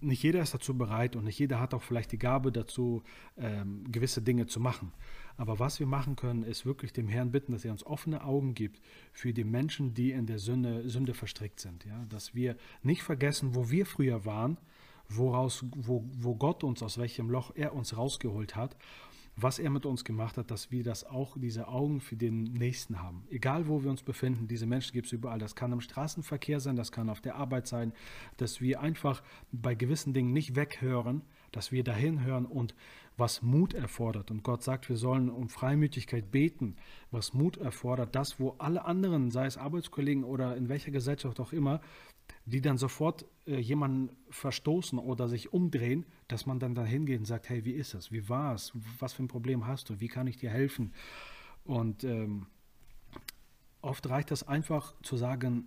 nicht 0.00 0.22
jeder 0.22 0.40
ist 0.40 0.54
dazu 0.54 0.76
bereit 0.76 1.16
und 1.16 1.24
nicht 1.24 1.38
jeder 1.38 1.60
hat 1.60 1.74
auch 1.74 1.82
vielleicht 1.82 2.12
die 2.12 2.18
Gabe 2.18 2.52
dazu, 2.52 3.02
ähm, 3.36 3.84
gewisse 3.90 4.22
Dinge 4.22 4.46
zu 4.46 4.60
machen. 4.60 4.92
Aber 5.36 5.58
was 5.58 5.80
wir 5.80 5.86
machen 5.86 6.16
können, 6.16 6.42
ist 6.42 6.64
wirklich 6.64 6.92
dem 6.92 7.08
Herrn 7.08 7.30
bitten, 7.30 7.52
dass 7.52 7.64
er 7.64 7.72
uns 7.72 7.84
offene 7.84 8.24
Augen 8.24 8.54
gibt 8.54 8.80
für 9.12 9.32
die 9.32 9.44
Menschen, 9.44 9.94
die 9.94 10.12
in 10.12 10.26
der 10.26 10.38
Sünde, 10.38 10.88
Sünde 10.88 11.14
verstrickt 11.14 11.60
sind. 11.60 11.84
Ja? 11.84 12.04
Dass 12.08 12.34
wir 12.34 12.56
nicht 12.82 13.02
vergessen, 13.02 13.54
wo 13.54 13.70
wir 13.70 13.86
früher 13.86 14.24
waren, 14.24 14.58
woraus, 15.08 15.64
wo, 15.74 16.04
wo 16.12 16.34
Gott 16.34 16.64
uns, 16.64 16.82
aus 16.82 16.98
welchem 16.98 17.30
Loch 17.30 17.52
er 17.54 17.74
uns 17.74 17.96
rausgeholt 17.96 18.56
hat 18.56 18.76
was 19.38 19.58
er 19.58 19.68
mit 19.68 19.84
uns 19.84 20.02
gemacht 20.02 20.38
hat, 20.38 20.50
dass 20.50 20.70
wir 20.70 20.82
das 20.82 21.04
auch, 21.04 21.36
diese 21.38 21.68
Augen 21.68 22.00
für 22.00 22.16
den 22.16 22.44
Nächsten 22.44 23.02
haben. 23.02 23.24
Egal, 23.30 23.68
wo 23.68 23.82
wir 23.82 23.90
uns 23.90 24.02
befinden, 24.02 24.48
diese 24.48 24.66
Menschen 24.66 24.94
gibt 24.94 25.06
es 25.06 25.12
überall. 25.12 25.38
Das 25.38 25.54
kann 25.54 25.72
im 25.72 25.82
Straßenverkehr 25.82 26.58
sein, 26.58 26.74
das 26.74 26.90
kann 26.90 27.10
auf 27.10 27.20
der 27.20 27.36
Arbeit 27.36 27.66
sein, 27.66 27.92
dass 28.38 28.62
wir 28.62 28.80
einfach 28.80 29.22
bei 29.52 29.74
gewissen 29.74 30.14
Dingen 30.14 30.32
nicht 30.32 30.56
weghören, 30.56 31.20
dass 31.52 31.70
wir 31.70 31.84
dahin 31.84 32.24
hören 32.24 32.46
und 32.46 32.74
was 33.18 33.42
Mut 33.42 33.74
erfordert. 33.74 34.30
Und 34.30 34.42
Gott 34.42 34.62
sagt, 34.62 34.88
wir 34.88 34.96
sollen 34.96 35.28
um 35.28 35.48
Freimütigkeit 35.48 36.30
beten, 36.30 36.76
was 37.10 37.34
Mut 37.34 37.58
erfordert, 37.58 38.14
das, 38.14 38.40
wo 38.40 38.54
alle 38.58 38.84
anderen, 38.84 39.30
sei 39.30 39.46
es 39.46 39.58
Arbeitskollegen 39.58 40.24
oder 40.24 40.56
in 40.56 40.68
welcher 40.68 40.90
Gesellschaft 40.90 41.40
auch 41.40 41.52
immer, 41.52 41.80
die 42.44 42.60
dann 42.60 42.78
sofort 42.78 43.24
äh, 43.46 43.58
jemanden 43.58 44.10
verstoßen 44.30 44.98
oder 44.98 45.28
sich 45.28 45.52
umdrehen, 45.52 46.06
dass 46.28 46.46
man 46.46 46.58
dann 46.58 46.74
da 46.74 46.84
hingeht 46.84 47.18
und 47.18 47.24
sagt, 47.24 47.48
hey, 47.48 47.64
wie 47.64 47.72
ist 47.72 47.94
das? 47.94 48.12
Wie 48.12 48.28
war 48.28 48.54
es? 48.54 48.72
Was 48.98 49.12
für 49.12 49.24
ein 49.24 49.28
Problem 49.28 49.66
hast 49.66 49.90
du? 49.90 50.00
Wie 50.00 50.08
kann 50.08 50.26
ich 50.26 50.36
dir 50.36 50.50
helfen? 50.50 50.92
Und 51.64 52.04
ähm, 52.04 52.46
oft 53.82 54.08
reicht 54.08 54.30
das 54.30 54.46
einfach 54.46 54.94
zu 55.02 55.16
sagen, 55.16 55.66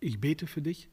ich 0.00 0.20
bete 0.20 0.46
für 0.46 0.62
dich, 0.62 0.88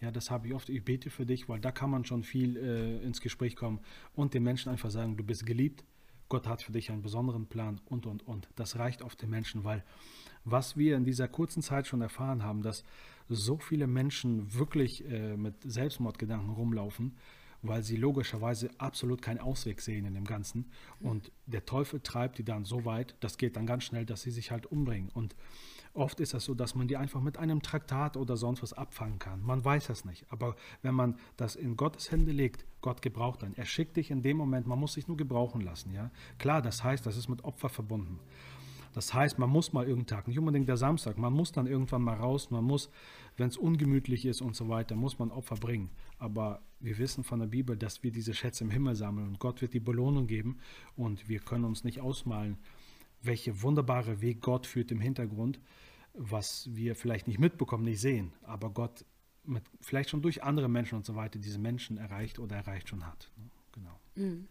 ja, 0.00 0.10
das 0.10 0.30
habe 0.30 0.46
ich 0.46 0.54
oft. 0.54 0.68
Ich 0.68 0.84
bete 0.84 1.10
für 1.10 1.26
dich, 1.26 1.48
weil 1.48 1.60
da 1.60 1.72
kann 1.72 1.90
man 1.90 2.04
schon 2.04 2.22
viel 2.22 2.56
äh, 2.56 3.02
ins 3.02 3.20
Gespräch 3.20 3.56
kommen 3.56 3.80
und 4.14 4.34
den 4.34 4.42
Menschen 4.42 4.70
einfach 4.70 4.90
sagen, 4.90 5.16
du 5.16 5.24
bist 5.24 5.44
geliebt, 5.44 5.84
Gott 6.28 6.46
hat 6.46 6.62
für 6.62 6.72
dich 6.72 6.90
einen 6.90 7.02
besonderen 7.02 7.46
Plan 7.46 7.80
und, 7.86 8.06
und, 8.06 8.26
und. 8.26 8.48
Das 8.56 8.78
reicht 8.78 9.02
oft 9.02 9.20
den 9.22 9.30
Menschen, 9.30 9.64
weil 9.64 9.84
was 10.44 10.76
wir 10.76 10.96
in 10.96 11.04
dieser 11.04 11.28
kurzen 11.28 11.62
Zeit 11.62 11.86
schon 11.86 12.00
erfahren 12.00 12.42
haben, 12.42 12.62
dass 12.62 12.84
so 13.28 13.58
viele 13.58 13.86
Menschen 13.86 14.54
wirklich 14.54 15.04
äh, 15.10 15.36
mit 15.36 15.54
Selbstmordgedanken 15.62 16.50
rumlaufen, 16.50 17.16
weil 17.62 17.82
sie 17.82 17.96
logischerweise 17.96 18.70
absolut 18.78 19.20
keinen 19.20 19.40
Ausweg 19.40 19.80
sehen 19.80 20.06
in 20.06 20.14
dem 20.14 20.24
Ganzen. 20.24 20.66
Und 21.00 21.32
der 21.46 21.66
Teufel 21.66 22.00
treibt 22.00 22.38
die 22.38 22.44
dann 22.44 22.64
so 22.64 22.84
weit, 22.84 23.14
das 23.20 23.36
geht 23.36 23.56
dann 23.56 23.66
ganz 23.66 23.84
schnell, 23.84 24.06
dass 24.06 24.22
sie 24.22 24.30
sich 24.30 24.50
halt 24.50 24.66
umbringen. 24.66 25.10
Und 25.12 25.34
Oft 25.98 26.20
ist 26.20 26.32
das 26.32 26.44
so, 26.44 26.54
dass 26.54 26.76
man 26.76 26.86
die 26.86 26.96
einfach 26.96 27.20
mit 27.20 27.38
einem 27.38 27.60
Traktat 27.60 28.16
oder 28.16 28.36
sonst 28.36 28.62
was 28.62 28.72
abfangen 28.72 29.18
kann. 29.18 29.42
Man 29.42 29.64
weiß 29.64 29.88
es 29.88 30.04
nicht. 30.04 30.24
Aber 30.30 30.54
wenn 30.80 30.94
man 30.94 31.18
das 31.36 31.56
in 31.56 31.76
Gottes 31.76 32.12
Hände 32.12 32.30
legt, 32.30 32.64
Gott 32.82 33.02
gebraucht 33.02 33.42
dann. 33.42 33.54
Er 33.54 33.66
schickt 33.66 33.96
dich 33.96 34.12
in 34.12 34.22
dem 34.22 34.36
Moment, 34.36 34.68
man 34.68 34.78
muss 34.78 34.92
sich 34.92 35.08
nur 35.08 35.16
gebrauchen 35.16 35.60
lassen. 35.60 35.92
Ja? 35.92 36.12
Klar, 36.38 36.62
das 36.62 36.84
heißt, 36.84 37.04
das 37.04 37.16
ist 37.16 37.28
mit 37.28 37.42
Opfer 37.42 37.68
verbunden. 37.68 38.20
Das 38.94 39.12
heißt, 39.12 39.40
man 39.40 39.50
muss 39.50 39.72
mal 39.72 39.88
irgendeinen 39.88 40.06
Tag, 40.18 40.28
nicht 40.28 40.38
unbedingt 40.38 40.68
der 40.68 40.76
Samstag, 40.76 41.18
man 41.18 41.32
muss 41.32 41.50
dann 41.50 41.66
irgendwann 41.66 42.02
mal 42.02 42.16
raus, 42.16 42.50
man 42.52 42.64
muss, 42.64 42.90
wenn 43.36 43.48
es 43.48 43.56
ungemütlich 43.56 44.24
ist 44.24 44.40
und 44.40 44.54
so 44.54 44.68
weiter, 44.68 44.94
muss 44.94 45.18
man 45.18 45.32
Opfer 45.32 45.56
bringen. 45.56 45.90
Aber 46.18 46.62
wir 46.78 46.98
wissen 46.98 47.24
von 47.24 47.40
der 47.40 47.48
Bibel, 47.48 47.76
dass 47.76 48.04
wir 48.04 48.12
diese 48.12 48.34
Schätze 48.34 48.62
im 48.62 48.70
Himmel 48.70 48.94
sammeln 48.94 49.28
und 49.28 49.40
Gott 49.40 49.62
wird 49.62 49.74
die 49.74 49.80
Belohnung 49.80 50.28
geben 50.28 50.58
und 50.96 51.28
wir 51.28 51.40
können 51.40 51.64
uns 51.64 51.82
nicht 51.84 52.00
ausmalen, 52.00 52.56
welche 53.20 53.62
wunderbare 53.62 54.20
Weg 54.20 54.40
Gott 54.40 54.66
führt 54.66 54.90
im 54.90 55.00
Hintergrund 55.00 55.60
was 56.18 56.68
wir 56.72 56.96
vielleicht 56.96 57.28
nicht 57.28 57.38
mitbekommen, 57.38 57.84
nicht 57.84 58.00
sehen, 58.00 58.32
aber 58.42 58.70
Gott 58.70 59.04
mit, 59.44 59.62
vielleicht 59.80 60.10
schon 60.10 60.20
durch 60.20 60.42
andere 60.42 60.68
Menschen 60.68 60.96
und 60.96 61.06
so 61.06 61.14
weiter 61.14 61.38
diese 61.38 61.58
Menschen 61.58 61.96
erreicht 61.96 62.38
oder 62.38 62.56
erreicht 62.56 62.88
schon 62.88 63.06
hat. 63.06 63.30
Ne? 63.36 63.50
Genau. 63.72 64.00
Mhm. 64.16 64.48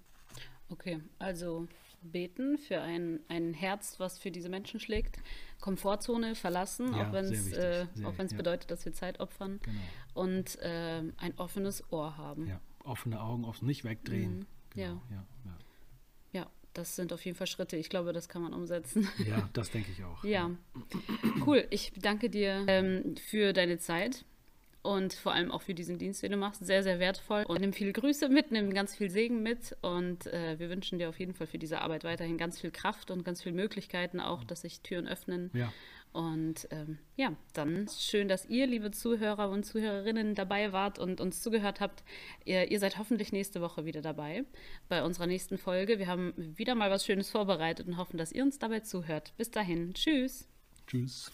Okay, 0.70 1.00
also 1.20 1.68
beten 2.02 2.58
für 2.58 2.82
ein, 2.82 3.20
ein 3.28 3.54
Herz, 3.54 4.00
was 4.00 4.18
für 4.18 4.32
diese 4.32 4.50
Menschen 4.50 4.80
schlägt, 4.80 5.18
Komfortzone 5.60 6.36
verlassen, 6.36 6.94
ja, 6.94 7.08
auch 7.08 7.14
wenn 7.14 7.26
es 7.26 7.52
äh, 7.54 7.88
ja. 7.96 8.12
bedeutet, 8.36 8.72
dass 8.72 8.86
wir 8.86 8.94
Zeit 8.94 9.20
opfern 9.20 9.60
genau. 9.62 9.80
und 10.14 10.60
äh, 10.62 11.04
ein 11.18 11.38
offenes 11.38 11.92
Ohr 11.92 12.18
haben. 12.18 12.48
Ja, 12.48 12.60
offene 12.84 13.22
Augen, 13.22 13.46
offen 13.46 13.66
nicht 13.68 13.84
wegdrehen. 13.84 14.40
Mhm. 14.40 14.46
Genau. 14.72 15.02
Ja. 15.10 15.26
ja 15.46 15.58
das 16.78 16.96
sind 16.96 17.12
auf 17.12 17.26
jeden 17.26 17.36
Fall 17.36 17.48
Schritte. 17.48 17.76
Ich 17.76 17.90
glaube, 17.90 18.14
das 18.14 18.30
kann 18.30 18.42
man 18.42 18.54
umsetzen. 18.54 19.08
Ja, 19.28 19.50
das 19.54 19.72
denke 19.72 19.92
ich 19.92 20.04
auch. 20.04 20.24
ja. 20.24 20.52
Cool. 21.46 21.66
Ich 21.72 21.92
danke 21.96 22.30
dir 22.30 22.64
ähm, 22.68 23.16
für 23.18 23.54
deine 23.54 23.80
Zeit 23.80 24.26
und 24.84 25.14
vor 25.14 25.34
allem 25.34 25.52
auch 25.52 25.64
für 25.64 25.74
diesen 25.74 25.98
Dienst, 25.98 26.24
den 26.24 26.32
du 26.32 26.38
machst. 26.38 26.66
Sehr, 26.66 26.84
sehr 26.84 27.00
wertvoll. 27.00 27.44
Und 27.48 27.60
nimm 27.60 27.74
viele 27.74 27.94
Grüße 27.94 28.30
mit, 28.30 28.52
nimm 28.52 28.74
ganz 28.74 28.96
viel 28.96 29.10
Segen 29.10 29.42
mit. 29.42 29.76
Und 29.82 30.28
äh, 30.28 30.60
wir 30.60 30.70
wünschen 30.70 31.00
dir 31.00 31.10
auf 31.10 31.20
jeden 31.20 31.34
Fall 31.34 31.48
für 31.48 31.58
diese 31.58 31.82
Arbeit 31.82 32.04
weiterhin 32.04 32.38
ganz 32.38 32.62
viel 32.62 32.72
Kraft 32.72 33.12
und 33.12 33.26
ganz 33.26 33.42
viele 33.44 33.56
Möglichkeiten 33.56 34.20
auch, 34.20 34.44
dass 34.44 34.62
sich 34.62 34.82
Türen 34.82 35.08
öffnen. 35.08 35.50
Ja. 35.54 35.74
Und 36.14 36.68
ähm, 36.72 36.98
ja, 37.16 37.34
dann 37.54 37.88
schön, 37.88 38.28
dass 38.28 38.46
ihr, 38.46 38.66
liebe 38.66 38.92
Zuhörer 38.92 39.50
und 39.50 39.66
Zuhörerinnen, 39.66 40.34
dabei 40.34 40.72
wart 40.72 40.98
und 40.98 41.22
uns 41.22 41.44
zugehört 41.44 41.80
habt. 41.80 42.04
Ihr, 42.44 42.72
ihr, 42.72 42.80
seid 42.80 42.98
hoffentlich 42.98 43.32
nächste 43.32 43.62
Woche 43.62 43.86
wieder 43.86 44.02
dabei 44.02 44.46
bei 44.90 45.04
unserer 45.04 45.28
nächsten 45.28 45.58
Folge. 45.58 46.00
Wir 46.00 46.08
haben 46.08 46.34
wieder 46.36 46.76
mal 46.76 46.90
was 46.90 47.06
Schönes 47.06 47.30
vorbereitet 47.30 47.88
und 47.88 47.98
hoffen, 47.98 48.18
dass 48.18 48.32
ihr 48.32 48.44
uns 48.44 48.58
dabei 48.58 48.80
zuhört. 48.80 49.34
Bis 49.38 49.52
dahin, 49.52 49.94
tschüss. 49.94 50.48
Tschüss. 50.88 51.32